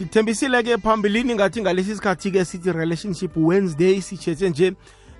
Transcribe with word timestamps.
ngithembisile 0.00 0.62
ke 0.62 0.78
phambilini 0.78 1.34
ngathi 1.34 1.60
ngalesi 1.60 1.96
sikhathi 1.96 2.30
ke 2.30 2.44
sithi 2.44 2.72
relationship 2.72 3.36
wednesday 3.36 4.00
sitshetse 4.00 4.50
nje 4.50 4.72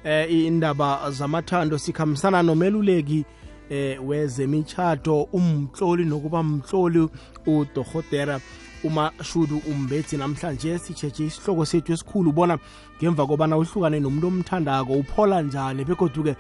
eh 0.05 0.33
indaba 0.33 1.11
zamathando 1.11 1.79
sikhambisana 1.79 2.43
nomeluleki 2.43 3.25
eh 3.71 4.09
wezemichato 4.09 5.23
umhloli 5.23 6.05
nokuba 6.05 6.43
mhloli 6.43 7.09
udohotera 7.47 8.41
umashudu 8.85 9.63
umbethi 9.71 10.17
namhlanje 10.17 10.79
sitshetshe 10.79 11.27
isihloko 11.27 11.65
sethu 11.65 11.93
esikhulu 11.93 12.31
ubona 12.31 12.59
ngemva 12.99 13.27
kobana 13.27 13.57
uhlukane 13.57 14.01
nomuntu 14.01 14.27
omthandako 14.27 14.93
uphola 14.93 15.43
njani 15.43 15.85
begoduke 15.85 16.37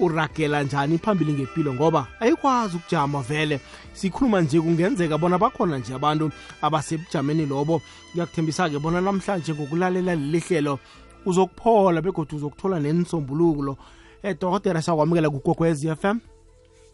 uragela 0.00 0.62
njani 0.62 0.98
phambili 0.98 1.32
ngempilo 1.32 1.74
ngoba 1.74 2.06
ayikwazi 2.20 2.76
ukujama 2.76 3.22
vele. 3.22 3.60
Sikhuluma 3.92 4.40
nje 4.40 4.60
kungenzeka 4.60 5.18
bona 5.18 5.38
bakhona 5.38 5.78
nje 5.78 5.94
abantu 5.94 6.30
abasebujameni 6.62 7.46
lobo. 7.46 7.82
Kuyakuthembisa-ke 8.12 8.78
bona 8.78 9.00
namhlanje 9.00 9.54
ngokulalela 9.54 10.14
leli 10.14 10.40
hlelo 10.40 10.78
uzokuphola 11.26 12.02
begodwa 12.02 12.36
uzokuthola 12.36 12.80
nensombululo 12.80 13.76
eh 14.22 14.36
dokotela 14.40 14.82
sakwamukela 14.82 15.30
kugogwez 15.30 15.84
f 15.84 16.04
m 16.04 16.20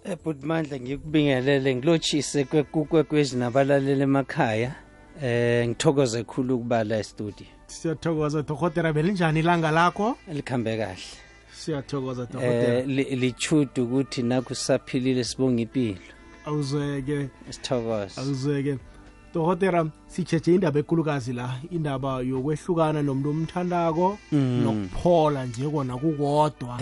ebhuti 0.04 0.46
mandla 0.46 0.80
ngikubingelele 0.80 1.74
ngilotshise 1.74 2.44
kwekukwekwezi 2.44 3.36
nabalalela 3.36 4.04
emakhaya. 4.04 4.74
Eh 5.22 5.68
ngithokoze 5.68 6.24
khulu 6.24 6.54
ukuba 6.54 6.84
la 6.84 6.98
estudio. 6.98 7.46
Siyathokoza 7.66 8.42
dokotela 8.42 8.92
belinjani 8.92 9.40
ilanga 9.40 9.70
lakho? 9.70 10.16
Likhambe 10.32 10.76
kahle. 10.76 10.96
Siyathokoza 11.52 12.22
eh 12.22 12.28
dokotela. 12.32 13.16
lichudu 13.16 13.84
ukuthi 13.84 14.22
nakho 14.22 14.54
saphilile 14.54 15.24
sibonga 15.24 15.62
impilo 15.62 16.12
awuzeke. 16.46 17.28
Sithokoza 17.50 18.20
awuzeke. 18.20 18.78
Dokotela 19.34 19.90
sitshetshe 20.06 20.54
indaba 20.54 20.80
ekulukazi 20.80 21.32
la 21.32 21.48
indaba 21.70 22.20
yokwehlukana 22.20 23.02
nomuntu 23.02 23.30
omthandako 23.30 24.18
nokuphola 24.32 25.46
nje 25.46 25.68
kona 25.68 25.96
kukodwa. 25.96 26.78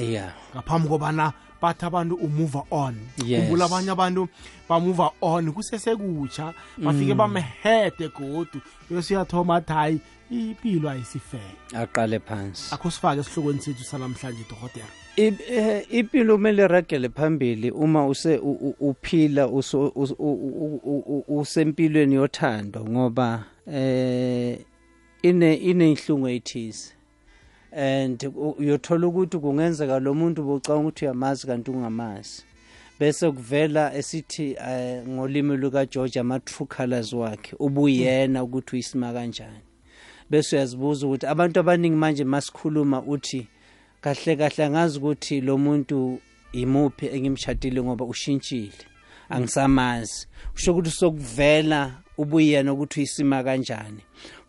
Ngaphambi 0.54 0.88
kobana 0.88 1.32
bathi 1.62 1.84
abantu 1.86 2.14
umove 2.14 2.62
on. 2.70 2.94
Yes. 3.26 3.40
khumbula 3.40 3.64
abanye 3.64 3.90
abantu 3.90 4.28
bamove 4.68 5.10
on 5.20 5.52
kusesekutsha 5.52 6.54
bafike 6.78 7.14
bamhede 7.14 8.08
godu 8.18 8.60
besiyathoma 8.90 9.56
athi 9.56 9.72
hayi 9.72 10.00
impilo 10.30 10.90
ayisifele 10.90 11.56
aqale 11.74 12.18
phansi. 12.18 12.74
Akho 12.74 12.90
sifake 12.90 13.20
esihlokweni 13.20 13.60
sethu 13.62 13.84
sanamhlanje 13.84 14.44
dokotela. 14.50 14.86
I- 15.16 15.38
eh, 15.50 15.86
impilo 15.90 16.34
kumele 16.36 16.66
ragele 16.68 17.08
phambili 17.08 17.70
uma 17.70 18.06
use 18.06 18.38
uphila 18.80 19.46
usempilweni 21.28 22.14
yothando 22.14 22.84
ngoba 22.84 23.44
eh 23.72 24.58
ine 25.22 25.54
inenhlungu 25.54 26.28
ethize 26.28 26.92
and 27.72 28.18
uyothola 28.58 29.06
ukuthi 29.06 29.38
kungenzeka 29.38 30.00
lo 30.00 30.14
muntu 30.14 30.42
bocanga 30.42 30.80
ukuthi 30.80 31.04
uyamazi 31.04 31.46
kanti 31.46 31.70
ungamazi. 31.70 32.42
Bese 33.00 33.30
kuvela 33.30 33.94
esithi 33.94 34.56
eh, 34.68 35.08
ngolimi 35.08 35.56
luka 35.56 35.86
George 35.86 36.20
ama 36.20 36.40
true 36.40 36.66
colors 36.66 37.12
wakhe 37.12 37.56
ubuyena 37.58 38.42
ukuthi 38.42 38.76
uyisima 38.76 39.12
kanjani. 39.12 39.62
Bese 40.30 40.56
uyazibuza 40.56 41.06
ukuthi 41.06 41.26
abantu 41.26 41.60
abaningi 41.60 41.96
manje 41.96 42.24
masikhuluma 42.24 43.02
uthi 43.02 43.48
kahle 44.00 44.36
kahle 44.36 44.64
angazi 44.64 44.98
ukuthi 44.98 45.40
lo 45.40 45.58
muntu 45.58 46.18
imuphi 46.52 47.06
engimshadile 47.06 47.82
ngoba 47.82 48.04
ushintshile 48.04 48.84
angisamazi. 49.28 50.26
Kusho 50.52 50.72
ukuthi 50.72 50.90
sokuvela 50.90 52.02
ubuyena 52.18 52.72
ukuthi 52.72 53.00
uyisima 53.00 53.44
kanjani. 53.44 54.02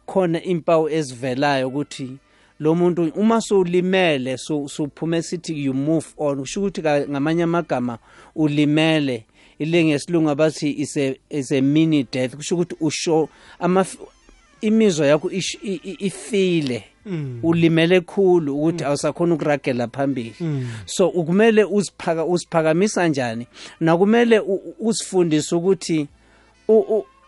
Khona 0.06 0.44
impawu 0.44 0.90
ezivelayo 0.90 1.68
ukuthi 1.68 2.18
lo 2.60 2.76
muntu 2.76 3.12
uma 3.16 3.42
sowulimele 3.42 4.38
so 4.38 4.68
suphume 4.68 5.22
sithi 5.22 5.66
you 5.66 5.74
move 5.74 6.06
on 6.18 6.40
kusho 6.40 6.60
ukuthi 6.62 6.82
ngamanye 6.82 7.44
amagama 7.44 7.98
ulimele. 8.36 9.26
Ile 9.60 9.86
ngesilungu 9.86 10.30
abathi 10.30 10.70
is 10.72 10.98
a, 10.98 11.16
is 11.30 11.52
a 11.52 11.62
mini 11.62 12.08
death 12.12 12.36
kusho 12.36 12.56
ukuthi 12.56 12.76
usho 12.80 13.30
ama 13.60 13.86
imizwa 14.62 15.08
yakho 15.08 15.32
ifile. 16.00 16.84
Ulimele 17.44 18.02
khulu 18.02 18.58
ukuthi 18.60 18.84
awusakhona 18.84 19.36
ukuragela 19.36 19.88
phambili. 19.88 20.34
So 20.86 21.08
ukumele 21.08 21.64
uziphaka 21.64 22.26
uziphakamisa 22.26 23.08
njani? 23.08 23.48
Nakumele 23.80 24.40
u- 24.40 24.54
u- 24.54 24.76
uzifundise 24.80 25.56
ukuthi 25.56 26.08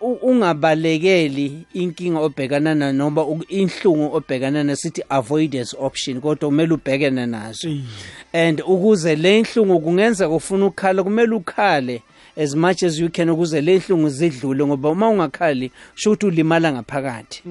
ungabalekeli 0.01 1.65
inkinga 1.73 2.19
obhekana 2.19 2.75
nayo 2.75 2.93
noma 2.93 3.25
inhlungu 3.47 4.15
obhekana 4.15 4.63
nayo 4.63 4.75
sithi 4.75 5.03
avoidance 5.09 5.77
option 5.79 6.21
kodwa 6.21 6.49
kumele 6.49 6.73
ubhekene 6.73 7.25
nazo. 7.25 7.69
And 8.33 8.61
ukuze 8.61 9.15
le 9.15 9.39
inhlungu 9.39 9.79
kungenzeka 9.79 10.29
ufuna 10.29 10.65
ukukhala 10.65 11.03
kumele 11.03 11.35
ukhale 11.35 12.01
as 12.37 12.55
much 12.55 12.83
as 12.83 12.99
you 12.99 13.09
can 13.09 13.29
ukuze 13.29 13.61
le 13.61 13.75
inhlungu 13.75 14.09
zidlule 14.09 14.65
ngoba 14.65 14.89
uma 14.89 15.09
ungakhali 15.09 15.71
sho 15.95 16.11
ukuthi 16.11 16.25
ulimala 16.25 16.71
ngaphakathi. 16.71 17.43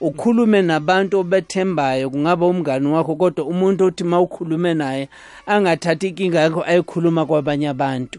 Ukhulume 0.00 0.62
nabantu 0.62 1.18
obethembayo 1.18 2.10
kungaba 2.10 2.46
umngani 2.46 2.86
wakho 2.88 3.16
kodwa 3.16 3.44
umuntu 3.44 3.84
othi 3.84 4.04
uma 4.04 4.20
ukhulume 4.20 4.74
naye 4.74 5.08
angathathi 5.46 6.08
inkinga 6.08 6.40
yakho 6.40 6.64
ayikhuluma 6.64 7.26
kwabanye 7.26 7.68
abantu. 7.68 8.18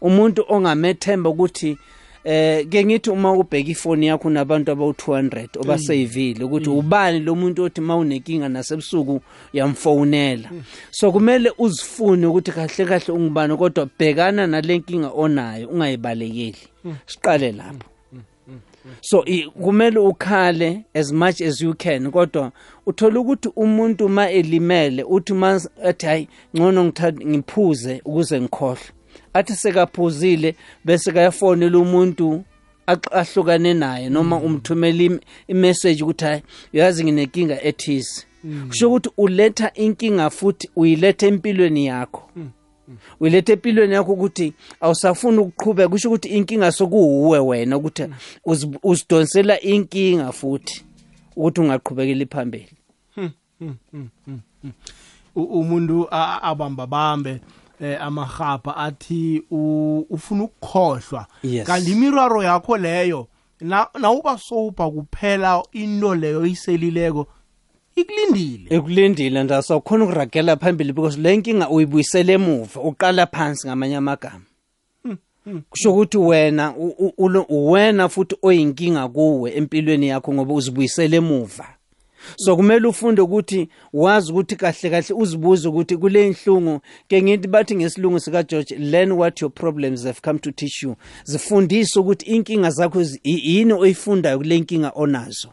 Umuntu 0.00 0.44
ongamethemba 0.48 1.30
ukuthi 1.30 1.78
eh 2.24 2.66
ke 2.68 2.84
ngithi 2.84 3.10
uma 3.10 3.32
ubheka 3.32 3.70
ifoni 3.70 4.06
yakho 4.06 4.30
nabantu 4.30 4.72
abawu200 4.72 5.60
obasavile 5.60 6.44
ukuthi 6.44 6.70
ubani 6.70 7.20
lo 7.20 7.34
muntu 7.34 7.62
othi 7.62 7.80
mawunenkinga 7.80 8.48
nasebusuku 8.48 9.20
uyamfonela 9.54 10.50
so 10.90 11.12
kumele 11.12 11.52
uzifune 11.58 12.26
ukuthi 12.26 12.52
kahle 12.52 12.84
kahle 12.84 13.12
ungubani 13.12 13.56
kodwa 13.56 13.88
bhekana 13.98 14.46
nalenkinga 14.46 15.08
onayo 15.10 15.68
ungayibalekeli. 15.68 16.56
Siqale 17.06 17.52
lapho. 17.52 17.88
So 19.00 19.24
i- 19.26 19.48
kumele 19.62 19.98
ukhale 19.98 20.84
as 20.94 21.12
much 21.12 21.40
as 21.40 21.60
you 21.60 21.74
can 21.74 22.10
kodwa 22.10 22.52
uthola 22.86 23.20
ukuthi 23.20 23.48
umuntu 23.56 24.08
ma 24.08 24.30
elimele 24.30 25.02
uthi 25.04 25.32
ma 25.32 25.60
athi 25.84 26.06
hayi 26.06 26.28
ngcono 26.56 26.84
ngiphuze 27.26 28.00
ukuze 28.04 28.40
ngikhohle 28.40 28.80
athi 29.34 29.52
sekaphuzile 29.56 30.54
bese 30.84 31.12
kayafonela 31.12 31.78
umuntu 31.78 32.44
ahlukane 33.12 33.74
naye 33.74 34.08
noma 34.10 34.36
umthumela 34.36 35.02
im- 35.02 35.20
imessage 35.48 36.02
ukuthi 36.02 36.24
hayi 36.24 36.42
uyazi 36.74 37.04
nginenkinga 37.04 37.62
ethize 37.62 38.26
kusho 38.68 38.88
ukuthi 38.88 39.10
uletha 39.16 39.72
inkinga 39.74 40.30
futhi 40.30 40.70
uyiletha 40.76 41.26
empilweni 41.26 41.86
yakho. 41.86 42.30
Uyiletha 43.20 43.52
empilweni 43.52 43.94
yakho 43.94 44.12
ukuthi 44.12 44.52
awusafuni 44.80 45.38
ukuqhubeka. 45.38 45.88
Kusho 45.88 46.08
ukuthi 46.08 46.28
inkinga 46.28 46.72
sokuwuwe 46.72 47.38
wena 47.38 47.76
ukuthi 47.76 48.04
uzi- 48.46 48.78
uzidonsela 48.82 49.60
inkinga 49.60 50.32
futhi 50.32 50.84
ukuthi 51.36 51.60
ungaqhubekeli 51.60 52.26
phambili. 52.26 52.68
U- 55.36 55.42
umuntu 55.60 56.08
a- 56.10 56.42
abamba 56.42 56.86
bambe 56.86 57.40
eh 57.80 58.02
amahapa 58.02 58.76
athi 58.76 59.42
u- 59.50 60.06
ufuna 60.10 60.44
ukukhohlwa. 60.44 61.26
Yes. 61.42 61.66
kanti 61.66 61.92
imiraro 61.92 62.42
yakho 62.42 62.76
leyo 62.76 63.26
na 63.60 63.86
nawuba 64.00 64.38
sowuba 64.38 64.90
kuphela 64.90 65.62
into 65.72 66.14
leyo 66.14 66.46
iselileko 66.46 67.26
ikulindile. 67.96 68.76
Ekulindile 68.76 69.42
ndasawukhona 69.44 70.04
ukuragela 70.04 70.56
phambili 70.56 70.92
because 70.92 71.18
le 71.20 71.36
nkinga 71.36 71.68
uyibuyisele 71.70 72.32
emuva 72.32 72.80
uqala 72.80 73.26
phansi 73.26 73.66
ngamanye 73.66 73.96
amagama. 73.96 74.40
Kusho 75.70 75.92
ukuthi 75.92 76.18
wena 76.18 76.76
u- 76.76 76.94
u- 76.98 77.12
ulo- 77.18 77.46
uwena 77.48 78.08
futhi 78.08 78.36
oyinkinga 78.42 79.08
kuwe 79.08 79.52
empilweni 79.56 80.08
yakho 80.08 80.32
ngoba 80.34 80.54
uzibuyisele 80.54 81.16
emuva. 81.16 81.66
So 82.36 82.56
kumele 82.56 82.86
ufunde 82.88 83.22
ukuthi 83.22 83.68
wazi 83.92 84.32
ukuthi 84.32 84.56
kahle 84.56 84.90
kahle 84.90 85.14
uzibuze 85.14 85.68
ukuthi 85.68 85.96
kule 85.96 86.26
inhlungu 86.26 86.80
ke 87.08 87.22
ngithi 87.22 87.48
bathi 87.48 87.76
ngesilungu 87.76 88.20
sika 88.20 88.42
George 88.42 88.74
learn 88.78 89.12
what 89.12 89.40
your 89.42 89.52
problems 89.52 90.04
have 90.04 90.20
come 90.22 90.38
to 90.38 90.50
teach 90.50 90.82
you. 90.82 90.96
Zifundise 91.24 92.00
ukuthi 92.00 92.26
inkinga 92.26 92.70
zakho 92.70 93.02
zi- 93.02 93.20
i- 93.24 93.56
yini 93.56 93.72
oyifundayo 93.72 94.38
kule 94.38 94.60
nkinga 94.60 94.92
onazo. 94.94 95.48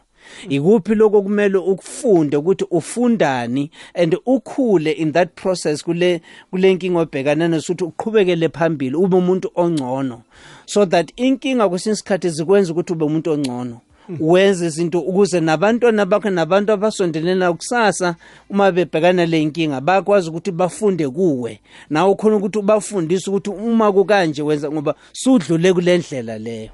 Ikuphi 0.48 0.94
lokho 0.94 1.22
kumele 1.22 1.58
ukufunde 1.58 2.36
ukuthi 2.36 2.64
ufundani 2.70 3.70
and 3.94 4.16
ukhule 4.26 4.92
in 4.92 5.12
that 5.12 5.28
process 5.34 5.84
kule 5.84 6.20
kule 6.50 6.74
nkinga 6.74 7.00
obhekana 7.00 7.48
naso 7.48 7.72
ukuthi 7.72 7.84
uqhubekele 7.84 8.48
phambili 8.48 8.96
ube 8.96 9.16
umuntu 9.16 9.50
ongcono. 9.54 10.22
So 10.66 10.86
that 10.86 11.12
inkinga 11.16 11.68
kwesinye 11.68 11.92
isikhathi 11.92 12.30
zikwenza 12.30 12.72
ukuthi 12.72 12.92
ube 12.92 13.04
umuntu 13.04 13.30
ongcono. 13.32 13.80
Wenze 14.20 14.66
izinto 14.66 15.00
ukuze 15.00 15.40
nabantwana 15.40 16.06
bakho 16.06 16.30
nabantu 16.30 16.72
abasondelena 16.72 17.52
kusasa 17.52 18.16
uma 18.50 18.72
bebhekana 18.72 19.26
le 19.26 19.42
inkinga 19.42 19.80
bakwazi 19.80 20.28
ukuthi 20.30 20.50
bafunde 20.52 21.08
kuwe. 21.08 21.60
Nawe 21.90 22.14
khona 22.14 22.36
ukuthi 22.36 22.58
ubafundise 22.58 23.30
ukuthi 23.30 23.50
uma 23.50 23.92
kukanje 23.92 24.42
wenza 24.42 24.70
ngoba 24.70 24.94
sudlule 25.12 25.72
kule 25.72 25.98
ndlela 25.98 26.38
leyo. 26.38 26.70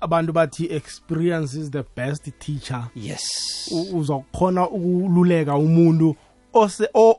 Abantu 0.00 0.32
bathi 0.32 0.64
experience 0.72 1.54
is 1.58 1.70
the 1.70 1.84
best 1.96 2.30
teacher. 2.38 2.88
Yes. 2.96 3.68
U- 3.72 3.98
uzokhona 3.98 4.68
ukululeka 4.70 5.56
umuntu 5.56 6.08
ose 6.10 6.16
o- 6.16 6.29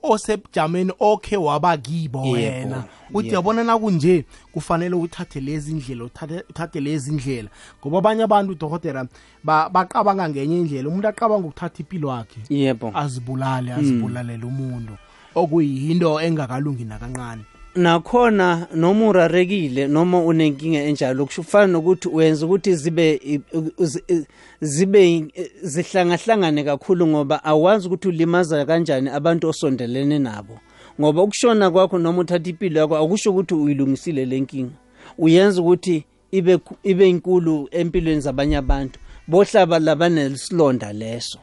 osebujameni 0.04 0.92
okhe 1.00 1.38
waba 1.38 1.78
kibo 1.78 2.22
wena. 2.22 2.84
Uthi 3.14 3.34
yabona 3.34 3.64
nakunje 3.64 4.26
kufanele 4.54 4.96
uthathe 4.96 5.40
lezi 5.40 5.74
ndlela 5.74 6.04
uthathe 6.50 6.80
lezi 6.80 7.12
ndlela. 7.12 7.50
Ngoba 7.80 7.98
abanye 7.98 8.24
abantu 8.24 8.52
udokotela 8.52 9.08
baqabanga 9.44 10.30
ngenye 10.30 10.58
indlela. 10.60 10.90
Umuntu 10.90 11.08
aqabanga 11.08 11.48
ukuthatha 11.48 11.80
impilo 11.80 12.10
yakhe 12.10 12.40
yebo. 12.50 12.92
azibulale 12.96 13.74
azibulalele 13.74 14.46
umuntu. 14.46 14.94
Okuyinto 15.36 16.22
engakalungi 16.22 16.86
nakancane 16.86 17.44
nakhona 17.76 18.68
noma 18.76 19.08
urarekile 19.08 19.88
noma 19.88 20.20
unenkinga 20.20 20.80
enjalo 20.84 21.26
kusho 21.26 21.44
kufana 21.44 21.68
nokuthi 21.68 22.10
uyenza 22.10 22.46
ukuthi 22.46 22.76
zibe 22.76 23.14
i- 23.14 23.42
uzi- 23.78 24.04
i- 24.08 24.26
zibe 24.62 25.18
i- 25.18 25.32
zihlangahlangane 25.64 26.64
kakhulu 26.64 27.08
ngoba 27.08 27.44
awazi 27.44 27.88
ukuthi 27.88 28.08
ulimaza 28.08 28.66
kanjani 28.66 29.10
abantu 29.10 29.50
osondelene 29.50 30.20
nabo. 30.20 30.60
Ngoba 31.00 31.24
ukushona 31.24 31.72
kwakho 31.72 31.98
noma 31.98 32.20
uthatha 32.22 32.50
impilo 32.50 32.80
yakho 32.80 32.98
akusho 32.98 33.32
ukuthi 33.32 33.54
uyilungisile 33.54 34.26
le 34.26 34.40
nkinga. 34.40 34.72
Uyenza 35.18 35.62
ukuthi 35.62 36.04
ibe 36.32 36.56
khu- 36.58 36.78
ibe 36.84 37.10
inkulu 37.10 37.68
empilweni 37.72 38.22
zabanye 38.22 38.58
abantu. 38.58 39.00
Bohlaba 39.28 39.80
labanesilonda 39.80 40.94
leso. 40.94 41.40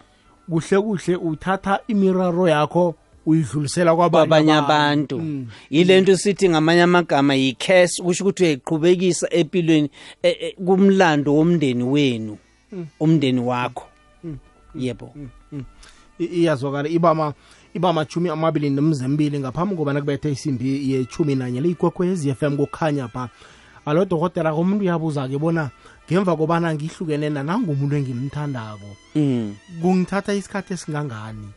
Kuhle 0.51 0.81
kuhle 0.81 1.17
uthatha 1.17 1.81
imiraro 1.89 2.49
yakho 2.49 2.95
uyidlulisela 3.29 3.93
kwabanye 3.97 4.53
abantu. 4.55 5.47
ile 5.71 6.01
nto 6.01 6.17
sithi 6.17 6.49
ngamanye 6.49 6.83
amagama 6.83 7.35
yi-cas 7.35 8.01
kusho 8.03 8.25
ukuthi 8.25 8.43
uyayiqhubekisa 8.43 9.27
empilweni 9.31 9.91
e- 10.23 10.29
e- 10.41 10.57
kumlando 10.57 11.35
womndeni 11.35 11.85
wenu 11.85 12.39
umndeni 13.01 13.41
wakho. 13.41 13.85
Yebo. 14.75 15.13
I- 16.19 16.25
iyazwakala 16.25 16.89
ibama 16.89 17.35
iba 17.75 17.93
machumi 17.93 18.29
amabili 18.29 18.71
nomzembili 18.71 19.39
ngaphambi 19.41 19.77
kobana 19.77 20.01
kubethe 20.01 20.33
isimbi 20.33 20.91
yechumi 20.93 21.35
nanye 21.35 21.61
leyikwekhwez 21.61 22.27
f 22.27 22.43
m 22.43 22.57
kukhanya 22.57 23.09
pha. 23.09 23.29
Alo 23.87 24.05
dokotela 24.05 24.53
komuntu 24.53 24.85
uyabuza-ke 24.85 25.39
bona 25.39 25.71
ngemva 26.11 26.37
kobana 26.37 26.75
ngihlukene 26.75 27.31
nanangumuntu 27.31 27.97
engimthandako. 27.97 28.89
Mm. 29.15 29.55
kungithatha 29.83 30.35
isikhathi 30.35 30.75
esingangani? 30.75 31.49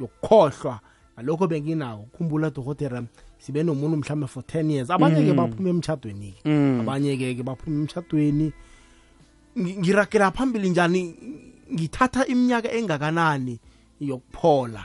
Yokukhohlwa 0.00 0.80
ngalokho 1.18 1.46
benginako 1.48 2.08
khumbula 2.16 2.50
dokotela 2.50 3.02
sibe 3.38 3.62
nomuntu 3.62 3.96
mhlawumbe 3.96 4.26
for 4.28 4.42
10 4.42 4.70
years. 4.70 4.90
Abanye-ke 4.90 5.32
baphuma 5.34 5.68
emtshadweni-ke 5.70 6.40
Mm. 6.44 6.80
abanye-ke 6.80 7.34
ke 7.34 7.42
baphuma 7.42 7.76
emtshadweni 7.82 8.52
Ngi- 9.58 9.76
ngiragela 9.78 10.30
phambili 10.30 10.70
njani? 10.70 11.14
Ngithatha 11.72 12.26
iminyaka 12.26 12.72
engakanani 12.72 13.58
yokuphola? 14.00 14.84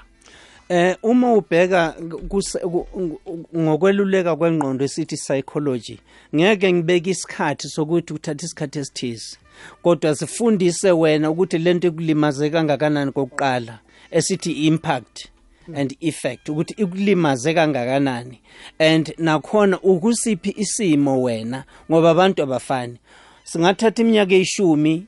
Eh 0.69 0.95
uma 1.04 1.33
ubheka 1.33 1.95
kus- 2.30 2.57
ku- 2.60 2.88
ku- 3.24 3.45
ngokweluleka 3.57 4.36
kwengqondo 4.36 4.86
esithi 4.86 5.16
psychology 5.18 6.00
ngeke 6.36 6.74
ngibeke 6.74 7.10
isikhathi 7.12 7.68
sokuthi 7.69 8.13
uthatha 8.13 8.45
isikhathi 8.45 8.80
esithize. 8.80 9.38
Kodwa 9.84 10.16
sifundise 10.16 10.92
wena 10.92 11.30
ukuthi 11.30 11.57
lento 11.57 11.88
ikulimaze 11.88 12.50
kangakanani 12.50 13.12
kokuqala 13.12 13.80
esithi 14.12 14.51
impact 14.68 15.27
and 15.75 15.96
effect 16.02 16.50
ukuthi 16.50 16.74
ikulimaze 16.78 17.54
kangakanani. 17.54 18.40
And 18.80 19.13
nakhona 19.18 19.80
ukusiphi 19.81 20.54
isimo 20.58 21.24
wena 21.24 21.63
ngoba 21.92 22.10
abantu 22.10 22.44
abafani. 22.44 22.98
Singathatha 23.44 24.02
iminyaka 24.02 24.34
eyishumi 24.36 25.06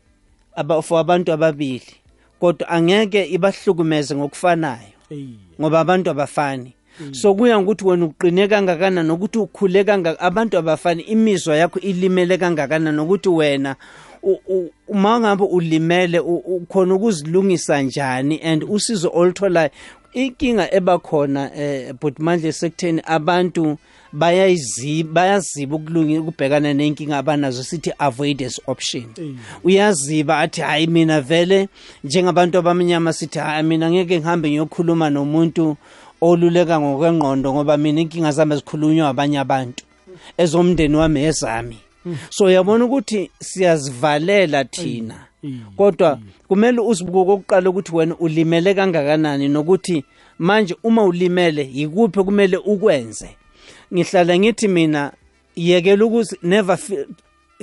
aba 0.55 0.81
for 0.81 0.99
abantu 0.99 1.31
ababili 1.33 1.81
kodwa 2.39 2.69
angeke 2.69 3.25
ibahlukumeze 3.25 4.15
ngokufanayo 4.15 4.87
Eyi. 5.09 5.29
ngoba 5.61 5.79
abantu 5.79 6.09
abafani. 6.09 6.73
So 7.11 7.35
kuya 7.35 7.59
ngokuthi 7.59 7.85
wena 7.87 8.05
uqine 8.05 8.47
kangakanani 8.47 9.07
nokuthi 9.07 9.37
ukhule 9.37 9.83
kanga 9.83 10.19
abantu 10.19 10.57
abafani 10.57 11.03
imizwa 11.03 11.55
yakho 11.57 11.79
ilimele 11.79 12.37
kangakanani 12.37 12.97
nokuthi 12.97 13.29
wena 13.29 13.75
u- 14.23 14.39
u- 14.47 14.69
uma 14.87 15.19
ngabe 15.19 15.43
ulimele 15.43 16.19
u- 16.19 16.35
ukhona 16.37 16.95
ukuzilungisa 16.95 17.81
njani 17.81 18.41
and 18.43 18.63
usizo 18.69 19.11
olutholayo 19.13 19.69
inkinga 20.13 20.73
ebakhona 20.73 21.51
eh 21.55 21.93
but 22.01 22.19
manje 22.19 22.51
sekutheni 22.51 23.01
abantu 23.05 23.77
bayayiziba 24.13 25.11
bayaziba 25.13 25.75
ukulungi 25.75 26.17
ukubhekana 26.17 26.73
nenkinga 26.73 27.17
abanazo 27.17 27.63
sithi 27.63 27.91
avoidance 27.99 28.61
option. 28.67 29.05
Uyaziba 29.63 30.39
athi 30.39 30.61
hayi 30.61 30.87
mina 30.87 31.21
vele 31.21 31.69
njengabantu 32.03 32.57
abamnyama 32.57 33.13
sithi 33.13 33.39
hayi 33.39 33.63
mina 33.63 33.91
ngeke 33.91 34.19
ngihambe 34.19 34.49
ngiyokhuluma 34.49 35.09
nomuntu 35.09 35.77
oluleka 36.21 36.79
ngokwengqondo 36.79 37.53
ngoba 37.53 37.77
mina 37.77 38.01
inkinga 38.01 38.31
zami 38.31 38.55
zikhulunywa 38.55 39.09
abanye 39.09 39.39
abantu. 39.39 39.83
Ezomndeni 40.37 40.95
wami 40.95 41.23
ezami. 41.23 41.77
So 42.29 42.45
uyabona 42.45 42.85
ukuthi 42.85 43.31
siyazivalela 43.39 44.65
thina. 44.65 45.13
Eyi. 45.13 45.32
Kodwa 45.77 46.19
kumele 46.47 46.81
uzibuke 46.81 47.19
okokuqala 47.19 47.69
ukuthi 47.69 47.95
wena 47.95 48.15
ulimele 48.17 48.73
kangakanani 48.73 49.47
nokuthi 49.47 50.03
manje 50.39 50.75
uma 50.83 51.03
ulimele 51.03 51.69
yikuphi 51.73 52.23
kumele 52.23 52.57
ukwenze. 52.57 53.29
Ngihlala 53.93 54.39
ngithi 54.39 54.67
mina 54.67 55.11
yekela 55.55 56.05
ukuthi 56.05 56.37
never 56.43 56.77
feel, 56.77 57.05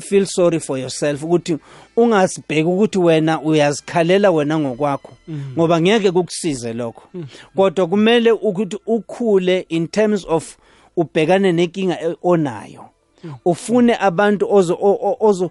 feel 0.00 0.26
sorry 0.26 0.60
for 0.60 0.78
yourself 0.78 1.22
ukuthi 1.22 1.58
ungazibheki 1.96 2.68
ukuthi 2.68 2.98
wena 2.98 3.40
uyazikhalela 3.40 4.30
wena 4.30 4.58
ngokwakho 4.58 5.12
ngoba 5.56 5.80
ngeke 5.80 6.10
kukusize 6.10 6.72
lokho. 6.72 7.02
Kodwa 7.56 7.86
kumele 7.86 8.32
ukuthi 8.32 8.78
ukhule 8.86 9.66
in 9.68 9.88
terms 9.88 10.26
of 10.28 10.56
ubhekane 10.96 11.52
nenkinga 11.52 11.98
onayo. 12.22 12.84
Ufune 13.44 13.96
abantu 14.00 14.54
ozo 14.54 14.78
ozo 15.20 15.50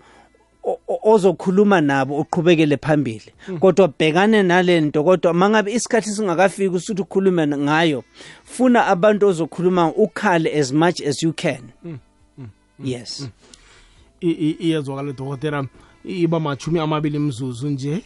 ozokhuluma 1.04 1.82
nabo 1.82 2.18
uqhubekele 2.20 2.78
phambili. 2.78 3.32
Kodwa 3.60 3.88
bhekane 3.88 4.44
nalento 4.44 5.04
kodwa 5.04 5.34
mangabe 5.34 5.74
isikhathi 5.74 6.10
singakafiki 6.10 6.68
usuthi 6.76 7.02
ukhulume 7.02 7.48
ngayo 7.48 8.04
funa 8.44 8.88
abantu 8.88 9.28
ozokhuluma 9.28 9.88
ukhale 9.94 10.60
as 10.60 10.72
much 10.74 11.02
as 11.02 11.24
you 11.24 11.34
can. 11.34 11.62
Yes. 12.84 13.30
I- 14.22 14.28
i- 14.32 14.58
iyezwakala 14.60 15.14
dokotela 15.14 15.66
iba 16.06 16.40
machumi 16.40 16.80
amabili 16.80 17.20
mzuzu 17.20 17.70
nje 17.70 18.02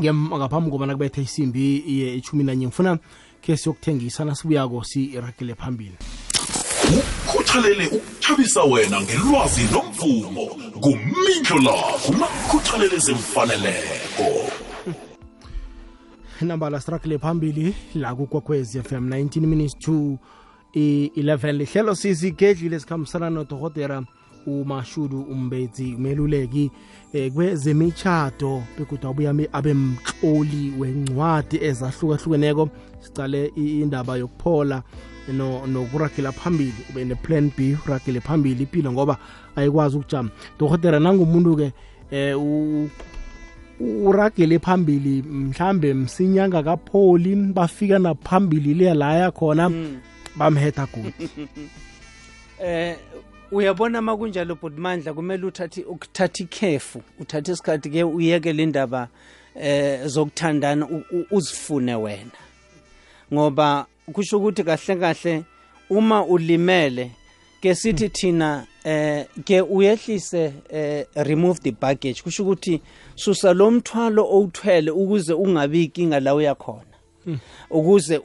ngaphambi 0.00 0.70
kobana 0.70 0.92
kubethe 0.92 1.22
isimbi 1.22 1.82
yechumi 2.00 2.44
nanye 2.44 2.66
ngifuna 2.66 2.98
ke 3.40 3.56
siyokuthengisa 3.56 4.24
nasibuyako 4.24 4.84
siragele 4.84 5.54
phambili. 5.54 5.94
Ukhuthalele 6.96 7.86
ukuthabisa 7.86 8.62
wena 8.62 9.00
ngelwazi 9.02 9.62
nomvumo 9.72 10.46
kumindlo 10.80 11.58
lakho 11.64 12.12
nakukhuthalele 12.20 12.98
zemfaneleko. 12.98 14.50
Nambala 16.40 16.80
sirakile 16.80 17.18
phambili 17.18 17.74
la 17.94 18.14
kukwakhwezi 18.14 18.82
fm 18.82 19.08
19 19.08 19.40
minutes 19.40 19.78
to 19.78 20.18
i-11 20.74 21.52
lihlelo 21.52 21.94
sizigedlile 21.94 22.80
sikhambisana 22.80 23.30
nodokotera 23.30 24.02
umashudu 24.46 25.22
umbetsi 25.22 25.94
umeluleki 25.94 26.70
eh, 27.12 27.32
kwezemitshado 27.32 28.62
begodwa 28.78 29.10
abuye 29.10 29.28
ame- 29.28 29.48
abe 29.52 29.74
mtloli 29.74 30.72
wencwadi 30.78 31.64
ezahlukahlukeneko. 31.64 32.68
Sicale 33.00 33.52
i- 33.56 33.80
indaba 33.80 34.16
yokuphola 34.16 34.82
no- 35.32 35.66
nokuragela 35.66 36.32
phambili 36.32 36.74
ube 36.90 37.04
ne-plan 37.04 37.50
b 37.56 37.76
uragele 37.86 38.20
phambili 38.20 38.62
impilo 38.62 38.92
ngoba 38.92 39.18
ayikwazi 39.56 39.96
ukujama. 39.96 40.30
Dohotera 40.58 40.98
nangumuntu-ke 41.00 41.72
um 42.46 42.90
uragele 43.80 44.58
phambili 44.58 45.22
mhlambe 45.22 45.94
msinyanga 45.94 46.62
kapholi 46.62 47.36
bafika 47.36 47.98
naphambili 47.98 48.74
le 48.74 48.94
la 48.94 49.30
khona 49.30 49.70
bamhetha 50.36 50.86
godi 50.86 51.12
eh 52.60 52.96
uyabona 53.52 54.02
makunjalo 54.02 54.56
kunjalo 54.56 54.82
mandla 54.82 55.14
kumele 55.14 55.46
uthathe 55.46 55.82
ukuthatha 55.82 56.44
ikhefu 56.44 57.02
uthathe 57.20 57.52
isikhathi 57.52 57.90
ke 57.90 58.04
uyeke 58.04 58.52
le 58.52 58.66
ndaba 58.66 59.08
eh 59.54 60.06
zokuthandana 60.06 60.88
uzifune 61.30 61.94
wena. 61.94 62.38
Ngoba 63.32 63.86
kusho 64.12 64.38
ukuthi 64.38 64.64
kahle 64.64 64.96
kahle 64.96 65.44
uma 65.90 66.24
ulimele 66.24 67.10
ke 67.60 67.74
sithi 67.74 68.08
thina 68.08 68.66
eh 68.84 69.26
ke 69.44 69.60
uyehlise 69.60 70.52
eh 70.70 71.04
remove 71.16 71.60
the 71.60 71.70
baggage. 71.70 72.22
Kusho 72.22 72.42
ukuthi 72.42 72.80
susa 73.14 73.54
lo 73.54 73.70
mthwalo 73.70 74.24
owuthwele 74.24 74.90
ukuze 74.90 75.32
ungabi 75.32 75.84
inkinga 75.84 76.20
la 76.20 76.34
uyakhona 76.34 76.96
ukuze 77.70 78.20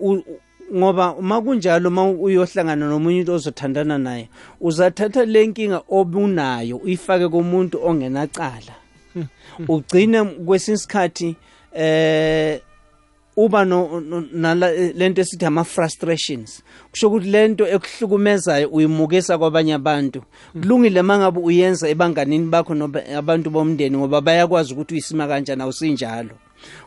ngoba 0.74 1.14
uma 1.16 1.42
kunjalo 1.42 1.90
uma 1.90 2.10
uyohlangana 2.10 2.86
nomunye 2.86 3.22
umuntu 3.22 3.34
ozothandana 3.34 3.98
naye 3.98 4.30
uzathatha 4.62 5.26
le 5.26 5.48
nkinga 5.48 5.82
obunayo 5.90 6.78
uyifake 6.78 7.28
kumuntu 7.28 7.80
ongenacala. 7.86 8.76
Ugcine 9.68 10.24
kwesinye 10.24 10.76
isikhathi 10.76 11.36
eh 11.74 12.60
uba 13.36 13.66
no 13.66 14.02
nala 14.32 14.72
lento 14.72 15.22
esithi 15.22 15.46
ama 15.46 15.64
frustrations 15.64 16.64
kusho 16.92 17.08
ukuthi 17.08 17.30
lento 17.30 17.68
ekuhlukumezayo 17.68 18.70
uyimukisa 18.70 19.38
kwabanye 19.38 19.74
abantu. 19.74 20.24
Kulungile 20.54 21.02
mangabe 21.02 21.40
uyenza 21.40 21.90
ebanganini 21.90 22.50
bakho 22.50 22.74
noba 22.74 23.02
abantu 23.16 23.50
bomndeni 23.50 23.98
ngoba 23.98 24.22
bayakwazi 24.22 24.74
ukuthi 24.74 24.94
uyisima 24.94 25.28
kanjani 25.28 25.62
awusinjalo. 25.62 26.36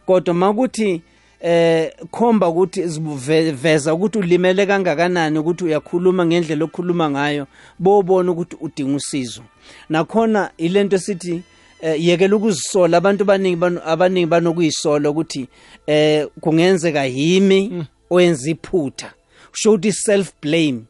Kodwa 0.06 0.34
makuthi 0.34 1.02
eh 1.40 1.92
khomba 2.10 2.48
ukuthi 2.48 2.82
zive- 2.82 3.52
veza 3.52 3.94
ukuthi 3.94 4.18
ulimele 4.18 4.66
kangakanani 4.66 5.38
ukuthi 5.38 5.64
uyakhuluma 5.64 6.26
ngendlela 6.26 6.64
okukhuluma 6.64 7.10
ngayo 7.10 7.46
bobona 7.78 8.32
ukuthi 8.32 8.56
udinga 8.60 8.96
usizo. 8.96 9.42
Nakhona 9.88 10.50
ilento 10.58 10.98
sithi 10.98 11.34
eh 11.34 11.55
yekela 11.98 12.36
ukuzisola 12.36 12.96
abantu 12.96 13.22
abaningi 13.22 13.58
abaningi 13.84 14.26
banokuyisola 14.26 15.10
ukuthi 15.10 15.48
eh 15.86 16.26
kungenzeka 16.40 17.04
yimi 17.04 17.84
oyenza 18.10 18.50
iphutha. 18.50 19.12
Kusho 19.50 19.70
ukuthi 19.72 19.92
self 19.92 20.32
blame 20.42 20.80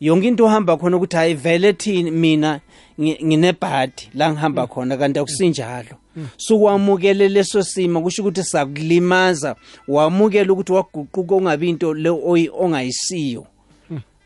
yonke 0.00 0.28
into 0.28 0.44
ohamba 0.44 0.76
khona 0.76 0.96
ukuthi 0.96 1.16
hayi 1.16 1.34
vele 1.34 1.72
thini 1.72 2.10
mina 2.10 2.60
ngi- 2.98 3.24
nginebhadi 3.24 4.10
la 4.14 4.32
ngihamba 4.32 4.66
khona 4.66 4.96
kanti 4.96 5.18
akusinjalo. 5.18 5.96
Sukwamukele 6.36 7.28
leso 7.28 7.62
simo 7.62 8.02
kusho 8.02 8.22
ukuthi 8.22 8.44
sakulimaza. 8.44 9.56
Wamukela 9.88 10.52
ukuthi 10.52 10.72
waguquka 10.72 11.34
ungabi 11.34 11.68
into 11.68 11.94
le 11.94 12.10
ongayisiyo. 12.58 13.46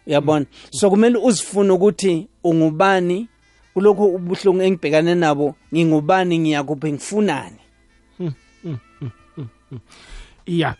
Uyabona 0.07 0.47
so 0.71 0.91
kumele 0.91 1.19
uzifune 1.19 1.71
ukuthi 1.73 2.27
ungubani 2.45 3.29
kulokho 3.76 4.09
ubuhlungu 4.16 4.62
engibhekane 4.62 5.14
nabo 5.14 5.52
ngingubani 5.75 6.38
ngiyakuphi 6.38 6.92
ngifunani? 6.92 7.61
Iya 10.47 10.75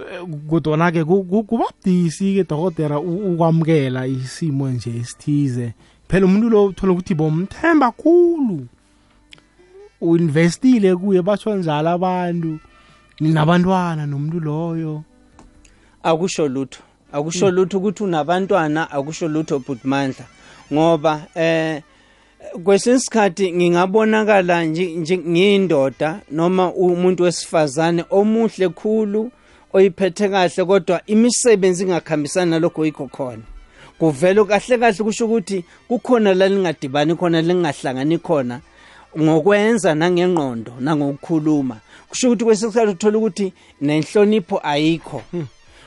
Eh, 0.00 0.24
kodwana 0.48 0.88
ke 0.92 1.04
ku- 1.04 1.24
ku- 1.28 1.44
kuba 1.44 1.64
budisi 1.68 2.34
ke 2.40 2.44
dokotela 2.48 2.96
ukwamukela 3.00 4.06
isimo 4.06 4.70
nje 4.70 4.96
esithize. 4.96 5.74
Phela 6.08 6.24
umuntu 6.26 6.48
lo 6.48 6.64
uthola 6.72 6.92
ukuthi 6.92 7.14
bomthemba 7.14 7.92
khulu. 7.92 8.64
Uinvestile 10.00 10.96
kuye 10.96 11.20
batsho 11.22 11.52
njalo 11.56 11.90
abantu 11.90 12.58
ninabantwana 13.20 14.06
nomuntu 14.06 14.40
loyo. 14.40 15.04
Akusho 16.02 16.48
lutho. 16.48 16.80
Akusho 17.12 17.50
lutho 17.50 17.76
ukuthi 17.78 18.02
unabantwana 18.04 18.90
akusho 18.90 19.28
lutho 19.28 19.58
bhutmandla 19.58 20.24
ngoba 20.72 21.26
eh 21.34 21.82
kwesinye 22.64 22.96
isikhathi 22.96 23.52
ngingabonakala 23.52 24.64
nje 24.64 25.18
ngiyindoda 25.18 26.20
noma 26.30 26.74
umuntu 26.74 27.22
wesifazane 27.22 28.04
omuhle 28.10 28.68
khulu 28.68 29.30
oyiphethe 29.72 30.28
kahle 30.28 30.64
kodwa 30.64 31.00
imisebenzi 31.06 31.84
ingakhambisani 31.84 32.50
nalokho 32.50 32.84
yikho 32.84 33.06
khona. 33.06 33.42
Kuvele 33.98 34.44
kahle 34.44 34.78
kahle 34.78 35.04
kusho 35.04 35.24
ukuthi 35.26 35.64
kukhona 35.88 36.34
la 36.34 36.48
lingadibani 36.48 37.14
khona 37.14 37.42
lingahlangani 37.42 38.18
khona 38.18 38.60
ngokwenza 39.18 39.94
nangengqondo 39.94 40.72
nangokukhuluma. 40.80 41.76
Kusho 42.08 42.26
ukuthi 42.28 42.44
kwesinye 42.44 42.68
isikhathi 42.68 42.92
uthola 42.92 43.18
ukuthi 43.18 43.52
nenhlonipho 43.80 44.60
ayikho. 44.62 45.22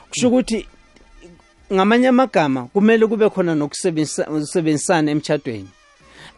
Kusho 0.09 0.27
ukuthi 0.27 0.67
ngamanye 1.73 2.07
amagama 2.07 2.63
kumele 2.73 3.07
kube 3.07 3.29
khona 3.29 3.55
nokusebenzisana 3.55 5.11
emchadweni 5.11 5.69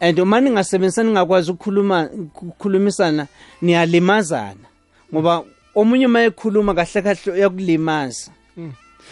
and 0.00 0.18
uma 0.18 0.40
ningasebenzisani 0.40 1.08
ningakwazi 1.08 1.50
ukukhuluma 1.50 2.10
ukukhulumisana 2.12 3.26
niyalimazana. 3.62 4.66
Ngoba 5.12 5.44
omunye 5.74 6.06
uma 6.06 6.22
ekhuluma 6.22 6.74
kahle 6.74 7.02
kahle 7.02 7.32
uyakulimaza. 7.32 8.30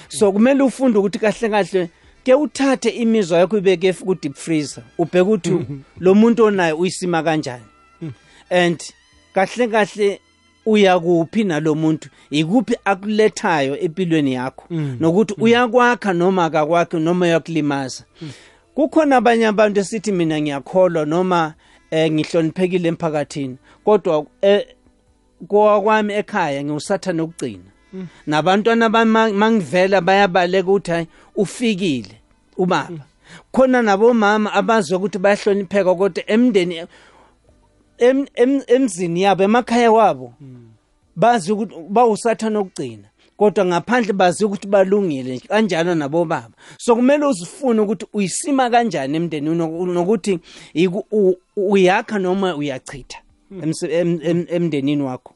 So 0.09 0.33
kumele 0.33 0.63
ufunde 0.63 0.99
ukuthi 0.99 1.19
kahle 1.19 1.49
kahle 1.49 1.89
ke 2.25 2.35
uthathe 2.35 2.89
imizwa 2.89 3.39
yakho 3.39 3.59
ibeke 3.59 3.93
ku 3.93 4.15
deep 4.15 4.35
freezer 4.35 4.85
ubheke 4.99 5.21
ukuthi 5.21 5.67
lo 6.01 6.15
muntu 6.15 6.45
onaye 6.45 6.73
uyisima 6.73 7.23
kanjani. 7.23 7.65
And 8.51 8.81
kahle 9.35 9.69
kahle 9.69 10.21
uyakuphi 10.67 11.45
nalomuntu 11.45 12.09
ikuphi 12.31 12.77
akulethayo 12.85 13.79
empilweni 13.81 14.33
yakho? 14.33 14.65
Nokuthi 15.01 15.35
uyakwakha 15.39 16.13
noma 16.13 16.45
akakwakhi 16.45 16.97
noma 16.97 17.27
uyakulimaza. 17.27 18.05
Kukhona 18.75 19.17
abanye 19.17 19.47
abantu 19.47 19.81
esithi 19.81 20.13
mina 20.13 20.41
ngiyakholwa 20.41 21.05
noma 21.07 21.55
eh, 21.91 22.13
ngihloniphekile 22.13 22.89
emphakathini 22.89 23.57
kodwa 23.85 24.27
eh, 24.41 24.67
kwami 25.49 26.15
ekhaya 26.15 26.65
ngiwusathane 26.65 27.23
ukugcina 27.23 27.71
nabantwana 28.27 28.89
bami 28.89 29.33
mangivela 29.33 30.01
bayabaleka 30.01 30.69
ukuthi 30.71 30.91
hayi 30.91 31.07
ufikile 31.37 32.21
ubaba. 32.57 33.05
Khona 33.53 33.83
nabomama 33.83 34.53
abazwe 34.53 34.97
ukuthi 34.97 35.19
bayahlonipheka 35.19 35.95
kodwa 35.95 36.23
emndeni 36.31 36.87
em- 37.99 38.27
em- 38.35 38.63
emzini 38.67 39.23
yabo 39.23 39.43
emakhaya 39.43 39.93
wabo 39.93 40.35
bazi 41.17 41.53
ukuthi 41.53 41.75
bawusathana 41.89 42.59
okugcina 42.59 43.09
kodwa 43.37 43.65
ngaphandle 43.65 44.13
bazi 44.13 44.45
ukuthi 44.45 44.69
balungile 44.69 45.37
nje 45.37 45.49
kanjalo 45.49 45.95
nabo 45.95 46.25
baba 46.25 46.55
so 46.79 46.97
kumele 46.97 47.27
uzifune 47.27 47.81
ukuthi 47.81 48.07
uyisima 48.13 48.71
kanjani 48.71 49.17
emndenini 49.17 49.57
noku- 49.57 49.87
nokuthi 49.87 50.39
iku- 50.75 51.07
u- 51.11 51.37
uyakha 51.57 52.19
noma 52.19 52.57
uyachitha 52.57 53.19
emse- 53.61 53.91
em- 54.01 54.21
em- 54.23 54.47
emndenini 54.49 55.03
wakho. 55.03 55.35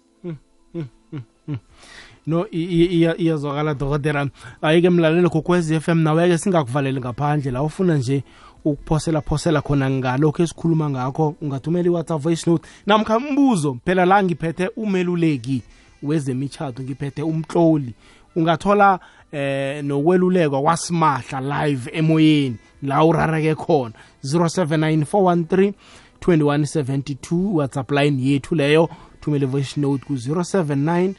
No 2.27 2.47
i- 2.51 2.65
i- 2.65 2.87
iya- 2.99 3.17
iyazwakala 3.17 3.75
dokotela. 3.75 4.29
Ayike 4.63 4.91
mlalelo 4.91 5.31
kokwez 5.31 5.71
f 5.73 5.89
m 5.89 6.03
naweke 6.03 6.39
singakuvaleli 6.39 7.01
ngaphandle 7.01 7.51
la 7.51 7.63
ufuna 7.63 7.97
nje 7.97 8.23
ukuphosela 8.65 9.21
phosela 9.21 9.63
khona 9.63 9.91
ngalokho 9.91 10.43
esikhuluma 10.43 10.91
ngakho. 10.91 11.35
Ungathumela 11.41 11.87
iwhatsapp 11.87 12.21
voice 12.23 12.51
note 12.51 12.69
namkha 12.87 13.19
mbuzo 13.21 13.79
phela 13.85 14.05
la 14.05 14.23
ngiphethe 14.23 14.69
umeluleki. 14.77 15.63
Wezemitshato 16.03 16.83
ngiphethe 16.83 17.23
umtloli. 17.23 17.95
Ungathola 18.37 19.01
eh 19.33 19.85
nokwelulekwa 19.85 20.63
kwasimahla 20.63 21.41
live 21.67 21.91
emoyeni 21.95 22.57
la 22.83 23.05
urareke 23.05 23.55
khona. 23.55 23.95
079413 24.25 25.73
2172 26.21 27.55
whatsapp 27.55 27.91
line 27.91 28.23
yethu 28.23 28.55
leyo. 28.55 28.89
Thumele 29.21 29.47
voice 29.47 29.81
note 29.81 30.05
ku 30.05 30.13
079 30.15 31.15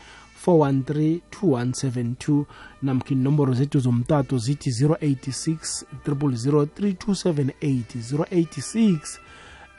413 0.45 1.19
2172 1.41 2.45
namkha 2.81 3.09
inomboro 3.13 3.53
zethu 3.53 3.79
zomtato 3.79 4.37
zithi 4.37 4.69
086 4.69 5.83
000 6.07 6.65
3278 6.75 7.83
086 7.99 9.19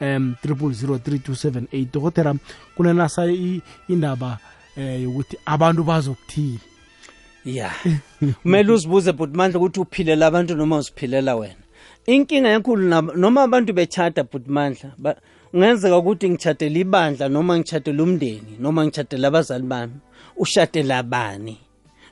um 0.00 0.35
000 0.45 0.97
3278 0.99 1.87
dokotela 1.92 2.35
kunanasa 2.76 3.26
i- 3.26 3.62
indaba 3.88 4.38
eh 4.76 5.02
yokuthi 5.02 5.36
abantu 5.46 5.84
bazokuthini 5.84 6.58
ya. 7.44 7.72
Kumele 8.42 8.72
uzibuze 8.72 9.12
bhutmandla 9.12 9.58
ukuthi 9.58 9.80
uphilela 9.80 10.26
abantu 10.26 10.54
noma 10.54 10.76
uziphilela 10.78 11.36
wena. 11.36 11.54
Inkinga 12.06 12.48
yakhulu 12.48 12.88
nab- 12.88 13.16
noma 13.16 13.42
abantu 13.42 13.72
bechata 13.72 14.24
bhutmandla 14.24 14.92
ba- 14.98 15.16
kungenzeka 15.50 15.98
ukuthi 15.98 16.30
ngichatela 16.30 16.78
ibandla 16.78 17.28
noma 17.28 17.58
ngichatela 17.58 18.02
umndeni 18.02 18.56
noma 18.60 18.84
ngichatela 18.84 19.28
abazali 19.28 19.66
bami 19.66 19.92
ushatela 20.36 21.02
bani 21.02 21.58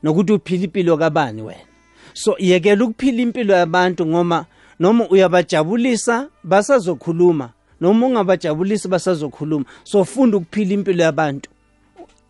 nokuthi 0.02 0.32
uphila 0.32 0.64
impilo 0.64 0.96
kabani 0.96 1.42
wena? 1.42 1.68
So 2.14 2.36
yekela 2.38 2.84
ukuphila 2.84 3.22
impilo 3.22 3.54
yabantu 3.54 4.06
ngoma 4.06 4.46
noma 4.80 5.08
uyabajabulisa 5.08 6.28
basazokhuluma. 6.44 7.50
Noma 7.80 8.06
ungabajabulisi 8.06 8.88
basazokhuluma. 8.88 9.64
So 9.84 10.04
funda 10.04 10.36
ukuphila 10.36 10.74
impilo 10.74 11.02
yabantu. 11.04 11.50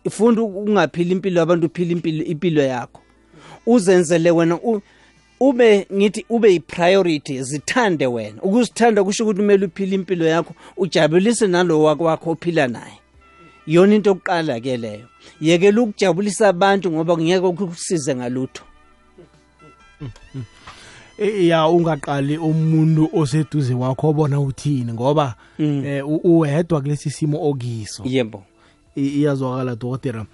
Funda 0.09 0.41
ukungaphili 0.41 1.11
impilo 1.11 1.39
yabantu 1.39 1.65
uphila 1.67 1.91
impilo 1.91 2.23
impilo 2.25 2.61
yakho. 2.63 3.01
Uzenzele 3.65 4.31
wena 4.31 4.59
ube 5.39 5.87
ngithi 5.93 6.25
ube 6.29 6.51
yipriority 6.53 7.43
zithande 7.43 8.07
wena. 8.07 8.41
Ukuzithanda 8.41 9.03
kusho 9.03 9.23
ukuthi 9.23 9.39
kumele 9.39 9.65
uphile 9.65 9.95
impilo 9.95 10.25
yakho 10.25 10.53
ujabulise 10.77 11.47
nalo 11.47 11.83
wakho 11.83 12.31
ophila 12.31 12.67
naye. 12.67 12.99
Yona 13.67 13.95
into 13.95 14.09
yokuqala 14.09 14.59
ke 14.59 14.77
leyo. 14.77 15.05
Yekela 15.41 15.81
ukujabulisa 15.81 16.47
abantu 16.47 16.91
ngoba 16.91 17.17
ngeke 17.17 17.45
ukusize 17.45 18.15
ngalutho. 18.15 18.63
Eh, 21.17 21.47
ya 21.47 21.67
ungaqali 21.67 22.37
umuntu 22.37 23.09
oseduze 23.13 23.73
wakho 23.73 24.07
obona 24.09 24.39
uthini 24.39 24.93
ngoba 24.93 25.35
eh 25.59 26.07
u- 26.07 26.21
uwedwa 26.23 26.81
kulesi 26.81 27.09
simo 27.11 27.49
okiso. 27.49 28.03
Yebo. 28.05 28.43
Iyazwakala 28.95 29.75
dokotela. 29.75 30.25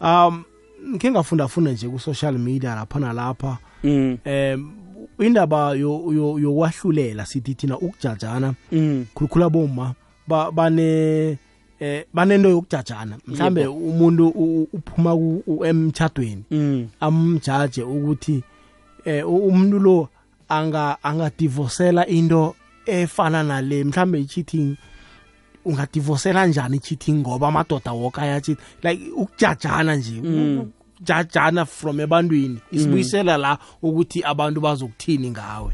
Um 0.00 0.44
ngike 0.88 1.10
ngafunda 1.10 1.48
funda 1.48 1.72
nje 1.72 1.88
ku 1.88 1.98
social 1.98 2.38
media 2.38 2.74
lapha 2.74 2.98
nalapha. 3.00 3.58
Mm. 3.84 4.18
Em 4.24 4.70
indaba 5.18 5.74
yo- 5.74 6.12
yo- 6.12 6.38
yokwahlulela 6.38 7.26
sithi 7.26 7.54
thina 7.54 7.78
ukujajana 7.78 8.54
mm. 8.72 9.06
khulukhulu 9.14 9.44
aboma 9.44 9.94
ba- 10.28 10.50
bane 10.52 11.38
eh 11.80 12.04
banento 12.14 12.48
yokujajana. 12.48 13.18
Mhlambe 13.26 13.66
umuntu 13.66 14.28
u- 14.28 14.68
uphuma 14.72 15.14
ku- 15.16 15.42
u- 15.46 15.64
emtchadweni 15.64 16.44
Mm. 16.50 16.88
amjaje 17.00 17.82
ukuthi 17.82 18.42
eh 19.04 19.24
u- 19.28 19.46
umuntu 19.48 19.78
lo 19.78 20.08
anga 20.48 20.96
angadivosela 21.02 22.06
into 22.06 22.54
efana 22.86 23.42
nale 23.42 23.84
mhlambe 23.84 24.20
i-cheating. 24.20 24.76
Ungadivosela 25.66 26.46
njani 26.46 26.76
i-cheating 26.76 27.14
ngoba 27.14 27.48
amadoda 27.48 27.92
woke 27.92 28.20
ayacheat 28.20 28.58
like 28.82 29.10
ukujajana 29.16 29.96
nje 29.96 30.20
ukujajana 30.20 31.64
from 31.66 32.00
ebantwini 32.00 32.58
isibuyisela 32.72 33.36
la 33.36 33.58
ukuthi 33.82 34.22
abantu 34.24 34.60
bazokuthini 34.60 35.30
ngawe. 35.30 35.72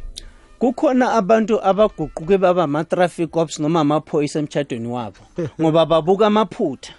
Kukhona 0.58 1.12
abantu 1.12 1.64
abaguquke 1.64 2.38
baba 2.38 2.62
ama-traffic 2.62 3.37
ops 3.37 3.58
noma 3.61 3.80
amaphoyisa 3.80 4.38
emtshadweni 4.38 4.88
wabo 4.88 5.18
ngoba 5.61 5.87
babuka 5.87 6.26
amaphutha. 6.26 6.92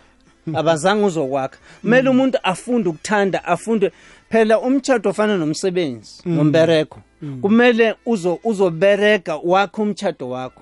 Abazange 0.53 1.05
uzokwakha. 1.05 1.57
Kumele 1.81 2.09
umuntu 2.09 2.38
afunde 2.43 2.89
ukuthanda 2.89 3.45
afunde. 3.45 3.91
Phela 4.29 4.59
umtshado 4.59 5.09
ofana 5.09 5.38
nomsebenzi 5.38 6.21
nombereko 6.25 7.00
kumele 7.41 7.95
uzo 8.05 8.39
uzobereka 8.43 9.35
wakho 9.35 9.81
umtshado 9.81 10.29
wakho. 10.29 10.62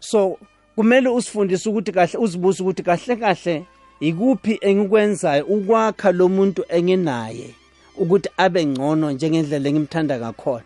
So 0.00 0.38
kumele 0.80 1.08
usifundise 1.08 1.68
ukuthi 1.68 1.92
kahle 1.92 2.18
uzibuze 2.18 2.62
ukuthi 2.62 2.82
kahle 2.82 3.16
kahle 3.16 3.64
ikuphi 4.00 4.58
engikwenzayo 4.60 5.44
ukwakha 5.44 6.12
lo 6.12 6.28
muntu 6.28 6.64
enginaye 6.68 7.54
ukuthi 7.98 8.28
abe 8.36 8.66
ngcono 8.66 9.12
njengendlela 9.12 9.68
engimthanda 9.68 10.18
ngakhona. 10.18 10.64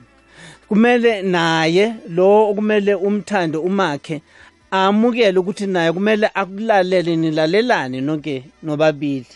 Kumele 0.69 1.23
naye 1.23 1.95
lo 2.09 2.51
okumele 2.51 2.95
umthande 2.95 3.59
umakhe 3.59 4.23
amukele 4.71 5.39
ukuthi 5.39 5.67
naye 5.67 5.93
kumele 5.93 6.31
akulalele 6.35 7.17
nilalelane 7.17 8.01
nonke 8.01 8.45
nobabili. 8.63 9.35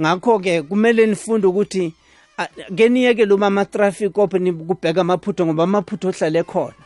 Ngakho-ke 0.00 0.62
kumele 0.62 1.06
nifunde 1.06 1.46
ukuthi 1.46 1.92
a- 2.38 2.48
ke 2.76 2.88
niyeke 2.88 3.24
loma 3.26 3.46
ama-traffic 3.46 4.18
op 4.18 4.30
kubheka 4.68 5.00
amaphutho 5.00 5.46
ngoba 5.46 5.64
amaphutho 5.64 6.08
ohlale 6.08 6.42
khona. 6.42 6.85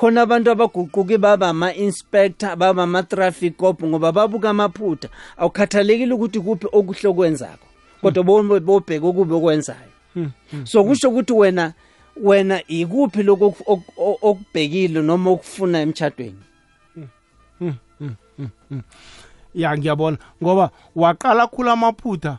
Khona 0.00 0.22
abantu 0.22 0.50
abaguquke 0.50 1.18
baba 1.18 1.48
ama-inspector 1.48 2.56
baba 2.56 2.82
ama-traffic 2.82 3.62
op 3.62 3.84
ngoba 3.84 4.12
babuka 4.12 4.50
amaphutha. 4.50 5.08
Awukhathalekile 5.36 6.14
ukuthi 6.14 6.40
kuphi 6.40 6.66
okuhle 6.72 7.08
okwenzako 7.08 7.66
kodwa 8.02 8.24
bo- 8.24 8.60
bobheka 8.60 9.06
okubi 9.06 9.34
okwenzayo. 9.34 9.92
So 10.64 10.84
kusho 10.84 11.08
ukuthi 11.10 11.32
wena 11.32 11.72
wena 12.16 12.62
ikuphi 12.66 13.22
lokho 13.22 13.46
oku- 13.46 13.64
oku- 13.66 13.92
oku- 13.96 14.18
okubhekile 14.28 15.02
noma 15.02 15.30
okufuna 15.30 15.80
emtshadweni 15.80 16.42
ya 19.54 19.78
ngiyabona. 19.78 20.18
Ngoba 20.42 20.70
waqala 20.96 21.46
khula 21.46 21.72
amaphutha 21.72 22.38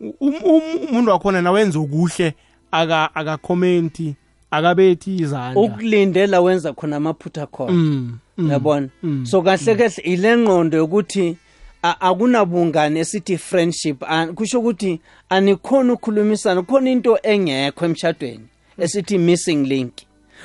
um- 0.00 0.42
um- 0.44 0.88
umuntu 0.90 1.10
wakhona 1.10 1.42
nawenza 1.42 1.78
okuhle 1.78 2.34
aka 2.70 3.14
akakhomenti. 3.14 4.16
Akabethi 4.56 5.16
izandla. 5.16 5.62
Ukulindela 5.62 6.40
wenza 6.40 6.72
khona 6.72 6.96
amaphutha 6.96 7.46
khona. 7.46 7.72
Mm, 7.72 8.18
mm. 8.38 8.50
yabona? 8.50 8.88
so 9.24 9.42
kahle 9.42 9.74
kahle 9.74 10.02
ile 10.04 10.36
ngqondo 10.36 10.78
yokuthi 10.78 11.36
akunabungane 11.82 13.00
esithi 13.00 13.38
friendship 13.38 14.04
kusho 14.34 14.60
ukuthi 14.60 15.00
anikhona 15.28 15.92
ukukhulumisana 15.92 16.62
kukhona 16.62 16.90
into 16.90 17.18
engekho 17.22 17.84
emshadweni 17.84 18.46
esithi 18.78 19.18
missing 19.18 19.66
link. 19.66 19.92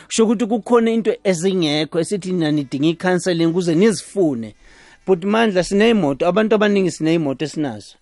Kusho 0.05 0.23
ukuthi 0.23 0.45
kukhona 0.45 0.91
into 0.91 1.15
ezingekho 1.23 1.99
esithi 1.99 2.31
nanidinga 2.31 2.87
i-counseling 2.87 3.45
ukuze 3.45 3.75
nizifune. 3.75 4.55
But 5.07 5.23
mandla 5.23 5.63
sineyimoto 5.63 6.27
abantu 6.27 6.55
abaningi 6.55 6.91
sineyimoto 6.91 7.45
esinazo. 7.45 7.95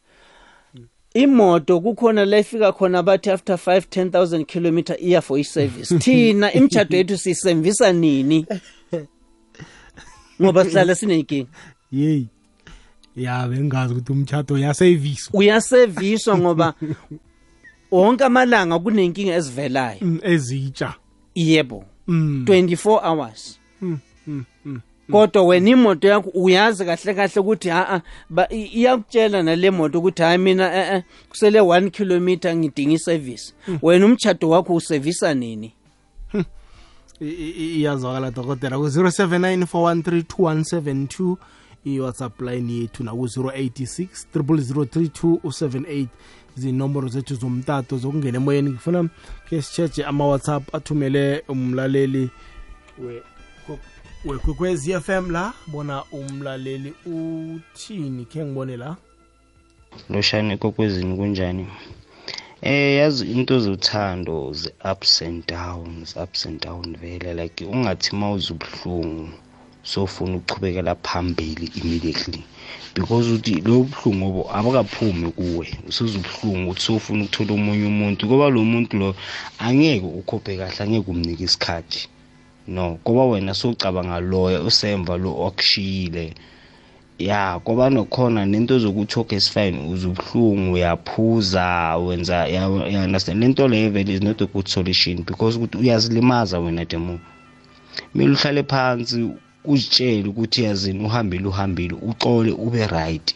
Imoto 1.23 1.79
kukhona 1.81 2.25
la 2.25 2.39
ifika 2.39 2.71
khona 2.71 3.03
bathi 3.03 3.29
after 3.31 3.55
5 3.55 3.79
10000 3.79 4.45
kilometer 4.45 4.97
iya 4.99 5.21
for 5.21 5.39
i-service. 5.39 5.97
Thina 6.03 6.53
imtshado 6.53 6.97
yethu 6.97 7.17
siyisevisa 7.17 7.93
nini? 7.93 8.45
Ngoba 10.41 10.65
sihlala 10.65 10.95
sineyinkinga 10.95 11.49
yeyi. 11.91 12.27
Ya 13.15 13.47
bengazi 13.47 13.93
ukuthi 13.93 14.11
umtshato 14.11 14.57
yaseviswa 14.57 15.39
uyaseviswa 15.39 16.37
ngoba 16.37 16.73
wonke 17.91 18.23
amalanga 18.23 18.79
kunenkinga 18.79 19.35
ezivelayo. 19.35 19.97
Mm, 20.01 20.19
ezitsha. 20.23 20.93
Yebo. 21.35 21.85
Mm, 22.07 22.45
24 22.47 23.01
hours. 23.03 23.59
Mm, 23.81 23.87
mm, 23.89 23.93
mm. 23.93 23.99
Kodwa 25.11 25.43
wena 25.43 25.69
imoto 25.69 26.07
yakho 26.07 26.29
uyazi 26.33 26.85
kahle 26.85 27.13
kahle 27.13 27.39
ukuthi 27.41 27.69
ha-a 27.69 28.01
iyakutshela 28.49 29.43
nale 29.43 29.71
moto 29.71 29.99
ukuthi 29.99 30.21
hayi 30.21 30.37
mina 30.37 30.65
e-e 30.75 31.03
kusele 31.29 31.59
one 31.61 31.89
kilometer 31.89 32.55
ngidinga 32.55 32.93
iservice. 32.93 33.53
Wena 33.81 34.05
umchado 34.05 34.49
wakho 34.49 34.75
usevisa 34.75 35.33
nini? 35.33 35.73
I- 37.21 37.79
iyazwakala 37.79 38.31
dokotela. 38.31 38.77
Ku-079 38.77 39.65
413 39.65 41.37
i-whatsapp 41.85 42.41
line 42.41 42.73
yethu 42.73 43.03
naku-086 43.03 44.07
0003278 44.35 46.07
zinomboro 46.55 47.07
zethu 47.07 47.35
zomtato 47.35 47.97
zokungena 47.97 48.37
emoyeni. 48.37 48.69
Ngifuna 48.69 49.09
ke 49.49 49.61
sitshetshe 49.61 50.03
ama-whatsapp 50.05 50.75
athumele 50.75 51.43
umlaleli 51.47 52.29
we- 52.99 53.23
wekwekwezi 54.25 54.99
FM 54.99 55.31
la 55.31 55.53
bona 55.67 56.03
umlaleli 56.11 56.93
uthini 57.05 58.25
khe 58.25 58.45
ngibone 58.45 58.77
la? 58.77 58.95
Loshane 60.09 60.57
kokwezini 60.57 61.17
kunjani? 61.17 61.67
Eh 62.61 62.97
yazi 62.97 63.31
into 63.31 63.59
zothando 63.59 64.53
ze-ups 64.53 65.21
and 65.21 65.45
downs 65.47 66.15
ups 66.23 66.45
and 66.45 66.61
down 66.61 66.97
vele 66.97 67.33
like 67.33 67.65
ungathi 67.65 68.15
uma 68.15 68.31
uzubuhlungu 68.31 69.29
sofuna 69.83 70.35
ukuchubekela 70.35 70.95
phambili 70.95 71.71
immediately. 71.75 72.43
Because 72.95 73.31
uthi 73.31 73.61
lo 73.61 73.83
buhlungu 73.83 74.25
obo 74.29 74.51
abakaphumi 74.57 75.31
kuwe 75.31 75.67
usuzubuhlungu 75.87 76.71
uthi 76.71 76.81
sofuna 76.81 77.23
ukuthola 77.23 77.53
omunye 77.53 77.85
umuntu 77.85 78.25
ngoba 78.25 78.49
lo 78.49 78.63
muntu 78.63 78.97
lo 78.97 79.15
angeke 79.59 80.05
ukhophe 80.19 80.57
kahle 80.57 80.83
angeke 80.83 81.11
umnike 81.11 81.43
isikhathi. 81.43 82.09
No 82.67 82.99
ngoba 83.01 83.25
wena 83.25 83.53
sowucabanga 83.53 84.19
loya 84.19 84.61
usemva 84.61 85.17
lo 85.17 85.31
okushiyile. 85.47 86.33
Ya 87.19 87.59
ngoba 87.59 87.89
nokhona 87.89 88.45
nento 88.45 88.79
zokuthi 88.79 89.19
okay 89.19 89.39
sifine 89.39 89.77
uzubuhlungu 89.93 90.73
uyaphuza 90.73 91.97
wenza 91.97 92.35
ya 92.47 92.61
ya 92.93 93.03
understand. 93.03 93.41
Lento 93.41 93.67
leyo 93.67 93.89
vele 93.89 94.13
is 94.13 94.21
not 94.21 94.41
a 94.41 94.45
good 94.45 94.67
solution 94.67 95.23
because 95.23 95.57
ukuthi 95.57 95.77
uyazilimaza 95.77 96.59
wena 96.59 96.85
demo 96.85 97.19
kumele 98.11 98.31
uhlale 98.31 98.63
phansi 98.63 99.29
uzitshele 99.65 100.29
ukuthi 100.29 100.63
yazini 100.63 101.05
uhambile 101.05 101.47
uhambile 101.47 101.95
uxole 102.01 102.51
ube 102.51 102.87
right. 102.87 103.35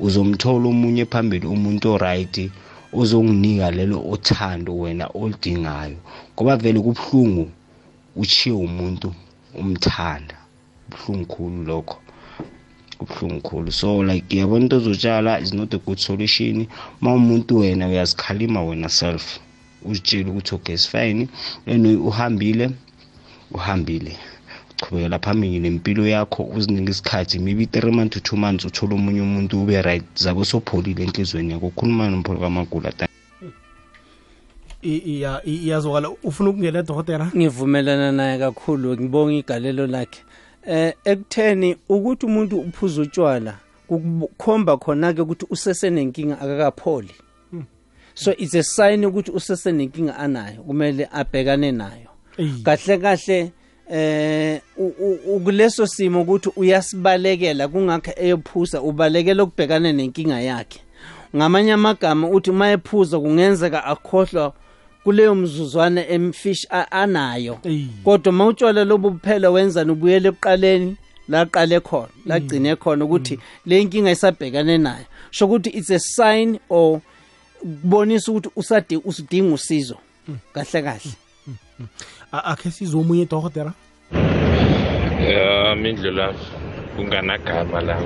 Uzomthola 0.00 0.68
omunye 0.68 1.04
phambili 1.06 1.46
umuntu 1.46 1.92
oright 1.92 2.50
ozonginika 2.92 3.70
lelo 3.70 4.02
othando 4.12 4.78
wena 4.78 5.06
olidingayo 5.14 5.96
ngoba 6.34 6.56
vele 6.56 6.80
kubuhlungu 6.80 7.50
uchiye 8.20 8.54
umuntu 8.54 9.08
umthanda. 9.60 10.36
Buhlungu 10.90 11.26
khulu 11.26 11.64
lokho. 11.64 11.96
Kubuhlungu 12.98 13.40
khulu. 13.40 13.72
So 13.72 14.02
like 14.02 14.36
yabona 14.36 14.62
into 14.64 14.76
ozotshala 14.76 15.40
is 15.40 15.52
not 15.52 15.74
a 15.74 15.78
good 15.78 15.98
solution. 15.98 16.66
Ma 17.00 17.14
umuntu 17.14 17.58
wena 17.58 17.88
uyazikhalima 17.88 18.62
wena 18.62 18.88
self 18.88 19.38
uzitshele 19.84 20.30
ukuthi 20.30 20.54
okay 20.54 20.76
sifine 20.76 21.28
anyway 21.66 21.96
uhambile 21.96 22.70
uhambile. 23.50 24.16
Uchubekela 24.70 25.18
phambili 25.18 25.58
nempilo 25.60 26.06
yakho 26.08 26.42
uzinike 26.44 26.90
isikhathi. 26.90 27.38
Maybe 27.38 27.66
three 27.66 27.90
months 27.92 28.14
to 28.14 28.20
two 28.20 28.36
months 28.36 28.64
uthole 28.64 28.94
omunye 28.94 29.20
umuntu 29.20 29.62
ube 29.62 29.82
right. 29.82 30.04
Zabe 30.14 30.44
sopholile 30.44 31.04
enhlizweni 31.04 31.52
yakho. 31.52 31.70
Khuluma 31.70 32.10
nompholo 32.10 32.40
kamagula. 32.40 32.88
I- 32.88 32.92
iya- 32.92 33.06
i- 33.06 33.09
iyazwakala. 34.82 36.10
Ufuna 36.24 36.50
ukungena 36.50 36.82
dokotela 36.82 37.30
ngivumelana 37.36 38.12
naye 38.12 38.38
kakhulu 38.38 38.96
ngibonga 38.96 39.32
igalelo 39.32 39.86
lakhe. 39.86 40.22
Eh 40.66 40.94
ekutheni 41.04 41.76
ukuthi 41.88 42.26
umuntu 42.26 42.58
uphuza 42.60 43.02
utshwala 43.02 43.54
kukhomba 43.88 44.76
khona 44.76 45.12
ke 45.12 45.22
ukuthi 45.22 45.46
usesenenkinga 45.50 46.40
akakapholi. 46.40 47.14
So 48.14 48.32
it's 48.38 48.54
a 48.54 48.62
sign 48.62 49.04
ukuthi 49.04 49.30
usesenenkinga 49.30 50.16
anayo 50.16 50.62
kumele 50.62 51.08
abhekane 51.12 51.72
nayo. 51.72 52.08
Eyi. 52.38 52.62
kahle 52.62 52.98
kahle 52.98 53.52
eh 53.90 54.60
u- 54.76 54.94
u- 55.00 55.36
ukuleso 55.36 55.86
simo 55.86 56.22
ukuthi 56.22 56.50
uyasibalekela 56.56 57.68
kungakho 57.68 58.12
eyophuza 58.16 58.82
ubalekela 58.82 59.42
ukubhekana 59.44 59.92
nenkinga 59.92 60.40
yakhe. 60.40 60.80
Ngamanye 61.36 61.72
amagama 61.72 62.28
uthi 62.28 62.50
uma 62.50 62.70
ephuza 62.72 63.18
kungenzeka 63.20 63.84
akhohlwa 63.84 64.52
kuleyo 65.04 65.34
mzuzwana 65.34 66.08
emfish 66.08 66.66
a- 66.70 66.90
anayo. 66.92 67.58
Eyi. 67.64 67.88
kodwa 68.04 68.32
uma 68.32 68.46
utshwala 68.46 68.84
lobu 68.84 69.10
buphela 69.10 69.50
wenzani 69.50 69.90
ubuyele 69.92 70.28
ekuqaleni 70.28 70.96
laqale 71.28 71.80
khona 71.80 72.08
lagcine 72.26 72.76
khona 72.76 73.04
ukuthi 73.04 73.38
le 73.66 73.84
nkinga 73.84 74.10
isabhekane 74.10 74.78
nayo. 74.78 75.04
Sho 75.30 75.46
ukuthi 75.46 75.70
it's 75.70 75.90
a 75.90 75.98
sign 75.98 76.58
or 76.68 77.00
kubonisa 77.60 78.32
ukuthi 78.32 78.50
usade 78.56 78.96
usidinga 79.04 79.54
usizo 79.54 79.96
kahle 80.54 80.82
kahle. 80.82 81.12
A- 82.32 82.44
akhe 82.44 82.70
sizwe 82.70 83.00
omunye 83.00 83.24
dokotela? 83.26 83.72
Ya 85.30 85.74
mindlela 85.76 86.34
kunganagama 86.96 87.80
la 87.80 87.96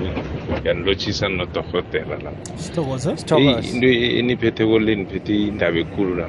yanilotshisa 0.64 1.28
nodorhotera 1.28 2.16
la. 2.22 2.32
Sithokoze? 2.56 3.10
Eyi, 3.10 3.18
sithokoze 3.18 3.68
into 3.74 3.86
eniphetheko 4.18 4.78
le 4.78 4.94
niphethe 4.94 5.34
indaba 5.36 5.78
ekulu 5.78 6.14
la. 6.14 6.28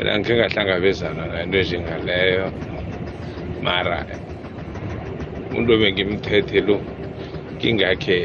Mina 0.00 0.18
ngikhe 0.18 0.34
ngahlangabezana 0.36 1.22
nento 1.28 1.60
njengaleyo 1.62 2.48
mara 3.66 3.98
umuntu 5.52 5.70
obengimthethe 5.76 6.58
lo 6.68 6.76
kingakhe 7.60 8.18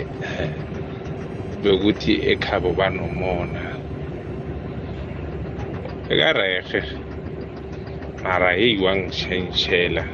bekuthi 1.62 2.14
ekhabo 2.32 2.70
banomona. 2.80 3.62
Bekarehe 6.08 6.82
mara 8.24 8.50
heyi 8.58 8.78
wangitshentshela 8.86 10.06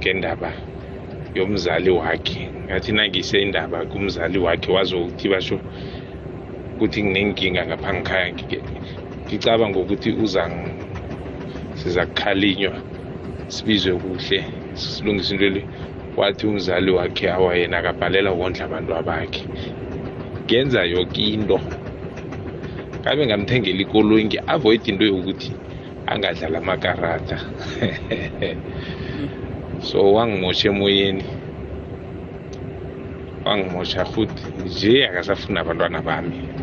ngendaba 0.00 0.50
yomzali 1.36 1.90
wakhe. 2.00 2.42
Ngathi 2.64 2.92
nangise 2.92 3.36
indaba 3.44 3.78
kumzali 3.90 4.38
wakhe 4.46 4.70
wazokuthi 4.76 5.26
basho 5.32 5.56
ukuthi 6.74 7.00
nginenkinga 7.04 7.62
ngapha 7.68 7.90
ngikhaya 7.94 8.28
ngike- 8.32 8.64
ngicabanga 9.26 9.78
ukuthi 9.78 10.10
uzang 10.24 10.54
siza 11.74 12.06
kukhalinywa 12.06 12.78
sibizwe 13.48 13.92
kuhle 13.98 14.38
silungise 14.74 15.34
into 15.34 15.48
le. 15.50 15.62
Wathi 16.16 16.46
umzali 16.46 16.90
wakhe 16.90 17.30
awa 17.30 17.56
yena 17.56 17.78
akabhalela 17.78 18.32
ukondla 18.32 18.64
abantu 18.64 18.94
abakhe. 18.94 19.42
Ngenza 20.44 20.84
yoke 20.84 21.22
into. 21.34 21.60
Ngabe 23.00 23.26
ngamthengela 23.26 23.80
ikoloyi 23.82 24.24
ngi-avoid 24.24 24.82
into 24.88 25.04
yokuthi 25.04 25.52
angadlala 26.06 26.58
amakarata 26.58 27.36
so 29.88 30.12
wangimosha 30.14 30.68
emoyeni. 30.68 31.24
Wangimosha 33.44 34.04
futhi 34.04 34.42
nje 34.62 35.06
akasafuna 35.08 35.60
abantwana 35.60 36.02
bami. 36.02 36.55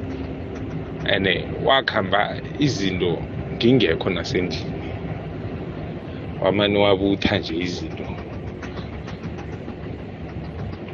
And 1.05 1.27
wakhamba 1.65 2.41
izinto 2.59 3.21
ngingekho 3.53 4.09
nasendlini. 4.09 4.89
Wamane 6.41 6.77
wabutha 6.79 7.37
nje 7.39 7.55
izinto. 7.57 8.07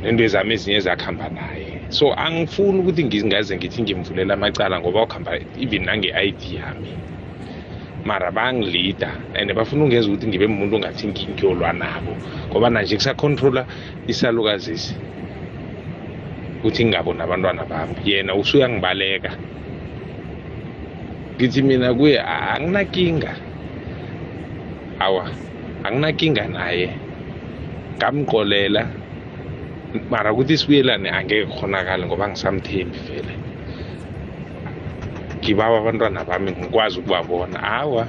Nento 0.01 0.23
ezami 0.23 0.53
ezinye 0.53 0.79
zakuhamba 0.79 1.29
naye. 1.29 1.85
So 1.89 2.13
angifuni 2.13 2.79
ukuthi 2.79 3.03
ngingaze 3.03 3.55
ngithi 3.57 3.81
ngimvulela 3.81 4.33
amacala 4.33 4.79
ngoba 4.79 4.99
wakuhamba 4.99 5.39
even 5.57 5.83
nange-id 5.85 6.41
yami. 6.51 6.89
Mara 8.05 8.31
bangilida 8.31 9.11
and 9.35 9.51
bafuna 9.53 9.83
ungenza 9.83 10.07
ukuthi 10.09 10.27
ngibe 10.27 10.47
muntu 10.47 10.75
ongathi 10.75 11.07
ngi- 11.07 11.31
ngiyolwa 11.31 11.73
nabo. 11.73 12.17
Ngoba 12.49 12.69
nanje 12.69 12.95
kusacontrola 12.95 13.65
isalukazisi 14.07 14.95
ukuthi 16.59 16.85
ngingaboni 16.85 17.21
abantwana 17.21 17.65
bami. 17.65 17.95
Yena 18.05 18.35
usuyangibaleka 18.35 19.31
ngithi 21.39 21.61
mina 21.63 21.93
kuye 21.95 22.19
"A- 22.19 22.59
anginakinga 22.59 23.31
awa 24.99 25.23
anginakinga 25.87 26.43
naye. 26.51 26.91
Ngamqolela 27.97 28.83
mara 30.11 30.31
ukuthi 30.33 30.57
sibuyelane 30.59 31.07
angeke 31.09 31.45
kukhonakala 31.47 32.03
ngoba 32.07 32.27
ngisamthembi 32.29 32.99
vele. 33.07 33.33
Ngibawa 35.39 35.79
abantwana 35.79 36.25
bami 36.27 36.51
ngikwazi 36.51 36.99
ukubabona 36.99 37.57
awa 37.63 38.03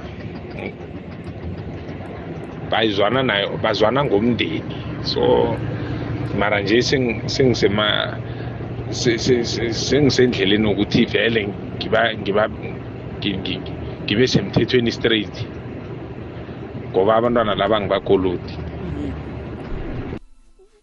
bazwana 2.71 3.23
nayo 3.23 3.55
bazwana 3.63 4.03
ngomndeni. 4.05 4.75
So 5.03 5.55
mara 6.39 6.59
nje 6.61 6.81
seng- 6.81 7.23
sengisema 7.27 7.87
se- 8.91 9.17
se- 9.17 9.43
se- 9.45 9.73
sengisendleleni 9.73 10.67
ukuthi 10.71 11.05
vele 11.05 11.47
ngiba 11.77 12.01
ngiba 12.19 12.43
ngi- 12.47 12.71
ngi- 12.75 12.80
ngibe 13.29 14.27
semthethweni 14.27 14.91
straight. 14.91 15.45
Ngoba 16.91 17.15
abantwana 17.15 17.55
laba 17.55 17.81
ngibakoloti 17.81 18.57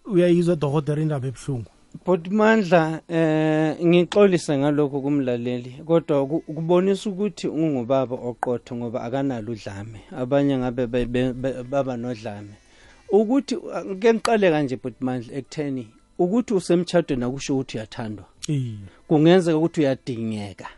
uyayizwa 0.08 0.56
dokotela 0.56 1.02
indaba 1.02 1.26
ebuhlungu? 1.28 1.70
But 2.06 2.28
mandla 2.30 3.00
eh 3.08 3.76
ngixolise 3.84 4.58
ngalokho 4.58 5.00
kumlaleli 5.00 5.70
kodwa 5.86 6.26
ku- 6.26 6.40
kubonisa 6.40 7.10
ukuthi 7.10 7.48
ungubaba 7.48 8.16
oqotho 8.16 8.76
ngoba 8.76 9.02
akanalo 9.02 9.52
udlame. 9.52 10.00
Abanye 10.16 10.58
ngabe 10.58 10.86
be- 10.86 11.06
be- 11.06 11.32
be- 11.32 11.62
baba 11.62 11.96
nodlame. 11.96 12.54
Ukuthi 13.12 13.56
ke 14.00 14.14
ngiqale 14.14 14.50
kanje 14.50 14.76
but 14.76 14.94
mandla 15.00 15.32
ekutheni 15.36 15.88
ukuthi 16.18 16.54
usemtshadweni 16.54 17.24
akusho 17.24 17.54
ukuthi 17.54 17.76
uyathandwa. 17.76 18.24
Iye 18.48 18.72
kungenzeka 19.08 19.56
ukuthi 19.58 19.80
uyadingeka. 19.80 20.68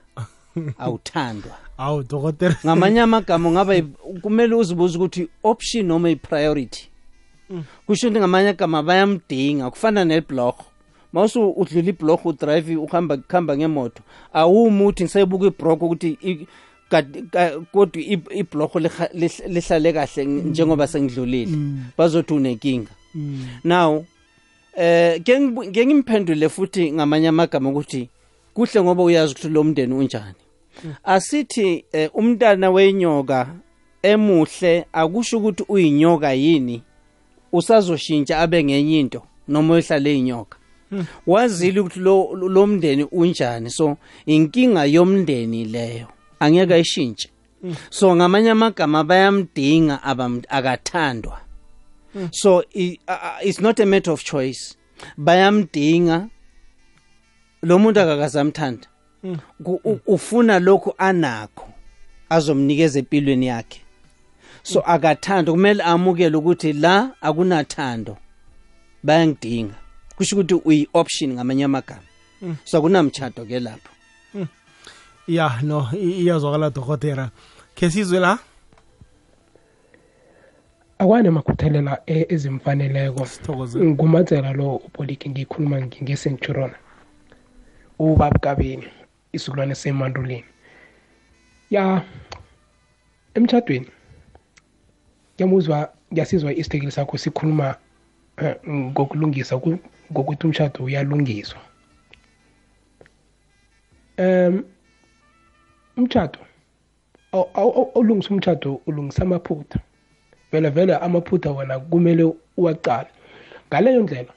awuthandwa. 0.79 1.53
Awu 1.79 2.03
dokotela. 2.03 2.57
Ngamanye 2.65 3.01
amagama 3.01 3.49
ungaba 3.49 3.75
kumele 4.23 4.55
uzibuze 4.55 4.99
ukuthi 4.99 5.29
option 5.43 5.87
noma 5.87 6.11
i-priority 6.11 6.89
kusho 7.87 8.07
ukuthi 8.09 8.19
ngamanye 8.21 8.49
agama 8.49 8.83
bayamdinga 8.83 9.71
kufana 9.71 10.05
neblorho 10.05 10.65
mawusu 11.13 11.51
udlula 11.51 11.89
iblorho 11.89 12.29
udrive 12.29 12.77
uhamba 12.77 13.17
kuhamba 13.17 13.57
ngemoto 13.57 14.03
awumi 14.33 14.85
uthi 14.87 15.03
ngisayibuka 15.05 15.47
ibroko 15.47 15.87
ukuthi 15.87 16.47
kodwa 17.73 18.03
i- 18.03 18.39
iblorho 18.39 18.79
liha- 18.81 19.11
lihlale 19.49 19.93
kahle 19.93 20.25
njengoba 20.25 20.87
sengidlulile. 20.87 21.57
Bazothi 21.99 22.35
unenkinga 22.35 22.91
now 23.65 23.97
um 23.97 24.05
ke 25.25 25.41
ngibu- 25.41 25.73
ke 25.73 25.87
ngimphendule 25.87 26.49
futhi 26.49 26.93
ngamanye 26.93 27.29
amagama 27.29 27.71
ukuthi 27.71 28.09
kuhle 28.55 28.83
ngoba 28.83 29.03
uyazi 29.03 29.33
ukuthi 29.33 29.49
lo 29.49 29.65
mndeni 29.65 29.95
unjani. 29.95 30.35
Asithi 31.05 31.85
eh, 31.93 32.11
umntana 32.15 32.71
wenyoka 32.71 33.49
emuhle 34.03 34.87
akusho 34.93 35.39
ukuthi 35.39 35.65
uyinyoka 35.69 36.33
yini 36.33 36.83
usazoshintsha 37.53 38.39
abe 38.39 38.65
ngenye 38.65 39.01
into 39.01 39.23
noma 39.49 39.75
uyohlala 39.75 40.09
eyinyoka 40.11 40.57
wazile 41.27 41.81
ukuthi 41.81 42.01
lo 42.01 42.35
lo 42.35 42.67
mndeni 42.67 43.05
unjani 43.05 43.71
so 43.71 43.97
inkinga 44.27 44.85
yomndeni 44.85 45.65
leyo 45.65 46.07
angeke 46.41 46.75
ayishintshe. 46.75 47.29
So 47.91 48.17
ngamanye 48.17 48.51
amagama 48.51 49.05
bayamdinga 49.05 50.01
abam- 50.03 50.45
akathandwa. 50.49 51.41
So 52.33 52.65
it's 53.43 53.61
not 53.61 53.79
a 53.81 53.87
matter 53.87 54.13
of 54.13 54.25
choice. 54.25 54.75
Bayamdinga 55.19 56.29
lo 57.63 57.79
muntu 57.79 58.01
akakazamthanda 58.01 58.89
ufuna 60.07 60.59
lokhu 60.59 60.95
anakho 60.99 61.69
azomnikeza 62.31 62.99
empilweni 62.99 63.47
yakhe. 63.47 63.81
So 64.63 64.81
akathando. 64.81 65.53
Kumele 65.53 65.83
amukele 65.83 66.37
ukuthi 66.37 66.73
la 66.73 67.11
akunathando 67.21 68.17
bayangidinga. 69.03 69.75
Kusho 70.17 70.37
ukuthi 70.37 70.55
uyi-option 70.55 71.33
ngamanye 71.33 71.65
amagama. 71.65 72.03
So 72.65 72.79
akunamtshato 72.79 73.45
ke 73.45 73.61
lapho. 73.61 73.91
Ya 75.29 75.61
no 75.63 75.89
iyazwakala 75.93 76.71
dokotera 76.71 77.31
khe 77.75 77.91
sizwe 77.91 78.21
la? 78.21 78.39
Akwane 80.99 81.31
makhuthelela 81.31 82.03
e- 82.07 82.27
ezimfaneleko. 82.29 83.27
Sithokoze 83.27 83.79
ngumatsela 83.79 84.53
lo 84.53 84.77
upoliki 84.77 85.31
ngikhuluma 85.31 85.81
ngingesentshurona 85.81 86.75
ubabukabeni 88.01 88.87
isizukulwane 89.33 89.75
semandulini 89.75 90.45
ya 91.71 92.03
emtshadweni 93.35 93.89
ngiyamuzwa 95.35 95.93
ngiyasizwa 96.13 96.53
isitekeli 96.53 96.93
sakho 96.93 97.19
sikhuluma 97.19 97.77
eh, 98.37 98.57
ngokulungisa 98.69 99.59
ku- 99.59 99.79
ngokuthi 100.13 100.47
umshado 100.47 100.85
uyalungiswa. 100.85 101.61
Um 104.19 104.65
umshado 105.97 106.39
aw- 107.33 107.51
aw- 107.55 107.75
aw- 107.79 107.91
awulungisa 107.95 108.31
umshado 108.35 108.81
ulungisa 108.87 109.23
amaphutha. 109.23 109.79
Vele 110.53 110.71
vele 110.71 110.95
amaphutha 110.97 111.51
wona 111.51 111.79
kumele 111.81 112.35
uwacala 112.57 113.07
ngaleyo 113.69 114.03
ndlela 114.03 114.33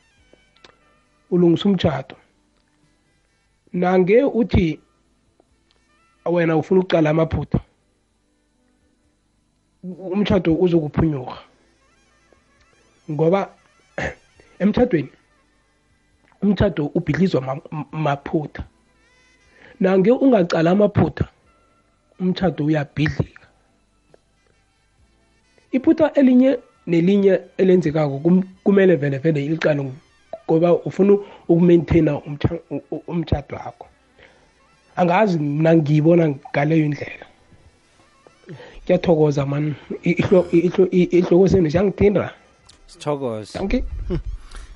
ulungisa 1.31 1.69
umtshado 1.69 2.15
nange 3.73 4.23
uthi 4.23 4.79
wena 6.25 6.57
ufuna 6.57 6.79
ukucala 6.81 7.09
amaphutha 7.09 7.59
umtshado 9.83 10.55
uzokuphunyuka. 10.55 11.37
Ngoba 13.11 13.49
emtshadweni 14.59 15.09
umtshado 16.41 16.85
ubhidlizwa 16.95 17.59
maphutha. 17.91 18.63
Nange 19.79 20.11
ungacala 20.11 20.71
amaphutha 20.71 21.27
umtshado 22.19 22.65
uyabhidlika. 22.65 23.47
Iphutha 25.71 26.13
elinye 26.13 26.59
nelinye 26.87 27.39
elenzekako 27.57 28.19
kum- 28.19 28.43
kumele 28.63 28.95
vele 28.95 29.17
vele 29.17 29.45
ilicale 29.45 29.91
ngoba 30.53 30.73
ufuna 30.73 31.13
ukumaintaina 31.47 32.11
umtsha- 32.13 32.59
u- 32.69 32.81
u- 32.91 33.03
umtshado 33.07 33.55
wakho. 33.55 33.87
Angazi 34.95 35.39
mna 35.39 35.75
ngiyibona 35.75 36.29
ngaleyo 36.29 36.85
indlela. 36.85 37.25
Kuyathokoza 38.85 39.45
man. 39.45 39.75
Ihlo- 40.03 40.47
ihlo- 40.51 40.89
ihloko 40.91 41.47
senu 41.47 41.71
siyangithinda 41.71 42.31
sithokoze. 42.87 43.59
Danke 43.59 43.83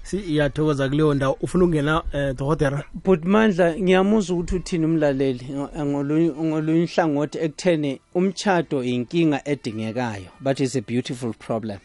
si 0.03 0.17
iyathokoza 0.17 0.89
kuleyo 0.89 1.13
ndawo. 1.13 1.37
Ufuna 1.41 1.63
ukungena 1.65 2.03
um 2.13 2.33
dokotera 2.35 2.83
but 3.05 3.25
mandla 3.25 3.75
ngiyamuzwa 3.79 4.37
ukuthi 4.37 4.55
uthini 4.55 4.85
umlaleli 4.85 5.45
ngo- 5.51 5.85
ngolunye 5.85 6.29
ngolunye 6.31 6.83
uhlangothi 6.83 7.37
ekutheni 7.37 7.99
umchado 8.15 8.83
inkinga 8.83 9.41
edingekayo 9.47 10.29
but 10.39 10.59
it's 10.59 10.75
a 10.75 10.81
beautiful 10.81 11.33
problem. 11.33 11.79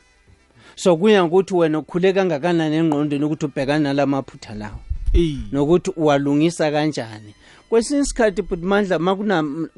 So 0.76 0.96
kuya 0.96 1.24
ngokuthi 1.24 1.54
wena 1.54 1.78
ukhule 1.78 2.12
kangakanani 2.12 2.76
engqondweni 2.76 3.24
ukuthi 3.24 3.44
ubhekana 3.46 3.78
nalamaphutha 3.78 4.54
lawo? 4.54 4.78
Nokuthi 5.52 5.90
uwalungisa 5.96 6.70
kanjani? 6.70 7.35
Kwesinye 7.68 8.00
isikhathi 8.00 8.42
but 8.42 8.61
mandla 8.62 8.98
ma 8.98 9.16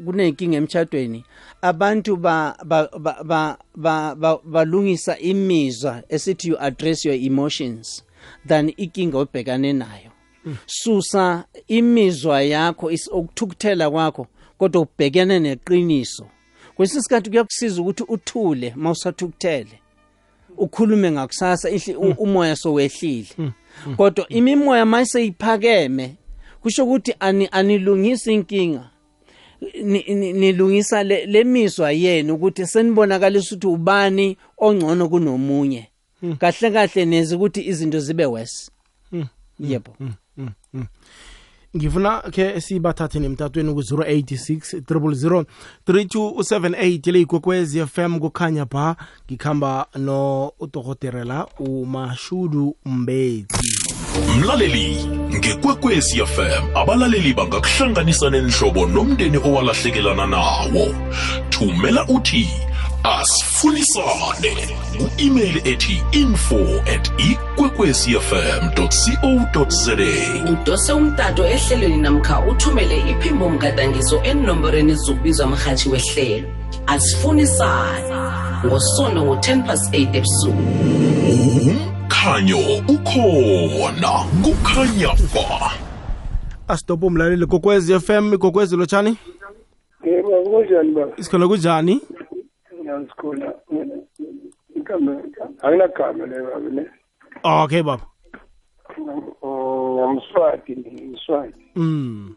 kunenkinga 0.05 0.57
emtshadweni 0.57 1.25
abantu 1.63 2.17
ba- 2.17 2.57
ba- 2.65 2.89
ba- 2.99 3.23
ba- 3.25 3.59
ba- 3.77 4.15
ba- 4.15 4.39
balungisa 4.45 5.19
imizwa 5.19 6.03
esithi 6.09 6.49
you 6.49 6.57
address 6.61 7.05
your 7.05 7.15
emotions 7.15 8.05
than 8.47 8.73
inkinga 8.77 9.19
obhekane 9.19 9.73
nayo. 9.73 10.11
Susa 10.67 11.45
imizwa 11.69 12.43
yakho 12.43 12.91
ukuthukuthela 13.13 13.91
kwakho 13.91 14.27
kodwa 14.59 14.83
ubhekene 14.83 15.39
neqiniso. 15.41 16.27
Kwesinye 16.75 17.01
isikhathi 17.01 17.31
kuyakusiza 17.31 17.83
ukuthi 17.83 18.05
uthule 18.09 18.73
ma 18.77 18.91
usathukuthele 18.91 19.79
ukhulume 20.59 21.11
ngakusasa 21.11 21.69
u- 21.99 22.15
umoya 22.19 22.57
sowehlile 22.57 23.27
kodwa 23.97 24.29
imimoya 24.29 24.87
mayiseyiphakeme 24.87 26.15
kusho 26.63 26.85
ukuthi 26.85 27.15
ani- 27.21 27.49
anilungisi 27.53 28.35
inkinga. 28.35 28.91
Ni- 29.83 30.05
ni- 30.15 30.33
nilungisa 30.33 31.03
le 31.03 31.27
le 31.27 31.45
mizwa 31.45 31.93
yenu 31.93 32.35
ukuthi 32.35 32.67
senibonakalisa 32.67 33.55
ukuthi 33.55 33.67
ubani 33.67 34.37
ongcono 34.59 35.09
kunomunye. 35.09 35.89
Kahle 36.39 36.71
kahle 36.71 37.05
nezi 37.05 37.35
ukuthi 37.35 37.61
izinto 37.69 38.01
zibe 38.01 38.27
worse. 38.27 38.71
Yebo. 39.61 39.97
Ngifuna 41.77 42.23
ke 42.31 42.61
sibathathe 42.61 43.19
nemtatweni 43.19 43.75
ku-086 43.75 44.81
000 44.81 45.45
3278 45.87 47.13
le 47.13 47.21
ikwekwezi 47.21 47.87
fm 47.87 48.19
kukhanya 48.19 48.65
ba. 48.65 48.97
Ngikhamba 49.27 49.87
no 49.97 50.53
udokoterela 50.61 51.47
umashudu 51.59 52.77
mbetsi. 52.85 53.95
Mlaleli 54.39 55.07
ngekwekwezi 55.35 56.27
fm 56.27 56.77
abalaleli 56.77 57.35
bangakuhlanganisa 57.35 58.31
nenhlobo 58.31 58.87
nomndeni 58.87 59.37
owalahlekelana 59.37 60.27
nawo. 60.27 60.95
Thumela 61.51 62.07
uthi 62.09 62.49
asifunisane 63.65 64.77
ku-email 64.99 65.57
ethi 65.65 66.03
info 66.13 66.59
at 66.95 67.11
ikwekwezfm 67.19 68.69
co 68.75 69.67
za 69.69 69.97
udose 70.53 70.93
umtato 70.93 71.47
ehlelweni 71.47 71.97
namkha 71.97 72.41
uthumele 72.41 73.11
iphimbo 73.11 73.49
mgadangiso 73.49 74.23
enomborweni 74.23 74.93
ezokubizwa 74.93 75.47
mrhatshi 75.47 75.89
wehlelo. 75.89 76.49
Asifunisane 76.87 78.15
ngosono 78.67 79.25
ngo-10 79.25 79.67
past 79.67 79.95
8 79.95 80.17
ebusuku. 80.17 80.63
Umkhanyo 81.31 82.59
ukhona. 82.89 84.13
Kukhanya 84.43 85.09
ba. 85.35 85.71
Asitopo 86.69 87.07
umlaleli 87.07 87.47
kokwezi 87.47 88.01
fm 88.01 88.39
kokwezi 88.39 88.77
lotshani 88.77 89.17
yebo 90.05 90.43
kunjani 90.43 90.93
baba 90.93 91.13
isikhona 91.17 91.49
kunjani? 91.49 92.01
Ngiyasikhona 93.01 93.55
igama 94.77 95.13
anginagama 95.63 96.27
le 96.27 96.43
baba 96.43 96.71
ne 96.71 96.85
okay 97.43 97.83
baba 97.83 98.07
ngamswati 99.95 100.77
ngimswati 100.77 101.65
mm. 101.77 102.35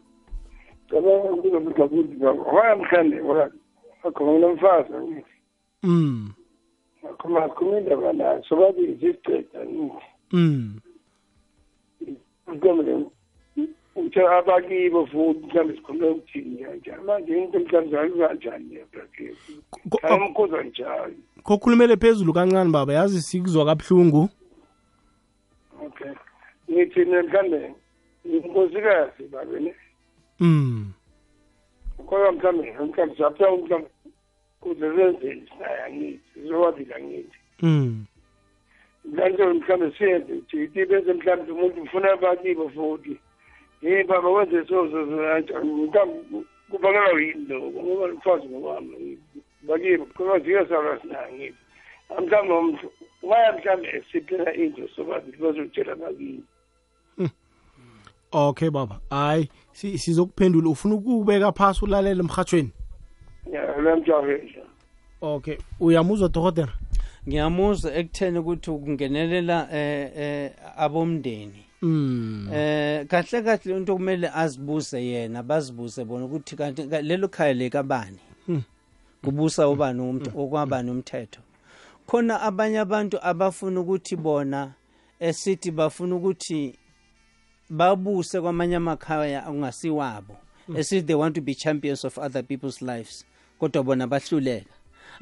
cabanga 0.90 1.28
kuzobuza 1.42 1.88
kuthi 1.88 2.14
baba 2.16 2.42
waya 2.42 2.76
mhlande 2.76 3.16
akhona 4.02 4.32
nginomfazi 4.32 4.92
angithi 4.94 5.32
Mm. 5.82 6.32
akhoma 7.10 7.44
akhoma 7.44 7.78
indaba 7.78 8.12
nayo 8.12 8.42
sobabili 8.48 8.94
sisiceda 9.00 9.60
ngithi 9.66 10.06
Mm. 10.32 10.80
mhlawumbe 12.46 13.06
uthe 13.98 14.20
abakibo 14.28 15.06
futhi 15.06 15.46
mhlawumbe 15.46 15.74
sikhulume 15.76 16.08
ukuthini? 16.08 16.64
Kanjani 16.64 17.02
manje 17.04 17.38
into 17.42 17.58
mhlawumbe 17.58 17.96
Ko- 19.90 20.00
ayamkhuza 20.02 20.62
njalo. 20.62 21.14
Kokhulumele 21.42 21.96
phezulu 21.96 22.32
kancane 22.32 22.70
baba. 22.70 22.92
Yazi 22.92 23.22
sikuzwa 23.22 23.64
kabuhlungu. 23.66 24.28
Okay. 25.86 26.12
Ngithi 26.70 27.04
mhlawumbe 27.04 27.74
inkosikazi 28.24 29.22
babe 29.32 29.60
ne? 29.60 29.74
Mm. 30.40 30.92
kodwa 32.06 32.32
mhlawumbe 32.32 32.72
mhlawumbe 32.72 33.16
sapha 33.18 33.50
mhlawumbe 33.50 33.88
kuzezenzeni 34.60 35.48
sinaye 35.52 35.82
angithi 35.82 36.20
zizowabili 36.40 36.94
angithi. 36.94 37.38
Mm. 37.62 38.04
mhlawumbe 39.04 39.44
mhlawumbe 39.52 39.96
siyenze 39.98 40.42
jithi 40.52 40.84
bese 40.86 41.12
mhlawumbe 41.12 41.52
umuntu 41.52 41.82
ufuna 41.82 42.12
abakibo 42.12 42.68
futhi 42.68 43.18
hey 43.80 44.04
baba 44.04 44.28
wenze 44.28 44.64
so 44.68 44.90
so 44.90 45.06
so 45.06 45.16
kanjani 45.16 45.72
mhlawumbe 45.72 46.44
kubangelwa 46.70 47.20
yini 47.22 47.44
lokho? 47.48 47.70
Ngoba 47.82 48.08
mfazi 48.08 48.46
ngokwami 48.48 49.18
bakibo 49.62 50.04
kodwa 50.06 50.38
ziyosala 50.38 51.00
sinaye 51.00 51.24
angithi 51.26 51.54
mhlawumbe 52.26 52.78
waya 53.22 53.52
mhlawumbe 53.52 54.04
siphela 54.12 54.54
into 54.54 54.88
sobabili 54.96 55.36
bazotshela 55.36 55.94
bakibo 55.96 56.42
okay 58.32 58.70
baba. 58.70 59.00
Hayi 59.10 59.48
si- 59.72 59.98
sizokuphendula 59.98 60.70
ufuna 60.70 60.94
ukubeka 60.94 61.52
phasi 61.52 61.84
ulalele 61.84 62.20
emhathweni 62.20 62.70
ya 63.52 63.80
lamjahesha 63.80 64.60
okay 65.20 65.56
uyamuzwa 65.80 66.28
dokotela? 66.28 66.72
Ngiyamuzwa 67.28 67.94
ekutheni 67.94 68.38
ukuthi 68.38 68.70
ukungenelela 68.70 69.68
eh 69.72 70.10
eh 70.16 70.52
abomndeni. 70.76 71.64
Mm. 71.82 72.48
eh 72.52 73.06
kahle 73.06 73.42
kahle 73.42 73.76
into 73.76 73.96
kumele 73.96 74.30
azibuze 74.34 75.04
yena 75.04 75.42
bazibuze 75.42 76.04
bona 76.04 76.24
ukuthi 76.24 76.56
kanti 76.56 76.82
ka- 76.86 77.02
lelo 77.02 77.28
khaya 77.28 77.54
lekabani 77.54 78.18
kubusa 79.24 79.68
ubani 79.68 80.00
umt- 80.00 80.32
okwabani 80.36 80.90
umthetho 80.90 81.40
khona 82.06 82.40
abanye 82.40 82.78
abantu 82.78 83.18
abafuna 83.22 83.80
ukuthi 83.80 84.16
bona 84.16 84.72
esithi 85.20 85.70
bafuna 85.70 86.16
ukuthi 86.16 86.74
babuse 87.70 88.40
kwamanye 88.40 88.76
amakhaya 88.76 89.46
angasiwabo 89.46 90.36
esithi 90.76 91.06
they 91.06 91.16
want 91.16 91.34
to 91.34 91.40
be 91.40 91.54
champions 91.54 92.04
of 92.04 92.18
other 92.18 92.42
people's 92.42 92.82
lives 92.82 93.24
kodwa 93.60 93.82
bona 93.82 94.06
bahluleka. 94.06 94.70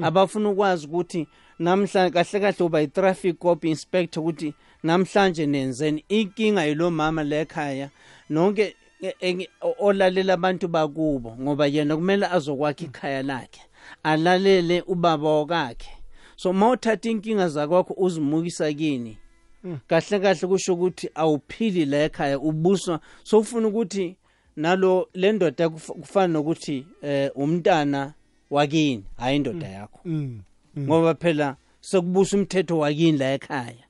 Abafuna 0.03 0.49
ukwazi 0.51 0.87
ukuthi 0.87 1.29
namhlanje 1.59 2.11
kahle 2.13 2.41
kahle 2.41 2.65
uba 2.65 2.83
i-traffic 2.83 3.39
cop 3.39 3.65
inspector 3.65 4.23
ukuthi 4.23 4.55
namhlanje 4.87 5.47
nenzeni 5.47 6.05
inkinga 6.09 6.65
yilo 6.65 6.91
mama 6.91 7.23
lekhaya 7.25 7.91
nonke 8.31 8.77
e- 9.03 9.15
e- 9.21 9.49
olalela 9.79 10.33
abantu 10.35 10.69
bakubo 10.69 11.37
ngoba 11.41 11.67
yena 11.67 11.97
kumele 11.97 12.27
azokwakha 12.27 12.85
ikhaya 12.85 13.23
lakhe 13.23 13.61
alalele 14.03 14.83
ubaba 14.87 15.31
wakakhe. 15.39 15.91
So 16.37 16.53
ma 16.53 16.71
uthatha 16.71 17.11
inkinga 17.11 17.49
zakwakho 17.49 17.95
uzimukisa 17.97 18.73
kini? 18.73 19.19
Kahle 19.89 20.19
kahle 20.21 20.47
kusho 20.49 20.75
ukuthi 20.75 21.11
awuphili 21.15 21.85
la 21.85 22.05
ekhaya 22.05 22.39
ubuswa. 22.39 23.01
So 23.23 23.39
ufuna 23.39 23.69
ukuthi 23.69 24.17
nalo 24.57 25.09
le 25.15 25.33
ndoda 25.33 25.67
kuf- 25.67 25.93
kufana 26.01 26.33
nokuthi 26.33 26.87
eh 27.03 27.31
umntana 27.35 28.13
wakini 28.51 29.05
hayi 29.17 29.37
indoda 29.37 29.69
yakho. 29.69 30.01
Mm. 30.05 30.41
ngoba 30.79 31.15
phela 31.15 31.57
sokubusa 31.81 32.37
umthetho 32.37 32.79
wakini 32.79 33.19
la 33.19 33.33
ekhaya. 33.35 33.86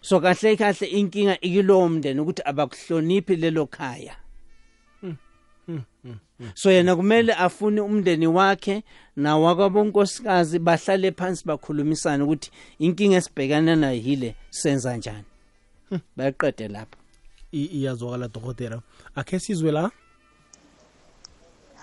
So 0.00 0.20
kahle 0.20 0.56
kahle 0.56 0.86
inkinga 0.86 1.40
ikilowo 1.40 1.88
mndeni 1.88 2.20
ukuthi 2.20 2.42
abakuhloniphi 2.44 3.36
lelo 3.36 3.66
khaya. 3.66 4.16
So 6.54 6.70
yena 6.70 6.96
kumele 6.96 7.32
afune 7.34 7.80
umndeni 7.80 8.26
wakhe 8.26 8.82
nawakwabonkosikazi 9.16 10.58
bahlale 10.58 11.12
phansi 11.12 11.44
bakhulumisane 11.46 12.24
ukuthi 12.24 12.50
inkinga 12.78 13.16
esibhekana 13.16 13.76
nayo 13.76 14.00
yile 14.00 14.34
senza 14.50 14.96
njani. 14.96 15.24
Bayaqede 16.16 16.68
lapho. 16.68 16.96
I- 17.52 17.70
iyazwakala 17.76 18.28
dokotela. 18.28 18.82
Akhe 19.14 19.38
sizwe 19.38 19.72
la? 19.72 19.90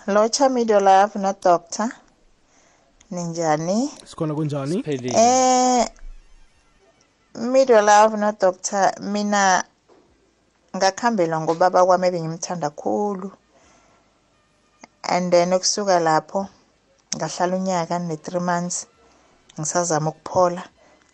Locha 0.08 0.50
Middle 0.50 0.80
Love 0.80 1.20
no 1.20 1.36
Doctor. 1.44 1.92
Ninjani? 3.12 3.90
sikhona 4.06 4.34
kunjani? 4.36 4.74
Siphelile 4.74 5.14
Eh 5.18 5.88
Middle 7.38 7.82
Love 7.86 8.18
no 8.18 8.32
Doctor 8.32 8.94
mina 9.14 9.64
ngakhambela 10.76 11.36
ngobaba 11.40 11.86
kwami 11.86 12.08
ebengimthanda 12.08 12.70
kakhulu. 12.74 13.30
And 15.04 15.32
then 15.32 15.54
ukusuka 15.54 16.00
lapho 16.00 16.50
ngahlala 17.16 17.56
unyaka 17.56 18.00
ne 18.00 18.16
3 18.16 18.40
months 18.42 18.88
ngisazama 19.54 20.10
ukuphola. 20.10 20.64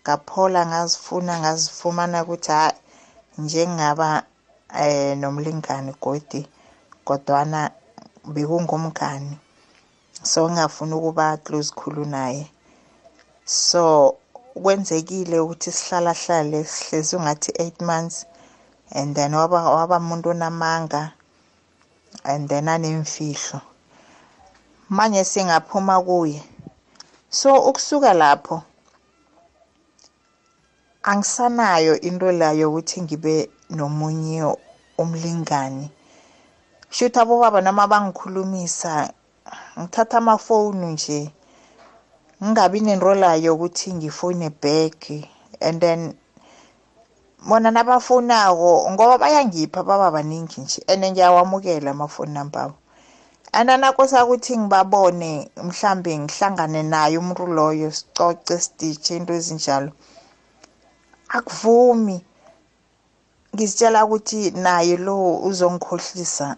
Ngaphola 0.04 0.66
ngazifuna 0.66 1.40
ngazifumana 1.40 2.24
ukuthi 2.24 2.52
hayi 2.52 2.74
njengaba 3.38 4.24
eh 4.84 5.18
nomlingani 5.18 5.92
godi 6.02 6.48
kodwana 7.04 7.72
bekungumngani 8.34 9.38
so 10.24 10.48
ngingafuni 10.50 10.94
ukuba 10.96 11.38
close 11.38 11.72
khulu 11.76 12.06
naye 12.06 12.52
so 13.46 14.16
kwenzekile 14.54 15.40
ukuthi 15.40 15.72
sihlala 15.72 16.14
hlale 16.14 16.64
sihlezi 16.64 17.16
ungathi 17.16 17.52
8 17.52 17.86
months 17.86 18.26
and 18.92 19.16
then 19.16 19.34
waba 19.34 19.70
waba 19.70 19.98
umuntu 19.98 20.30
onamanga 20.30 21.12
and 22.24 22.50
then 22.50 22.68
anemfihlo. 22.68 23.62
Manje 24.90 25.24
singaphuma 25.24 26.02
kuye. 26.02 26.44
So 27.30 27.50
ukusuka 27.70 28.14
lapho 28.14 28.64
angisanayo 31.04 32.00
into 32.02 32.32
layo 32.32 32.70
ukuthi 32.70 33.02
ngibe 33.02 33.50
nomunye 33.70 34.56
umlingani. 34.98 35.90
Shuthi 36.90 37.20
abobaba 37.20 37.62
noma 37.62 37.88
bangikhulumisa 37.88 39.14
ngithatha 39.80 40.18
amafoni 40.18 40.86
nje 40.94 41.32
ngingabi 42.44 42.80
nento 42.80 43.14
layo 43.24 43.56
ukuthi 43.56 43.94
ngifone 43.94 44.50
back 44.62 45.00
and 45.62 45.82
then 45.82 46.14
bona 47.48 47.72
nabafonako 47.72 48.92
ngoba 48.92 49.18
bayangipha 49.18 49.84
baba 49.84 50.12
baningi 50.12 50.62
nje 50.62 50.80
and 50.88 51.04
ngiyawamukela 51.06 51.92
amafoni 51.92 52.34
number 52.34 52.62
abo 52.62 52.76
ananakosa 53.52 54.26
ukuthi 54.26 54.58
ngibabone 54.58 55.52
mhlambe 55.64 56.12
ngihlangane 56.20 56.84
naye 56.84 57.18
umuntu 57.18 57.46
loyo 57.48 57.92
sicoce 57.92 58.60
siditshe 58.60 59.16
into 59.18 59.34
ezinjalo 59.34 59.92
akuvumi. 61.38 62.26
Ngizitshela 63.54 64.06
ukuthi 64.06 64.52
naye 64.52 64.98
lo 64.98 65.16
uzongikhohlisa. 65.50 66.58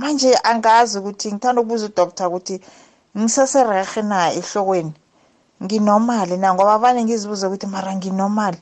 Manje 0.00 0.30
angazi 0.50 0.98
ukuthi 0.98 1.32
ngithanda 1.32 1.60
ukubuza 1.60 1.86
udoctor 1.86 2.26
ukuthi 2.28 2.56
ngiseserehe 3.18 4.02
na 4.02 4.32
ehlokweni. 4.32 4.92
Nginormal 5.62 6.38
na 6.38 6.54
ngoba 6.54 6.78
vane 6.78 7.04
ngizibuza 7.04 7.48
ukuthi 7.48 7.66
mara 7.66 7.94
nginormal 7.96 8.56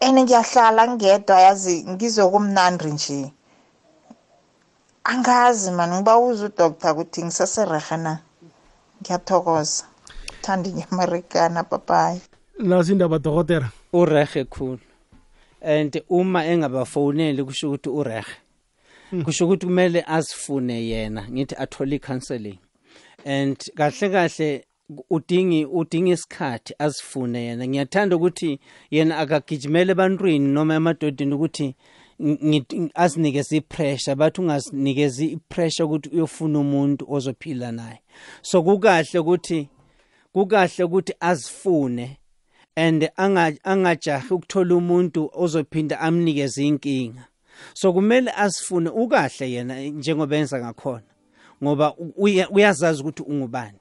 and 0.00 0.18
ngiyahlala 0.18 0.88
ngedwa 0.88 1.40
yazi 1.40 1.84
ngizokumnandi 1.88 2.90
nje. 2.92 3.32
Angazi 5.04 5.70
mani 5.70 5.96
ngibawuza 5.96 6.46
udoctor 6.46 6.92
ukuthi 6.92 7.24
ngiseserehe 7.24 7.96
na? 7.96 8.18
Ngiyathokoza. 9.00 9.84
Thanda 10.42 10.68
inyamarikana 10.68 11.62
babayi 11.62 12.20
nasi 12.58 12.92
indaba 12.92 13.18
dokotela? 13.18 13.68
Urehe 13.92 14.44
khulu. 14.44 14.80
And 15.60 16.02
uma 16.08 16.44
engabafoneli 16.44 17.44
kusho 17.44 17.68
ukuthi 17.68 17.88
urehe 17.88 18.24
kusho 19.24 19.44
ukuthi 19.44 19.66
kumele 19.66 20.04
azifune 20.06 20.86
yena 20.88 21.28
ngithi 21.30 21.54
athole 21.58 21.96
i-counseling. 21.96 22.58
And 23.26 23.58
kahle 23.76 24.08
kahle 24.10 24.64
udingi 25.10 25.64
udinga 25.64 26.12
isikhathi 26.12 26.74
azifune 26.78 27.38
yena. 27.46 27.66
Ngiyathanda 27.68 28.16
ukuthi 28.16 28.60
yena 28.90 29.18
akagijimele 29.18 29.92
ebantwini 29.92 30.48
noma 30.54 30.74
emadodeni 30.74 31.34
ukuthi 31.34 31.74
azinikeze 32.94 33.56
ipressure 33.56 34.14
bathi 34.14 34.40
ungazinikezi 34.40 35.26
ipressure 35.26 35.86
ukuthi 35.86 36.08
uyofuna 36.08 36.58
umuntu 36.58 37.04
ozophila 37.08 37.72
naye. 37.72 37.98
So 38.42 38.62
kukahle 38.62 39.18
ukuthi 39.18 39.68
kukahle 40.32 40.84
ukuthi 40.84 41.12
azifune 41.20 42.18
and 42.76 43.10
anga- 43.16 43.58
angajahi 43.64 44.34
ukuthola 44.34 44.74
umuntu 44.74 45.30
ozophinda 45.34 46.00
amnikeze 46.00 46.66
inkinga. 46.66 47.24
So 47.74 47.92
kumele 47.92 48.30
asifune 48.30 48.90
ukahle 48.90 49.50
yena 49.52 49.80
njengoba 49.80 50.36
enza 50.36 50.58
ngakhona. 50.58 51.15
Ngoba 51.62 51.94
uya- 52.16 52.50
uyazazi 52.50 53.02
ukuthi 53.02 53.22
ungubani. 53.22 53.78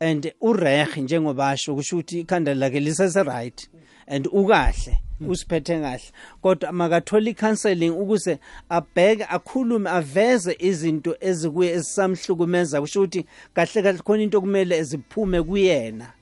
And 0.00 0.32
urehe 0.40 1.00
njengoba 1.00 1.48
asho 1.48 1.74
kusho 1.74 1.96
ukuthi 1.96 2.20
ikhanda 2.20 2.54
lakhe 2.54 2.80
lisese-right 2.80 3.68
and 4.06 4.26
ukahle 4.32 4.98
usiphethe 5.28 5.80
kahle. 5.80 6.02
Kodwa 6.42 6.72
makathola 6.72 7.30
i-counseling 7.30 7.90
ukuze 7.90 8.38
abheke 8.68 9.24
akhulume 9.24 9.90
aveze 9.90 10.56
izinto 10.58 11.16
ezikuye 11.20 11.70
ezisamhlukumeza 11.72 12.80
kusho 12.80 13.00
ukuthi 13.02 13.26
kahle 13.54 13.82
kahle 13.82 13.98
khona 13.98 14.22
into 14.22 14.40
kumele 14.40 14.82
ziphume 14.82 15.42
kuyena 15.42 16.12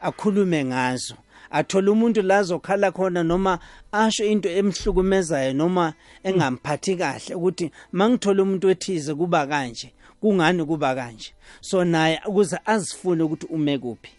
akhulume 0.00 0.64
ngazo. 0.64 1.14
Athole 1.52 1.90
umuntu 1.90 2.22
la 2.22 2.38
azokhala 2.38 2.92
khona 2.92 3.22
noma 3.22 3.58
asho 3.92 4.24
into 4.24 4.48
emhlukumezayo 4.48 5.52
noma 5.52 5.94
engamphathi 6.24 6.96
kahle 6.96 7.34
ukuthi 7.34 7.70
mangithola 7.92 8.42
umuntu 8.42 8.66
wethize 8.66 9.14
kuba 9.14 9.46
kanje. 9.46 9.92
Kungani 10.20 10.64
kuba 10.64 10.94
kanje? 10.94 11.32
So 11.60 11.84
naye 11.84 12.20
ukuze 12.26 12.58
azifune 12.66 13.22
ukuthi 13.22 13.46
ume 13.46 13.78
kuphi. 13.78 14.10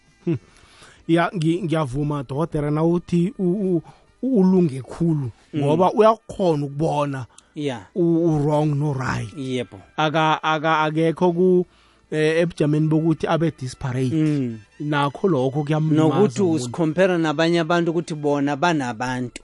Ya 1.08 1.30
ngi- 1.36 1.64
ngiyavuma 1.64 2.24
dokotela 2.24 2.72
na 2.72 2.84
uthi 2.84 3.34
u- 3.40 3.76
u- 3.78 3.82
ulunge 4.22 4.82
khulu 4.82 5.32
ngoba 5.56 5.92
uyakhona 5.94 6.66
ukubona 6.66 7.26
ya. 7.56 7.86
u- 7.96 8.26
u-wrong 8.26 8.76
no-right 8.76 9.34
yebo. 9.38 9.80
Aka 9.98 10.44
aka 10.44 10.80
akekho 10.80 11.32
ku 11.34 11.66
eh, 12.12 12.40
ebujameni 12.42 12.88
bokuthi 12.88 13.28
abe 13.28 13.52
disparate. 13.60 14.16
Mm. 14.16 14.60
nakho 14.80 15.28
lokho 15.28 15.64
kuyamlimaza 15.64 16.04
nokuthi 16.04 16.42
umuntu. 16.42 16.56
usikhompera 16.56 17.18
nabanye 17.18 17.60
abantu 17.60 17.92
ukuthi 17.92 18.16
bona 18.16 18.56
banabantu. 18.56 19.42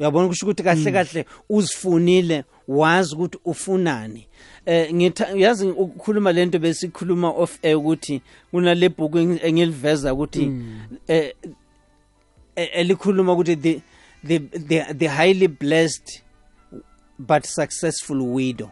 Uyabona 0.00 0.28
kusho 0.28 0.46
ukuthi 0.46 0.62
kahle 0.62 0.92
kahle 0.92 1.26
uzifunile 1.48 2.44
wazi 2.68 3.14
ukuthi 3.14 3.38
ufunani. 3.44 4.26
Eh 4.66 4.94
ngitha 4.94 5.28
yazi 5.36 5.66
ukukhuluma 5.66 6.32
lento 6.32 6.58
besikhuluma 6.58 7.28
off 7.30 7.58
air 7.62 7.76
ukuthi 7.76 8.22
kunale 8.50 8.88
engi- 8.88 9.40
engiliveza 9.42 10.14
ukuthi 10.14 10.52
eh 11.08 11.34
eh, 12.56 12.68
elikhuluma 12.72 13.32
ukuthi 13.32 13.56
the 13.56 13.82
the 14.24 14.38
the, 14.38 14.94
the 14.94 15.06
highly 15.08 15.48
blessed 15.48 16.22
but 17.18 17.44
successful 17.44 18.22
widow. 18.22 18.70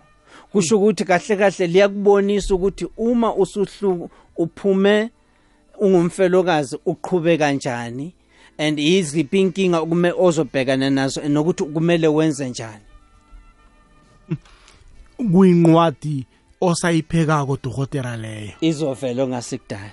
Kusho 0.53 0.77
ukuthi 0.79 1.05
kahle 1.05 1.37
kahle 1.37 1.67
liyakubonisa 1.67 2.55
ukuthi 2.55 2.87
uma 2.97 3.35
usuhlu 3.35 4.11
uphume 4.37 5.11
ungumfelokazi 5.81 6.79
uqhube 6.87 7.39
kanjani. 7.39 8.15
And 8.61 8.79
yiziphi 8.79 9.41
inkinga 9.41 9.83
ukume 9.83 10.13
ozobhekana 10.19 10.91
nazo 10.91 11.21
nokuthi 11.29 11.65
kumele 11.65 12.09
wenze 12.09 12.49
njani. 12.49 12.85
Kuyincwadi 15.33 16.27
osayiphekako 16.61 17.59
dokotela 17.63 18.17
leyo. 18.17 18.53
Izovela 18.61 19.23
ongasikudala. 19.25 19.91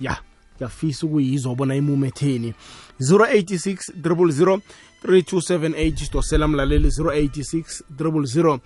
Ya 0.00 0.16
ngiyafisa 0.56 1.06
ukuyizwa 1.06 1.54
bona 1.54 1.74
imumetheni 1.76 2.54
086 3.00 3.92
000 4.02 4.60
3278 5.04 6.12
dosela 6.12 6.48
mlaleli 6.48 6.88
086 6.88 7.82
000 7.98 8.58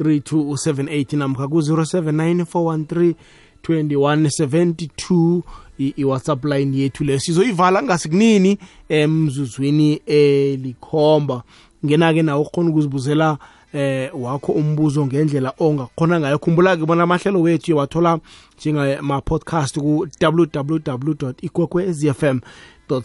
3278 0.00 1.16
namkha 1.16 1.48
ku-079 1.48 2.44
413 2.44 3.14
2172 3.62 5.42
i- 5.42 5.42
i-whatsapp 5.78 6.44
line 6.44 6.78
yethu 6.78 7.04
leyo 7.04 7.18
sizoyivala 7.18 7.82
ngasikunini 7.82 8.58
emzuzwini 8.88 10.00
elikhomba 10.06 11.42
ngena-ke 11.84 12.22
nawe 12.22 12.40
ukhona 12.40 12.70
ukuzibuzela 12.70 13.38
eh 13.72 14.10
wakho 14.14 14.52
umbuzo 14.52 15.06
ngendlela 15.06 15.52
ongakhona 15.58 16.20
ngayo. 16.20 16.38
Khumbula-ke 16.38 16.86
bona 16.86 17.02
amahlelo 17.02 17.40
wethu 17.40 17.76
wathola 17.76 18.18
njengama-podcast 18.58 19.78
ku-www 19.78 21.32
ikwekwezfm 21.42 22.40
co 22.88 23.00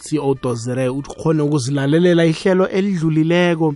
za 0.56 0.92
uthi 0.92 1.10
ukhone 1.12 1.42
ukuzilalelela 1.42 2.26
ihlelo 2.26 2.68
elidlulileko. 2.68 3.76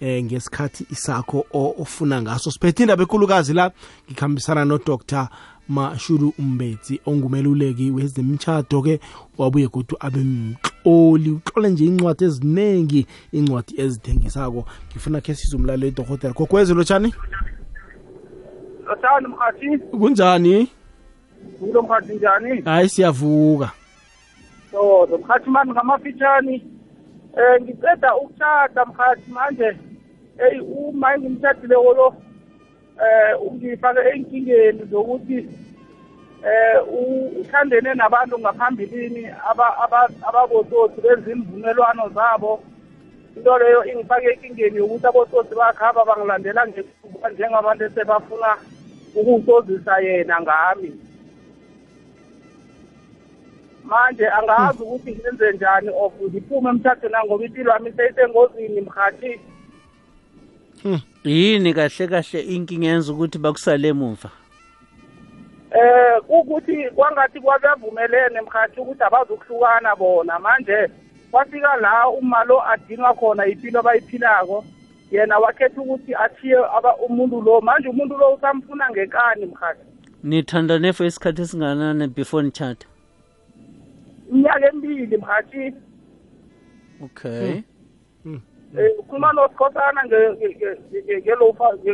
Eh 0.00 0.24
ngesikhathi 0.24 0.86
isakho 0.90 1.46
o- 1.52 1.74
ofuna 1.78 2.22
ngaso. 2.22 2.50
Siphethe 2.50 2.82
indaba 2.82 3.02
ekhulukazi 3.02 3.54
la 3.54 3.70
ngikhambisana 4.08 4.64
nodr 4.64 5.28
mashuru 5.68 6.32
umbetsi 6.38 7.00
ongumeluleki 7.06 7.90
wezemtshado 7.90 8.82
ke 8.82 9.00
wabuye 9.38 9.68
kuthi 9.68 9.96
abe 10.00 10.20
mxo 10.20 10.72
umtloli 10.84 11.30
utlole 11.30 11.68
nje 11.70 11.84
incwadi 11.84 12.24
eziningi 12.24 13.06
incwadi 13.32 13.74
ezithengisako. 13.80 14.64
Ngifuna 14.90 15.20
khe 15.20 15.34
size 15.34 15.56
umlaleli 15.56 15.90
dohotela 15.90 16.32
gogwezi 16.34 16.74
lotshani 16.74 17.14
Lothando 18.86 19.28
mkhathi 19.28 19.78
kunjani? 19.78 20.68
Ngulo 21.62 21.82
mkhathi 21.82 22.14
njani? 22.14 22.62
Hayi 22.62 22.88
siyavuka. 22.88 23.70
So 24.70 25.08
mkhathi 25.18 25.50
mani 25.50 25.70
ngamafitshani 25.72 26.62
eh 27.36 27.60
ngiceda 27.60 28.16
ukushada 28.16 28.84
mkhathi 28.84 29.30
manje. 29.30 29.76
Hey 30.38 30.60
uma 30.60 31.14
engimshadile 31.14 31.74
lo 31.74 32.14
eh 33.00 33.42
ungifake 33.42 34.00
enkingeni 34.14 34.84
zokuthi 34.90 35.48
eh 36.46 36.78
uthandene 37.40 37.94
nabantu 37.94 38.38
ngaphambilini 38.38 39.28
ababotsotsi 40.28 41.00
benza 41.00 41.30
imvumelwano 41.32 42.08
zabo. 42.08 42.62
Into 43.36 43.58
leyo 43.58 43.84
ingifake 43.84 44.26
enkingeni 44.32 44.76
yokuthi 44.76 45.06
abotsotsi 45.06 45.54
bakhaba 45.54 46.04
bangilandela 46.04 46.66
njengabantu 47.32 47.84
esebafuna 47.84 48.56
ukuwutozisa 49.14 49.98
yena 50.00 50.40
ngami. 50.40 51.05
Manje 53.86 54.28
angazi 54.28 54.82
ukuthi 54.82 55.12
ngenze 55.12 55.52
njani 55.52 55.88
of 55.88 56.12
ngiphume 56.22 56.70
emthathweni 56.70 57.16
ngoba 57.26 57.44
impilo 57.44 57.72
yami 57.72 57.92
seyisengozini 57.92 58.80
mhathi 58.80 59.40
yini 61.24 61.74
kahle 61.74 62.06
kahle 62.06 62.40
inkinga 62.40 62.86
yenza 62.86 63.12
ukuthi 63.12 63.38
bakusale 63.38 63.88
emuva? 63.88 64.30
Eh 65.70 66.18
ukuthi 66.28 66.90
kwangathi 66.90 67.40
kwabavumelene 67.40 68.40
mhathi 68.40 68.80
ukuthi 68.80 69.02
abazokuhlukana 69.02 69.96
bona. 69.96 70.38
Manje 70.38 70.90
kwafika 71.30 71.76
la 71.76 72.08
uma 72.08 72.44
lo 72.44 72.62
adinga 72.68 73.14
khona 73.14 73.46
impilo 73.46 73.80
abayiphilako 73.80 74.64
yena 75.10 75.38
wakhetha 75.38 75.80
ukuthi 75.80 76.14
athiye 76.14 76.58
umuntu 77.08 77.42
lo. 77.42 77.60
Manje 77.60 77.88
umuntu 77.88 78.16
lo 78.16 78.34
usamfuna 78.34 78.90
ngekani 78.90 79.46
mhathi 79.46 79.86
nithandane 80.22 80.92
for 80.92 81.06
isikhathi 81.06 81.42
esinganani 81.42 82.06
before 82.08 82.42
nitshata 82.42 82.86
iminyaka 84.56 84.68
emibili 84.68 85.16
mhathi. 85.16 85.74
Okay. 87.04 87.62
Eh 88.78 88.90
ukhuluma 88.98 89.32
nosikhosana 89.32 90.04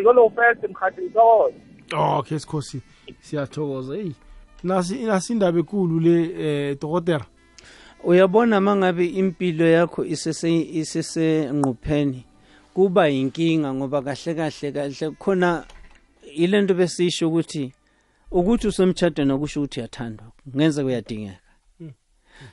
ngelo 0.01 0.31
first 0.31 0.71
mhathi 0.71 1.03
ngithokoze 1.03 1.55
okay 1.93 2.39
sikhosi. 2.39 2.83
Siyathokoza. 3.21 3.97
Eyi 3.97 4.15
nasi 4.63 5.33
indaba 5.33 5.59
ekulu 5.59 6.01
le 6.01 6.17
eh 6.41 6.79
dokotela. 6.81 7.27
Uyabona 8.05 8.61
mangabe 8.61 9.07
impilo 9.07 9.67
yakho 9.67 10.05
isese 10.05 10.61
isesenqupheni 10.61 12.27
kuba 12.75 13.07
yinkinga 13.07 13.75
ngoba 13.75 14.03
kahle 14.03 14.35
kahle 14.35 14.73
kahle 14.73 15.11
khona 15.19 15.65
ilento 16.35 16.75
besisho 16.75 17.29
ukuthi 17.29 17.73
ukuthi 18.31 18.69
usemtshadweni 18.69 19.33
okusho 19.33 19.61
ukuthi 19.61 19.81
uyathandwa. 19.81 20.27
Ngenze 20.57 20.83
kuyadingeka 20.83 21.42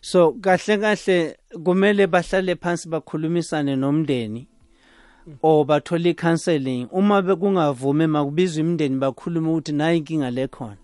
so 0.01 0.31
kahle 0.31 0.77
kahle 0.77 1.37
kumele 1.63 2.07
bahlale 2.07 2.55
phansi 2.55 2.89
bakhulumisane 2.89 3.75
nomndeni 3.75 4.47
or 5.41 5.65
bathole 5.65 6.09
i-counseling. 6.09 6.87
Uma 6.91 7.21
bekungavumi 7.21 8.07
makubizwe 8.07 8.61
imndeni 8.63 8.97
bakhulume 8.97 9.49
ukuthi 9.49 9.71
nayi 9.71 9.97
inkinga 9.97 10.31
lekhona 10.31 10.77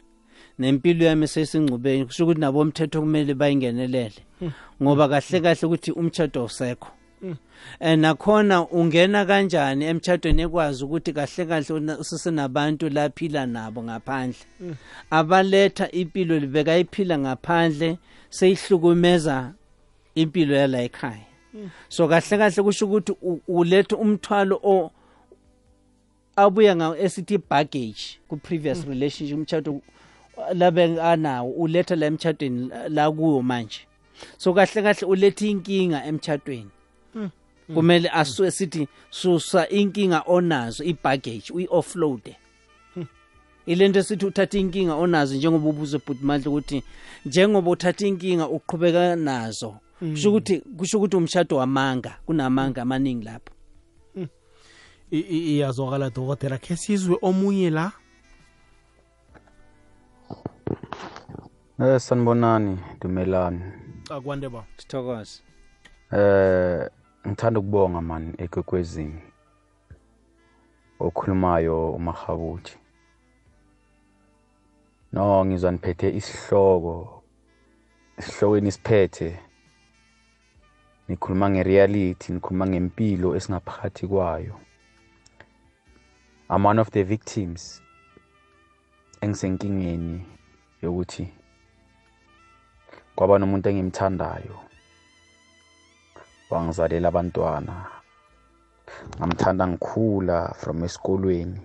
nempilo 0.60 1.06
yami 1.06 1.28
sesingcubeni 1.28 2.06
kusho 2.06 2.24
ukuthi 2.24 2.40
nabo 2.40 2.60
umthetho 2.60 3.02
kumele 3.02 3.34
bayingenelele. 3.34 4.22
Ngoba 4.82 5.08
kahle 5.08 5.40
kahle 5.42 5.66
ukuthi 5.66 5.92
umthetho 5.92 6.46
usekho 6.46 6.92
and 7.80 8.04
nakhona 8.04 8.68
ungena 8.70 9.26
kanjani 9.26 9.86
emtshadweni 9.86 10.42
ekwazi 10.42 10.84
ukuthi 10.84 11.14
kahle 11.14 11.46
kahle 11.46 11.96
usesenabantu 12.00 12.90
laphila 12.90 13.46
nabo 13.46 13.84
ngaphandle. 13.84 14.46
Abaletha 15.12 15.92
impilo 15.92 16.40
bekayiphila 16.40 17.18
ngaphandle. 17.20 17.98
Seyihlukumeza 18.38 19.54
impilo 20.16 20.56
yala 20.56 20.82
ekhaya. 20.82 21.26
So 21.90 22.08
kahle 22.08 22.38
kahle 22.38 22.64
kusho 22.64 22.86
ukuthi 22.86 23.14
uletha 23.48 23.96
umthwalo 23.98 24.60
o 24.64 24.92
abuya 26.36 26.76
ngawo 26.76 26.96
esithi 26.98 27.38
baggage 27.38 28.20
ku 28.28 28.38
previous 28.38 28.86
relationship 28.86 29.38
umtshado 29.38 29.82
labe 30.54 31.02
anawo 31.02 31.50
uletha 31.52 31.96
la 31.96 32.06
emtshadweni 32.06 32.70
la 32.90 33.12
kuwo 33.12 33.42
manje. 33.42 33.88
So 34.38 34.54
kahle 34.54 34.82
kahle 34.82 35.08
uletha 35.08 35.46
inkinga 35.48 36.06
emtshadweni 36.06 36.72
kumele 37.74 38.10
asue 38.10 38.52
sithi 38.52 38.88
susa 39.10 39.70
inkinga 39.70 40.24
onazo 40.28 40.84
i-baggage 40.84 41.54
uyi-offload 41.54 42.36
ilento 43.66 44.00
esithi 44.00 44.26
uthatha 44.26 44.58
inkinga 44.58 44.96
onazo 44.96 45.36
njengoba 45.36 45.70
ubuze 45.70 45.98
bhutmandla 45.98 46.52
ukuthi 46.52 46.84
njengoba 47.26 47.72
uthatha 47.72 48.08
inkinga 48.08 48.48
uqhubeka 48.48 49.16
nazo 49.16 49.76
kusho 50.00 50.30
ukuthi 50.30 50.60
kusho 50.78 50.98
ukuthi 50.98 51.18
umshado 51.18 51.58
wamanga 51.58 52.18
kunamanga 52.26 52.82
amaningi 52.82 53.26
lapho 53.26 53.54
iyazwakala 55.12 56.10
dokotela 56.10 56.58
khe 56.58 56.76
sizwe 56.76 57.18
omunye 57.22 57.70
la 57.70 57.92
Eh 61.80 62.00
sanibonani 62.00 62.80
Dumelani. 63.02 63.62
akwande 64.10 64.50
ba 64.50 64.64
sithokoze 64.78 65.42
Eh 66.12 66.90
ngithanda 67.28 67.60
ukubonga 67.60 68.02
man 68.02 68.34
ekwekwezini. 68.38 69.22
Okhulumayo 71.00 71.92
uMahabuthi. 71.92 72.78
No 75.16 75.46
ngizwa 75.46 75.72
niphethe 75.72 76.10
isihloko. 76.20 77.24
Isihlokweni 78.20 78.70
isiphethe. 78.70 79.40
Nikhuluma 81.08 81.50
ngereality, 81.50 82.34
nikhuluma 82.34 82.68
ngempilo 82.68 83.36
esingaphakathi 83.38 84.08
kwayo. 84.08 84.56
I'm 86.50 86.66
one 86.66 86.80
of 86.80 86.92
the 86.92 87.04
victims 87.04 87.82
engisenkingeni 89.22 90.26
yokuthi 90.82 91.28
kwaba 93.16 93.40
nomuntu 93.40 93.70
engimthandayo 93.70 94.60
wangizalela 96.50 97.08
abantwana 97.08 97.76
ngamthanda 99.18 99.68
ngikhula 99.68 100.54
from 100.54 100.84
esikolweni 100.84 101.62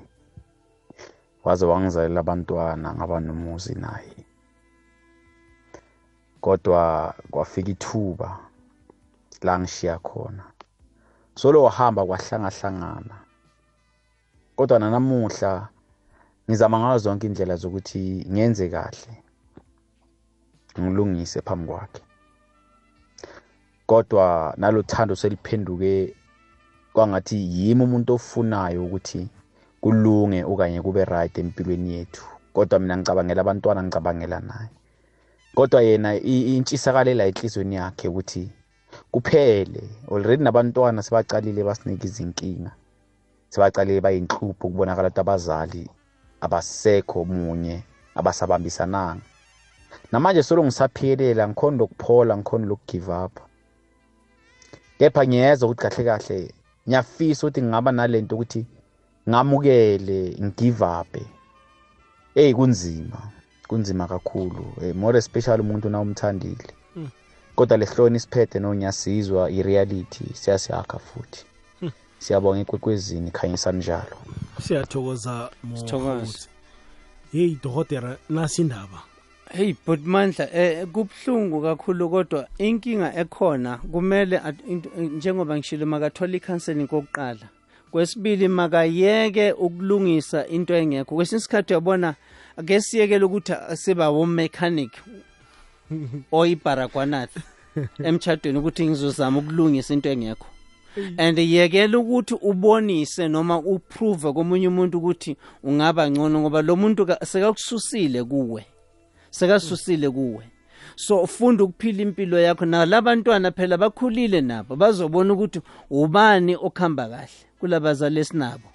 waze 1.45 1.67
wangizalela 1.67 2.21
abantwana 2.21 2.95
ngaba 2.95 3.21
nomuzi 3.21 3.75
naye. 3.75 4.17
Kodwa 6.41 7.15
kwafika 7.31 7.71
ithuba 7.71 8.39
la 9.43 9.59
ngishiya 9.59 9.99
khona. 9.99 10.45
Solo 11.35 11.63
wahamba 11.63 12.07
kwahlangahlangana. 12.07 13.17
Kodwa 14.57 14.79
nanamuhla 14.79 15.69
ngizama 16.49 16.79
ngazo 16.79 16.99
zonke 17.05 17.27
indlela 17.27 17.57
zokuthi 17.57 18.27
ngenze 18.33 18.69
kahle 18.69 19.15
ngilungise 20.81 21.41
phambi 21.41 21.67
kwakhe. 21.67 22.03
Kodwa 23.87 24.55
nalothando 24.57 25.17
seliphenduke 25.17 26.15
kwangathi 26.93 27.37
yimi 27.37 27.85
umuntu 27.85 28.15
ofunayo 28.15 28.85
ukuthi 28.85 29.29
kulunge 29.81 30.45
okanye 30.45 30.83
kube 30.83 31.05
right 31.05 31.39
empilweni 31.39 31.95
yethu. 31.95 32.25
Kodwa 32.53 32.79
mina 32.79 32.97
ngicabangela 32.97 33.41
abantwana 33.41 33.83
ngicabangela 33.83 34.41
naye. 34.41 34.71
Kodwa 35.55 35.83
yena 35.83 36.15
intshisakalo 36.15 37.15
la 37.15 37.25
enhlizweni 37.27 37.75
yakhe 37.75 38.09
ukuthi 38.09 38.51
kuphele. 39.11 39.83
Already 40.11 40.43
nabantwana 40.45 41.03
sebacalile 41.03 41.65
basinika 41.65 42.05
izinkinga. 42.05 42.73
Sebacalile 43.49 44.01
bayinhlupho 44.01 44.69
kubonakala 44.69 45.09
ukuthi 45.09 45.21
abazali 45.21 45.91
abasekho 46.41 47.25
munye 47.25 47.83
abasabambisananga 48.15 49.31
namanje 50.13 50.43
solo 50.43 50.65
ngisaphiyelela 50.65 51.49
ngikhona 51.49 51.77
lokuphola 51.77 52.37
ngikhona 52.37 52.67
lokugive 52.67 53.13
up. 53.25 53.35
Kepha 54.99 55.27
ngiyeza 55.27 55.67
ukuthi 55.67 55.83
kahle 55.83 56.05
kahle 56.05 56.55
ngiyafisa 56.89 57.47
ukuthi 57.47 57.63
ngingaba 57.63 57.93
nalento 57.93 58.35
ukuthi 58.35 58.67
ngamukele 59.31 60.37
ngigive 60.43 60.85
up 60.85 61.17
hey 62.35 62.53
kunzima 62.55 63.19
kunzima 63.69 64.07
kakhulu. 64.09 64.67
Eh, 64.83 64.95
more 64.95 65.19
especially 65.19 65.61
umuntu 65.63 65.89
na 65.91 66.01
umthandile 66.01 66.67
kodwa 67.57 67.77
lehloni 67.77 68.17
isiphethe 68.17 68.59
no 68.61 68.75
ngiyasizwa 68.75 69.51
i-reality 69.51 70.25
siyasiyakha 70.35 70.99
futhi. 70.99 71.45
Siyabonga 72.19 72.61
ikwekwezini 72.61 73.31
khanyisa 73.31 73.73
njalo. 73.73 74.17
Siyathokoza 74.63 75.51
Sithokoze. 75.75 76.49
heyi 77.33 77.59
dokotela 77.63 78.17
nasi 78.29 78.63
indaba 78.63 79.03
Hey 79.53 79.75
but 79.87 80.01
mandla 80.05 80.53
eh 80.55 80.87
kubhlungu 80.87 81.63
kakhulu 81.63 82.11
kodwa 82.11 82.49
inkinga 82.59 83.15
ekhona 83.15 83.77
kumele 83.79 84.39
at- 84.39 84.65
int- 84.69 84.99
njengoba 85.17 85.57
ngishilo 85.59 85.87
makathola 85.87 86.37
i-counseling 86.37 86.87
kokuqala. 86.87 87.49
Kwesibili 87.91 88.49
makayeke 88.49 89.53
ukulungisa 89.53 90.47
into 90.47 90.75
engekho. 90.75 91.15
Kwesinye 91.15 91.39
isikhathi 91.39 91.73
uyabona 91.73 92.15
ake 92.57 92.81
siyekele 92.81 93.25
ukuthi 93.25 93.53
siba 93.75 94.11
wo-mechanic 94.11 94.93
oyibharakwanati 96.33 97.41
emtshadweni 98.05 98.59
ukuthi 98.59 98.87
ngizozama 98.87 99.39
ukulungisa 99.39 99.95
into 99.95 100.11
engekho. 100.11 100.47
And 101.17 101.39
yekela 101.39 101.99
ukuthi 101.99 102.35
ubonise 102.35 103.29
noma 103.29 103.59
uprove 103.59 104.33
komunye 104.33 104.69
umuntu 104.69 104.99
ukuthi 104.99 105.37
ungaba 105.63 106.11
ngcono 106.11 106.41
ngoba 106.41 106.63
lo 106.63 106.77
muntu 106.77 107.07
ka- 107.07 107.27
sekakususile 107.27 108.25
kuwe. 108.25 108.67
Sekasusile 109.31 110.11
kuwe. 110.11 110.45
So 110.97 111.23
ufunda 111.23 111.65
ukuphila 111.65 112.03
impilo 112.03 112.41
yakho. 112.41 112.67
Nalabantwana 112.67 113.51
phela 113.51 113.77
bakhulile 113.79 114.41
nabo 114.41 114.77
bazobona 114.77 115.33
ukuthi 115.33 115.61
ubani 115.91 116.57
okuhamba 116.57 117.09
kahle. 117.09 117.50
Kulabazali 117.61 118.21
esinabo 118.21 118.69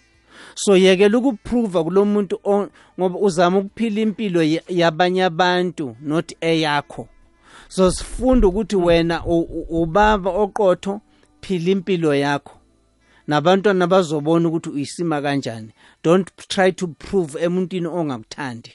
so 0.55 0.77
yekela 0.77 1.17
ukuprova 1.17 1.83
kulo 1.83 2.05
muntu 2.05 2.39
o- 2.43 2.67
ngoba 2.99 3.19
uzama 3.19 3.57
ukuphila 3.57 4.01
impilo 4.01 4.43
ya- 4.43 4.61
yabanye 4.69 5.23
abantu 5.23 5.95
not 6.01 6.33
eyakho. 6.41 7.07
So 7.67 7.91
sifunda 7.91 8.47
ukuthi 8.47 8.75
wena 8.75 9.25
ubaba 9.69 10.29
oqotho 10.31 11.01
phila 11.41 11.69
impilo 11.71 12.15
yakho. 12.15 12.53
Nabantwana 13.27 13.87
bazobona 13.87 14.47
ukuthi 14.47 14.69
uyisima 14.69 15.21
kanjani. 15.21 15.71
Don't 16.03 16.29
try 16.47 16.71
to 16.71 16.87
prove 16.87 17.35
emuntwini 17.43 17.87
ongakuthandi 17.87 18.71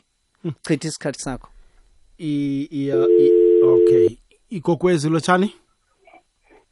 chitha 0.67 0.89
isikhathi 0.89 1.21
sakho. 1.21 1.49
I- 2.19 2.69
iya- 2.71 3.09
i- 3.09 3.63
okay. 3.63 4.09
Igogwezi 4.51 5.09
lotshani 5.09 5.53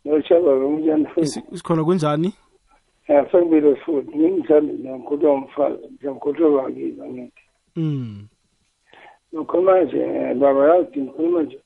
noshaba 0.05 0.57
ngumjani 0.57 1.07
Isi- 1.17 1.43
sikhona 1.55 1.85
kunjani? 1.85 2.33
Yasengibile 3.09 3.77
futhi 3.77 4.17
ngingithandi 4.19 4.73
ngiyamkhuluma 4.73 5.33
umfazi 5.33 5.87
ngiyamkhuluma 5.93 6.63
bakiba 6.63 7.05
ngithi 7.07 7.45
mm 7.77 8.29
lokho 9.33 9.63
manje 9.63 9.99
eh, 9.99 10.37
baba 10.37 10.69
yazi 10.69 11.01
ngikhuluma 11.01 11.43
nje 11.43 11.61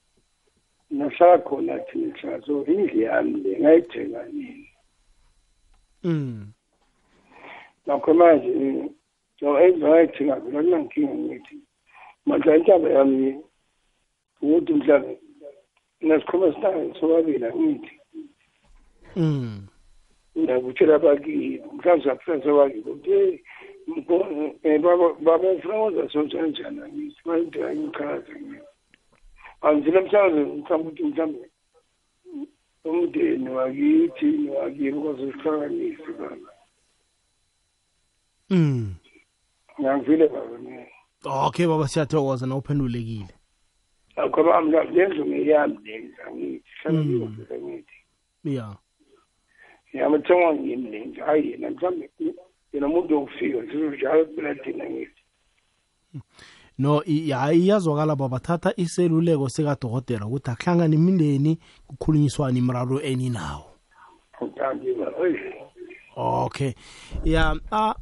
nahlala 0.91 1.39
khona 1.39 1.79
thina 1.79 2.15
hlala 2.15 2.47
so 2.47 2.65
indlu 2.67 3.01
yami 3.01 3.41
le 3.41 3.61
ngayithenga 3.61 4.23
nini 4.33 4.69
mm 6.05 6.53
lokho 7.87 8.15
manje 8.15 8.49
eh, 8.49 8.91
so 9.41 9.67
indlu 9.67 9.89
ngayithenga 9.89 10.35
vele 10.41 10.63
kunankinga 10.63 11.15
ngithi 11.15 11.57
mandla 12.27 12.57
intaba 12.57 12.89
yami 12.91 13.41
ukuthi 14.43 14.73
mhlawumbe 14.73 15.19
nasikhuluma 16.01 16.55
sinayo 16.55 16.95
sobabili 17.01 17.45
angithi 17.45 18.01
mm. 19.17 19.67
Ngiyakutshela 20.39 20.95
abakibo 20.95 21.73
mhlawumbe 21.73 22.05
saphela 22.05 22.43
sobakibo 22.45 22.91
ukuthi 22.93 23.45
hey 24.63 24.79
baba 24.79 25.49
ufuna 25.53 25.75
wenza 25.83 26.13
sonke 26.13 26.37
kanjani 26.37 26.81
angithi 26.81 27.21
manje 27.25 27.65
angichaza 27.65 28.35
ngiyo 28.41 28.67
angizile 29.63 30.01
mhlawumbe 30.01 30.43
mhlawumbe 30.45 30.91
ukuthi 30.91 31.03
mhlawumbe 31.03 31.51
umndeni 32.85 33.49
wakithi 33.49 34.49
wakibo 34.49 35.01
kwazosihlanganise 35.03 36.13
baba. 36.19 36.53
Mm 38.51 38.95
ngiyangivile 39.79 40.29
baba 40.29 40.59
mina 40.59 40.87
okay 41.25 41.67
baba 41.67 41.89
siyathokoza 41.89 42.47
na 42.47 42.57
uphendulekile. 42.57 43.35
Akho 44.17 44.45
bami 44.45 44.71
la 44.71 44.85
lendlu 44.85 45.27
ngeyami 45.27 45.79
lendlu 45.85 46.15
angithi 46.27 46.71
hlangabile 46.83 47.25
angithi 47.55 47.99
ya 48.45 48.53
yamathengwa 48.53 48.92
ngimi 49.95 50.91
lendlu 50.91 51.25
hayi 51.25 51.51
yena 51.51 51.71
mhlawumbe 51.71 52.11
yena 52.73 52.87
umuntu 52.87 53.15
wokufika 53.15 53.59
sizojalo 53.73 54.25
kubeladini 54.25 54.83
angithi 54.83 55.23
no 56.79 57.03
i- 57.05 57.29
ya 57.29 57.53
iyazwakala 57.53 58.17
baba. 58.17 58.39
Thatha 58.39 58.73
iseluleko 58.77 59.49
sikadokotela 59.49 60.27
ukuthi 60.27 60.51
akuhlangane 60.51 60.97
imindeni 60.97 61.59
kukhulunyiswane 61.87 62.59
imiraro 62.59 63.01
eninawo 63.01 63.65
okay. 66.17 66.73
Ya 67.25 67.57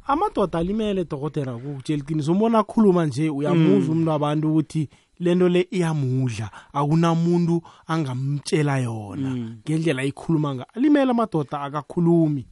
amadoda 0.07 0.59
alimele 0.59 1.03
dokotela 1.03 1.53
kutshela 1.53 1.99
iqiniso 2.03 2.31
umbona 2.31 2.59
akhuluma 2.59 3.05
nje 3.05 3.29
uyamuzwa 3.29 3.91
umuntu 3.93 4.11
abantu 4.11 4.49
ukuthi 4.51 4.89
lento 5.23 5.47
le 5.49 5.61
iyamudla 5.71 6.47
akunamuntu 6.73 7.55
angamtshela 7.87 8.75
yona. 8.85 9.29
Ngendlela 9.63 10.03
ikhuluma 10.03 10.49
nga 10.55 10.65
alimele 10.75 11.11
amadoda 11.11 11.61
akakhulumi. 11.61 12.43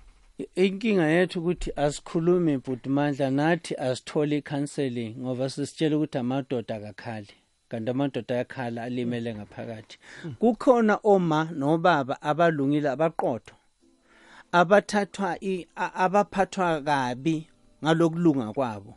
Inkinga 0.56 1.06
yethu 1.16 1.40
ukuthi 1.40 1.70
asikhulumi 1.76 2.58
bhuti 2.64 2.90
mandla 2.90 3.28
nathi 3.32 3.74
asithole 3.76 4.38
i-counseling 4.38 5.12
ngoba 5.22 5.50
sisitshela 5.50 5.98
ukuthi 5.98 6.18
amadoda 6.18 6.76
akakhali 6.76 7.34
kanti 7.70 7.92
amadoda 7.92 8.36
ayakhala 8.36 8.84
alimele 8.84 9.36
ngaphakathi. 9.36 9.98
Kukhona 10.40 11.00
oma 11.04 11.50
nobaba 11.60 12.22
abalungile 12.22 12.90
abaqotho 12.90 13.56
abathathwa 14.52 15.38
abaphathwa 15.76 16.82
kabi 16.82 17.48
ngalokulunga 17.84 18.54
kwabo. 18.54 18.94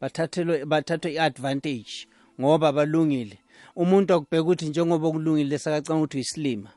Bathathelwe 0.00 0.64
bathathwe 0.64 1.10
i-advantage. 1.12 2.06
Ngoba 2.40 2.72
balungile. 2.72 3.38
Umuntu 3.76 4.14
akubheka 4.14 4.42
ukuthi 4.42 4.66
njengoba 4.66 5.10
kulungile 5.10 5.58
sakacanga 5.58 6.00
ukuthi 6.00 6.16
uyisilima 6.16 6.70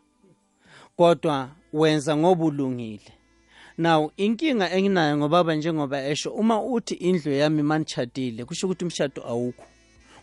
kodwa 0.97 1.49
wenza 1.73 2.17
ngoba 2.17 2.45
ulungile. 2.45 3.11
Now 3.77 4.11
inkinga 4.17 4.71
enginayo 4.71 5.17
ngobaba 5.17 5.55
njengoba 5.55 6.07
esho 6.07 6.31
uma 6.31 6.63
uthi 6.63 6.93
indlu 6.93 7.31
yami 7.31 7.63
manishadile 7.63 8.45
kusho 8.45 8.67
ukuthi 8.67 8.85
umshado 8.85 9.21
awukho 9.27 9.65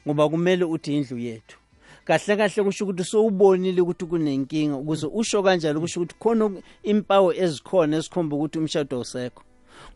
ngoba 0.07 0.28
kumele 0.28 0.64
uthi 0.64 0.97
indlu 0.97 1.18
yethu. 1.18 1.59
Kahle 2.05 2.36
kahle 2.36 2.62
kusho 2.64 2.84
ukuthi 2.84 3.05
sowubonile 3.05 3.80
ukuthi 3.80 4.05
kunenkinga 4.07 4.76
ukuze 4.76 5.07
usho 5.07 5.43
kanjalo 5.43 5.80
kusho 5.80 6.01
ukuthi 6.01 6.14
khona 6.18 6.51
impawu 6.82 7.32
ezikhona 7.32 7.97
ezikhomba 7.97 8.36
ukuthi 8.36 8.59
umshado 8.59 8.97
awusekho. 8.97 9.43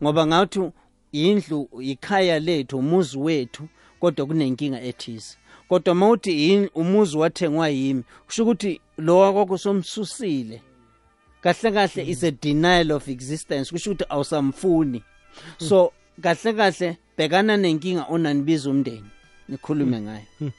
Ngoba 0.03 0.27
ngathi 0.27 0.71
indlu 1.11 1.69
ikhaya 1.81 2.39
lethu 2.39 2.77
umuzi 2.77 3.17
wethu 3.17 3.63
kodwa 4.05 4.25
kunenkinga 4.25 4.81
ethize. 4.81 5.37
Kodwa 5.69 5.91
uma 5.93 6.09
uthi 6.09 6.31
"Yini- 6.31 6.69
umuzi 6.75 7.17
wathengwa 7.17 7.69
yimi 7.69 8.03
kusho 8.25 8.43
ukuthi 8.43 8.81
lo 8.97 9.17
wakwakho 9.19 9.57
somsusile. 9.57 10.61
Kahle 11.41 11.71
kahle 11.71 12.03
is 12.07 12.23
a 12.23 12.31
denial 12.31 12.91
of 12.91 13.07
existence 13.07 13.71
kusho 13.71 13.91
ukuthi 13.91 14.05
awusamfuni. 14.09 15.03
So 15.57 15.91
kahle 16.21 16.53
kahle 16.53 16.97
bhekana 17.17 17.57
nenkinga 17.57 18.05
onanibiza 18.09 18.69
umndeni 18.69 19.09
nikhulume 19.49 20.01
ngayo. 20.01 20.51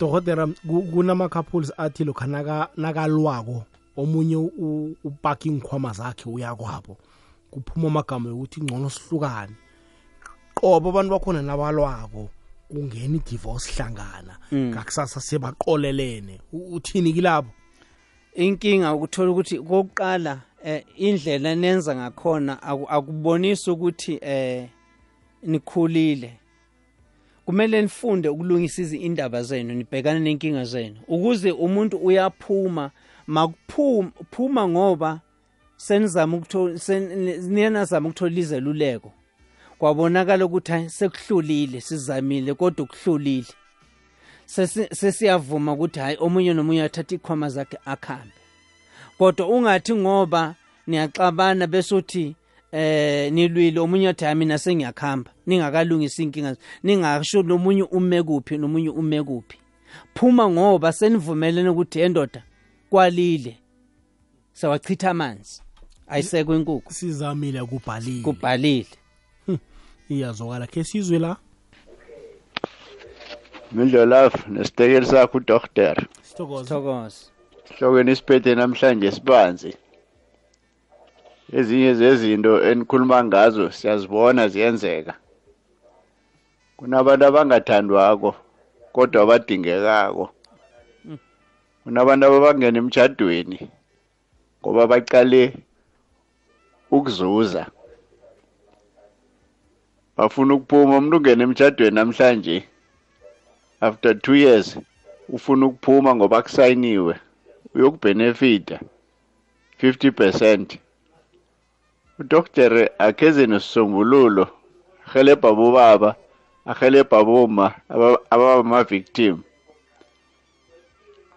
Dokotela 0.00 0.46
ku- 0.46 0.82
kunama-couples 0.92 1.72
athi 1.76 2.04
lokha 2.04 2.26
naka- 2.26 2.68
nakalwako 2.76 3.64
omunye 3.96 4.36
u- 4.36 4.96
upaka 5.04 5.48
ingikhwama 5.48 5.92
zakhe 5.92 6.28
uyakwabo 6.28 6.96
kuphuma 7.50 7.88
amagama 7.88 8.28
yokuthi 8.28 8.60
ngcono 8.60 8.90
sihlukane. 8.90 9.54
Qobo 10.54 10.88
abantu 10.88 11.10
bakhona 11.10 11.42
nabalwako. 11.42 12.28
Kungena 12.68 13.16
i-divorce 13.16 13.72
hlangana 13.72 14.38
ngakusasa 14.52 15.20
sebaqolelene 15.20 16.40
uthini 16.52 17.12
kilabo 17.12 17.50
inkinga 18.34 18.94
ukuthola 18.94 19.30
ukuthi 19.30 19.58
kokuqala 19.58 20.40
eh 20.64 20.84
indlela 20.96 21.54
nenza 21.54 21.96
ngakhona 21.96 22.62
aku- 22.62 22.88
akubonisi 22.88 23.70
ukuthi 23.70 24.18
eh 24.22 24.68
nikhulile. 25.42 26.38
Kumele 27.44 27.82
nifunde 27.82 28.28
ukulungisa 28.28 28.96
indaba 28.96 29.42
zenu 29.42 29.74
nibhekane 29.74 30.20
nenkinga 30.20 30.64
zenu. 30.64 30.96
Ukuze 31.08 31.50
umuntu 31.50 31.96
uyaphuma 31.96 32.90
makuphuma 33.26 34.10
phuma 34.30 34.68
ngoba 34.68 35.20
senizama 35.76 36.36
ukuthola 36.36 36.78
niyanazama 37.48 38.08
ukuthola 38.08 38.38
izeluleko. 38.38 39.12
Kwabonakala 39.78 40.44
ukuthi 40.46 40.90
sekuhlulile 40.90 41.80
sizamile 41.80 42.54
kodwa 42.54 42.84
ukuhlulile. 42.84 43.46
Sesi- 44.46 44.94
sesiyavuma 44.94 45.72
ukuthi 45.72 46.00
hayi 46.00 46.16
omunye 46.20 46.54
nomunye 46.54 46.82
athatha 46.82 47.14
ikhwama 47.14 47.48
zakhe 47.48 47.78
akhambe. 47.84 48.34
Kodwa 49.18 49.48
ungathi 49.48 49.94
ngoba 49.94 50.54
niyaxabana 50.86 51.66
bese 51.66 51.94
uthi 51.94 52.36
eh 52.72 53.32
nilwile 53.32 53.80
omunye 53.80 54.08
athi 54.08 54.34
mina 54.34 54.58
sengiyakhamba 54.58 55.30
ningakalungisa 55.46 56.22
inkinga 56.22 56.56
ningasho 56.82 57.42
nomunye 57.42 57.82
ume 57.82 58.22
kuphi 58.22 58.58
nomunye 58.58 58.88
ume 58.88 59.22
kuphi. 59.22 59.58
Phuma 60.14 60.48
ngoba 60.50 60.92
senivumelene 60.92 61.68
ukuthi 61.68 62.00
endoda 62.00 62.42
kwalile 62.90 63.58
sawachitha 64.52 65.10
amanzi 65.10 65.62
ayisekwe 66.08 66.56
inkukhu. 66.56 66.92
Sizamile 66.92 67.64
kubhalile 67.64 68.22
kubhalile. 68.22 68.86
Iyazwakala 70.08 70.66
khe 70.66 70.84
sizwe 70.84 71.18
la 71.18 71.36
Mindlolafu 73.72 74.50
nesitekeli 74.50 75.06
sakho 75.06 75.38
udokotela. 75.38 76.02
sithokoza 76.22 76.68
thokoza 76.74 77.36
Sihlokweni 77.68 78.12
isiphethe 78.12 78.54
namhlanje 78.54 79.10
sibanzi. 79.12 79.74
Ezinye 81.52 81.94
zezinto 81.94 82.62
enikhuluma 82.62 83.24
ngazo 83.24 83.70
siyazibona 83.70 84.48
ziyenzeka. 84.48 85.14
Kunabantu 86.76 87.24
abangathandwako 87.26 88.30
kodwa 88.92 89.22
abadingekako. 89.22 90.30
Kunabantu 91.82 92.26
abangena 92.26 92.78
emtjhadweni 92.78 93.58
ngoba 94.60 94.86
baqale 94.86 95.42
ukuzuza. 96.90 97.66
Bafuna 100.16 100.54
ukuphuma 100.54 100.96
umuntu 100.98 101.16
ungena 101.16 101.42
emtjhadweni 101.44 101.94
namhlanje. 101.94 102.56
After 103.80 104.12
2 104.12 104.36
years 104.44 104.78
ufuna 105.28 105.66
ukuphuma 105.66 106.14
ngoba 106.14 106.42
kusayiniwe 106.42 107.14
uyokubhenefita 107.74 108.80
50% 109.82 110.78
udoktere 112.18 112.90
akheze 112.98 113.46
nesisombululo 113.46 114.48
helebha 115.12 115.52
bobaba 115.52 116.10
ahelebha 116.70 117.24
boma 117.24 117.74
abama-victim 118.30 119.42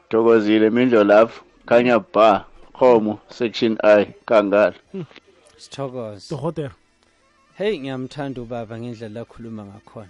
thokozile 0.10 0.70
mindlo 0.70 1.04
lapho 1.04 1.44
khanya 1.68 2.00
ba 2.14 2.46
khomo 2.74 3.20
section 3.30 3.78
i 3.84 4.06
kangala 4.26 4.76
sithokoza 5.58 6.30
dokotela. 6.32 6.76
Hey 7.60 7.80
ngiyamthanda 7.80 8.42
ubaba 8.42 8.80
ngendlela 8.80 9.22
akhuluma 9.22 9.66
ngakhona. 9.66 10.08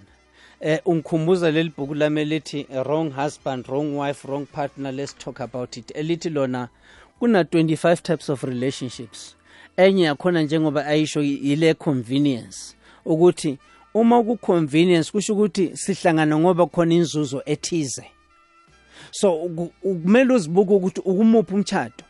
Eh 0.60 0.80
ungikhumbuza 0.84 1.50
leli 1.50 1.72
bhuku 1.76 1.94
lami 1.94 2.20
elithi 2.20 2.66
wrong 2.84 3.10
husband 3.10 3.66
wrong 3.68 3.96
wife 3.98 4.28
wrong 4.28 4.46
partner 4.46 4.92
let's 4.92 5.14
talk 5.18 5.40
about 5.40 5.76
it. 5.76 5.90
Elithi 5.96 6.30
lona 6.30 6.68
kuna 7.18 7.42
25 7.42 8.02
types 8.02 8.28
of 8.28 8.42
relationships. 8.44 9.36
Enye 9.76 10.02
yakhona 10.04 10.42
njengoba 10.42 10.86
ayisho 10.86 11.22
ile 11.22 11.74
convenience 11.74 12.76
ukuthi 13.04 13.58
uma 13.94 14.22
ku-convenience 14.22 15.10
kusho 15.12 15.32
ukuthi 15.34 15.76
sihlangana 15.76 16.38
ngoba 16.38 16.66
khona 16.66 16.94
inzuzo 16.94 17.42
ethize. 17.46 18.04
So 19.10 19.32
ku- 19.56 19.72
kumele 19.82 20.34
uzibuke 20.34 20.72
ukuthi 20.74 21.00
ukumuphi 21.00 21.54
umtshado 21.54 22.04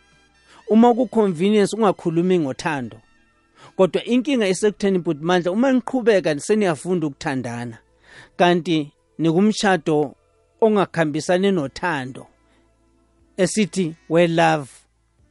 uma 0.68 0.94
ku-convenience 0.94 1.76
ungakhulumi 1.76 2.38
ngothando. 2.38 2.96
Kodwa 3.76 4.04
inkinga 4.04 4.48
isekutheni 4.48 4.98
bhuti 4.98 5.24
mandla 5.24 5.52
uma 5.52 5.72
niqhubeka 5.72 6.40
seniyafunda 6.40 7.06
ukuthandana 7.06 7.78
kanti 8.36 8.92
nikumshado 9.18 10.14
ongakhambisani 10.60 11.52
nothando 11.52 12.26
esithi 13.36 13.94
we 14.08 14.26
love 14.26 14.68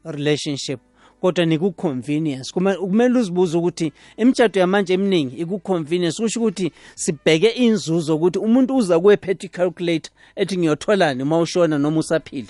relationship 0.04 0.80
kodwa 1.22 1.46
niku-convenience. 1.46 2.54
Kumele 2.54 3.20
uzibuze 3.20 3.58
ukuthi 3.58 3.94
imitshato 4.18 4.60
yamanje 4.60 4.94
eminingi 4.94 5.36
iku-convenience 5.36 6.22
kusho 6.22 6.40
ukuthi 6.40 6.72
sibheke 6.96 7.50
inzuzo 7.50 8.16
ukuthi 8.16 8.40
umuntu 8.40 8.76
uza 8.76 9.00
kuwe 9.00 9.18
phethe 9.18 9.48
i-calculator 9.48 10.12
ethi 10.36 10.58
ngiyotholani 10.58 11.24
uma 11.24 11.40
ushona 11.40 11.78
noma 11.78 12.00
usaphila. 12.00 12.48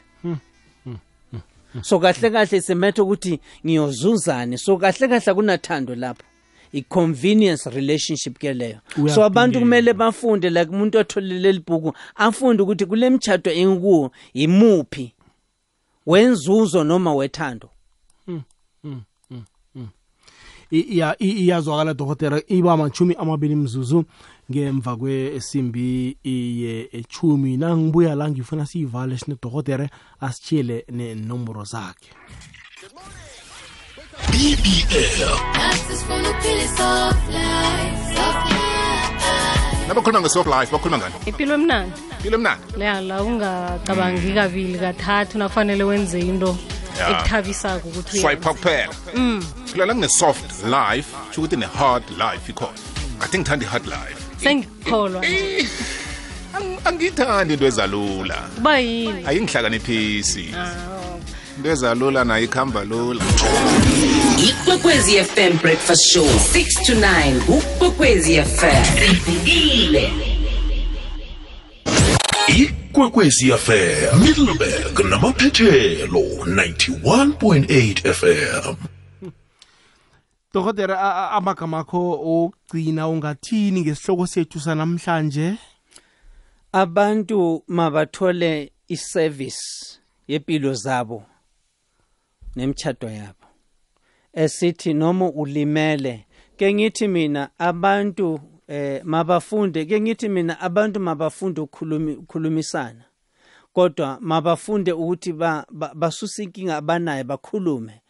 So 1.81 1.99
kahle 1.99 2.29
kahle 2.29 2.61
simethe 2.61 3.01
ukuthi 3.01 3.39
ngiyozuzani 3.65 4.57
so 4.57 4.77
kahle 4.77 5.07
kahle 5.07 5.33
kunathando 5.33 5.95
lapho 5.95 6.23
i-convenience 6.73 7.69
relationship 7.69 8.37
ke 8.39 8.53
leyo. 8.53 8.77
So 9.15 9.23
abantu 9.23 9.59
kumele 9.59 9.93
bafunde 9.93 10.49
like 10.49 10.69
umuntu 10.71 10.97
otholele 10.97 11.39
leli 11.39 11.59
bhuku 11.59 11.93
afunde 12.15 12.63
ukuthi 12.63 12.85
kule 12.85 13.09
mtshato 13.09 13.51
engikuwo 13.51 14.11
imuphi? 14.33 15.13
Wenzuzo 16.05 16.83
noma 16.83 17.13
wethando? 17.13 17.69
I- 20.71 20.81
iya- 20.81 21.15
i- 21.19 21.45
iyazwakala 21.45 21.93
dokotela. 21.93 22.41
Iba 22.47 22.77
machumi 22.77 23.15
amabili 23.19 23.55
mzuzu. 23.55 24.05
Ngemva 24.51 24.97
kwesimbi 24.97 26.17
iye 26.23 26.89
echumi 26.91 27.57
nangibuya 27.57 28.15
la 28.15 28.29
ngifuna 28.29 28.65
siyivale 28.65 29.17
sinedokotere 29.17 29.89
asitshiyele 30.19 30.85
nenomboro 30.91 31.63
zakhe. 31.63 32.09
Nabakhuluma 39.87 40.21
nge-soft 40.21 40.49
life 40.49 40.71
bakhuluma 40.71 40.97
ngani? 40.97 41.15
Impilo 41.25 41.53
emnandi. 41.53 42.01
Impilo 42.11 42.35
emnandi? 42.37 42.81
Ya 42.81 43.01
la 43.01 43.23
ungacabangi 43.23 44.33
kabili 44.33 44.79
kathathu 44.79 45.37
nafanele 45.37 45.83
wenze 45.83 46.19
into 46.19 46.57
ekuthabisako 47.09 47.87
ukuthi 47.89 48.19
swipe 48.19 48.49
kuphela. 48.49 48.93
Mm. 49.15 49.43
phela 49.65 49.85
la 49.85 49.93
kune-soft 49.93 50.63
life 50.63 51.09
sho 51.31 51.41
ukuthi 51.41 51.57
ne-hard 51.57 52.03
life 52.09 52.51
ikhona. 52.51 52.79
Ngathi 53.17 53.37
ngithanda 53.37 53.65
i-hard 53.65 53.85
life 53.85 54.18
sengikholwa. 54.43 55.23
Angiyithandi 56.85 57.53
into 57.53 57.65
ezalula. 57.65 58.35
Kuba 58.55 58.79
yini? 58.79 59.25
Ayingihlakaniphisi. 59.27 60.45
Into 61.57 61.69
ezalula 61.69 62.23
nayo 62.23 62.43
ikuhamba 62.43 62.83
lula. 62.83 63.25
Ikwekwezi 64.49 65.23
fm 65.23 65.57
breakfast 65.61 66.05
show 66.13 66.25
6 66.25 66.85
to 66.85 66.93
9 66.93 67.41
ukwekwezi 67.47 68.41
fm 68.41 68.85
sivukile 68.99 70.11
ikwekwezi 72.47 73.51
fm 73.51 74.19
middleburg 74.21 74.99
namaphethelo 75.09 76.19
91.8 76.19 78.13
fm 78.13 78.75
dokotela 80.53 81.31
amagama 81.31 81.79
akho 81.79 82.11
okugcina 82.11 83.07
ungathini 83.07 83.81
ngesihloko 83.81 84.27
sethu 84.27 84.59
sanamhlanje? 84.59 85.57
Abantu 86.71 87.63
mabathole 87.67 88.71
iservice 88.87 89.99
yempilo 90.27 90.73
zabo 90.73 91.23
nemchado 92.55 93.09
yabo. 93.09 93.45
Esithi 94.33 94.93
noma 94.93 95.25
ulimele 95.29 96.25
ke 96.57 96.73
ngithi 96.73 97.07
mina 97.07 97.49
abantu 97.59 98.39
eh 98.67 99.01
mabafunde 99.05 99.85
ke 99.85 100.01
ngithi 100.01 100.29
mina 100.29 100.59
abantu 100.59 100.99
mabafunde 100.99 101.61
ukukhulumi 101.61 102.13
ukukhulumisana. 102.13 103.05
Kodwa 103.73 104.17
mabafunde 104.21 104.91
ukuthi 104.91 105.33
ba- 105.33 105.65
ba- 105.71 105.93
basuse 105.95 106.43
inkinga 106.43 106.77
abanayo 106.77 107.23
bakhulume. 107.23 108.01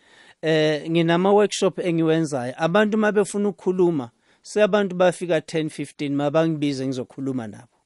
Eh 0.41 0.89
nginama 0.91 1.31
workshop 1.31 1.79
engiwenzayo. 1.79 2.53
Abantu 2.57 2.97
mabefuna 2.97 3.49
ukukhuluma 3.49 4.09
seyabantu 4.41 4.95
bafika 4.95 5.39
10 5.39 5.65
15 5.65 6.09
mabangibize 6.09 6.87
ngizokhuluma 6.87 7.47
nabo. 7.47 7.77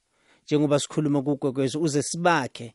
Njengoba 0.44 0.80
sikhuluma 0.80 1.22
kugwegwezo 1.22 1.80
uze 1.80 2.02
sibakhe 2.02 2.74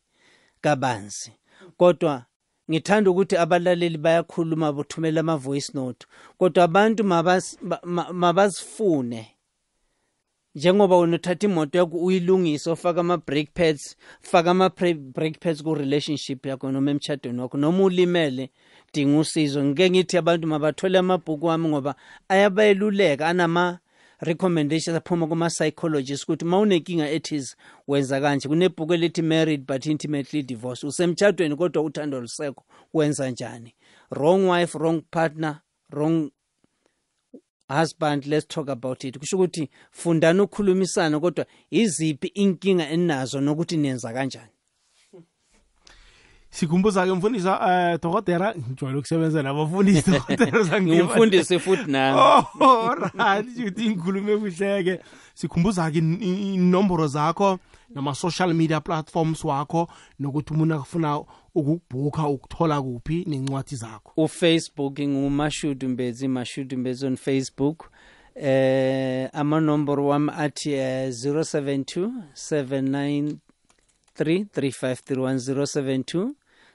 kabanzi. 0.60 1.32
Kodwa 1.76 2.24
ngithanda 2.70 3.10
ukuthi 3.10 3.36
abalaleli 3.36 3.98
bayakhuluma 3.98 4.72
bothumela 4.72 5.20
ama 5.20 5.36
voice 5.36 5.72
note. 5.74 6.06
Kodwa 6.38 6.64
abantu 6.64 7.04
mabazifune. 8.12 9.36
Njengoba 10.54 10.96
wena 10.96 11.16
uthatha 11.16 11.46
imoto 11.46 11.78
yakho 11.78 11.96
uyilungise 11.98 12.70
ufaka 12.70 13.00
ama 13.00 13.16
brake 13.16 13.50
pads 13.54 13.96
faka 14.20 14.50
ama 14.50 14.66
pre- 14.68 14.94
brake 14.94 15.38
pads 15.40 15.62
ku 15.62 15.74
relationship 15.74 16.46
yakho 16.46 16.72
noma 16.72 16.90
emchadweni 16.90 17.40
wakho 17.40 17.58
noma 17.58 17.84
ulimele 17.84 18.50
dinga 18.94 19.18
usizo. 19.18 19.64
Ngike 19.64 19.90
ngithi 19.90 20.16
abantu 20.16 20.46
mabathole 20.48 20.98
amabhuku 20.98 21.46
wami 21.46 21.68
ngoba 21.68 21.94
ayabayeluleka 22.28 23.28
anama 23.28 23.78
recommendations 24.20 24.96
aphuma 24.96 25.26
kuma 25.26 25.48
psychologist 25.50 26.24
ukuthi 26.24 26.44
mawunenkinga 26.44 27.10
ethize 27.10 27.56
wenza 27.88 28.20
kanje. 28.20 28.48
Kunebhuku 28.48 28.94
elithi 28.94 29.22
married 29.22 29.66
but 29.66 29.86
intimately 29.86 30.42
divorced. 30.42 30.88
Usemchadweni 30.88 31.56
kodwa 31.56 31.82
uthando 31.82 32.20
lusekho 32.20 32.64
wenza 32.94 33.30
njani? 33.30 33.74
Wrong 34.10 34.50
wife 34.50 34.78
wrong 34.78 35.02
partner 35.10 35.60
wrong 35.92 36.30
husband 37.70 38.26
let's 38.26 38.46
talk 38.48 38.68
about 38.68 39.04
it. 39.04 39.18
Kusho 39.18 39.36
ukuthi 39.36 39.68
fundani 39.90 40.40
ukukhulumisana 40.40 41.20
kodwa 41.20 41.46
iziphi 41.70 42.26
inkinga 42.34 42.88
eninazo 42.90 43.40
nokuthi 43.40 43.76
nenza 43.76 44.12
kanjani? 44.12 44.50
Sikhumbuza-ke 46.50 47.12
mfundisa 47.12 47.60
um 47.60 47.98
dokotela 48.02 48.54
ngijwayele 48.54 48.98
ukusebenza 48.98 49.42
nabafundisi 49.42 50.10
dokotela 50.10 50.80
Ngumfundisi 50.82 51.58
futhi 51.58 51.90
nami. 51.90 52.18
oh 52.60 52.94
right 52.94 53.46
ukuthi 53.58 53.90
ngikhulume 53.90 54.36
kuhleke 54.36 55.00
sikhumbuza-ke 55.34 55.98
in- 55.98 56.22
in- 56.22 56.54
inomboro 56.54 57.06
zakho 57.06 57.58
nama-social 57.94 58.54
media 58.54 58.80
platforms 58.80 59.44
wakho 59.44 59.88
nokuthi 60.18 60.52
umuntu 60.54 60.74
afuna 60.74 61.20
ukukubhukha 61.54 62.28
ukuthola 62.28 62.82
kuphi 62.82 63.24
nencwadi 63.28 63.76
zakho? 63.76 64.12
Ufacebook 64.16 65.00
ngumashudu 65.00 65.88
mbezi 65.88 66.28
mashudu 66.28 66.78
mbezi 66.78 67.06
on 67.06 67.16
facebook. 67.16 67.90
Eh 68.34 69.30
amanomboro 69.32 70.06
wami 70.06 70.30
athi 70.36 70.72
eh, 70.72 71.08
072 71.08 72.10
79 72.34 73.36
3531 74.18 76.30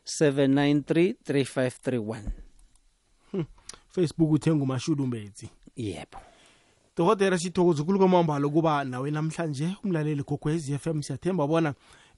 793 0.05 1.15
3531 1.25 2.21
facebook 3.89 4.31
uthenga 4.31 4.63
umashudu 4.63 5.07
mbetsi 5.07 5.49
yebo. 5.75 6.17
Dokotela 6.97 7.37
sithokoza 7.37 7.81
ukulu 7.83 7.99
kwamambala 7.99 8.47
ukuba 8.47 8.83
nawe 8.83 9.11
namhlanje 9.11 9.69
umlaleli 9.83 10.23
gogwezi 10.23 10.77
FM 10.77 11.01
siyathemba 11.01 11.47
bona 11.47 11.73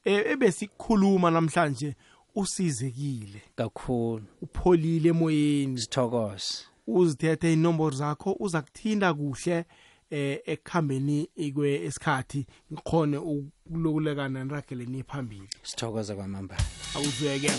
eh, 0.05 0.23
ebesikhuluma 0.31 1.31
namhlanje 1.31 1.95
usizekile. 2.37 3.41
Kakhulu. 3.55 4.23
Upholile 4.41 5.09
emoyeni. 5.09 5.81
Sithokoze. 5.81 6.65
Uzithethe 6.87 7.53
inomboro 7.53 7.95
zakho 7.95 8.35
uza 8.39 8.61
kuthinda 8.61 9.13
kuhle 9.13 9.65
eh 10.09 10.39
ekuhambeni 10.45 11.29
ikwe 11.35 11.85
esikhathi 11.85 12.45
ngikhone 12.73 13.17
ukulokulekana 13.17 14.43
nirageleni 14.43 15.03
phambili. 15.03 15.49
Sithokoza 15.63 16.15
kwamambala. 16.15 16.63
Awuzweke. 16.95 17.51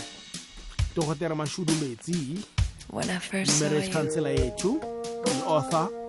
Dokotela 0.97 1.35
mashudu 1.35 1.73
metsi 1.73 2.39
When 2.91 3.11
I 3.11 3.19
first 3.19 3.51
saw 3.51 3.67
marriage 3.67 3.89
you, 3.89 3.93
counselor 3.93 4.31
yethu 4.31 4.81
i-author 5.27 6.08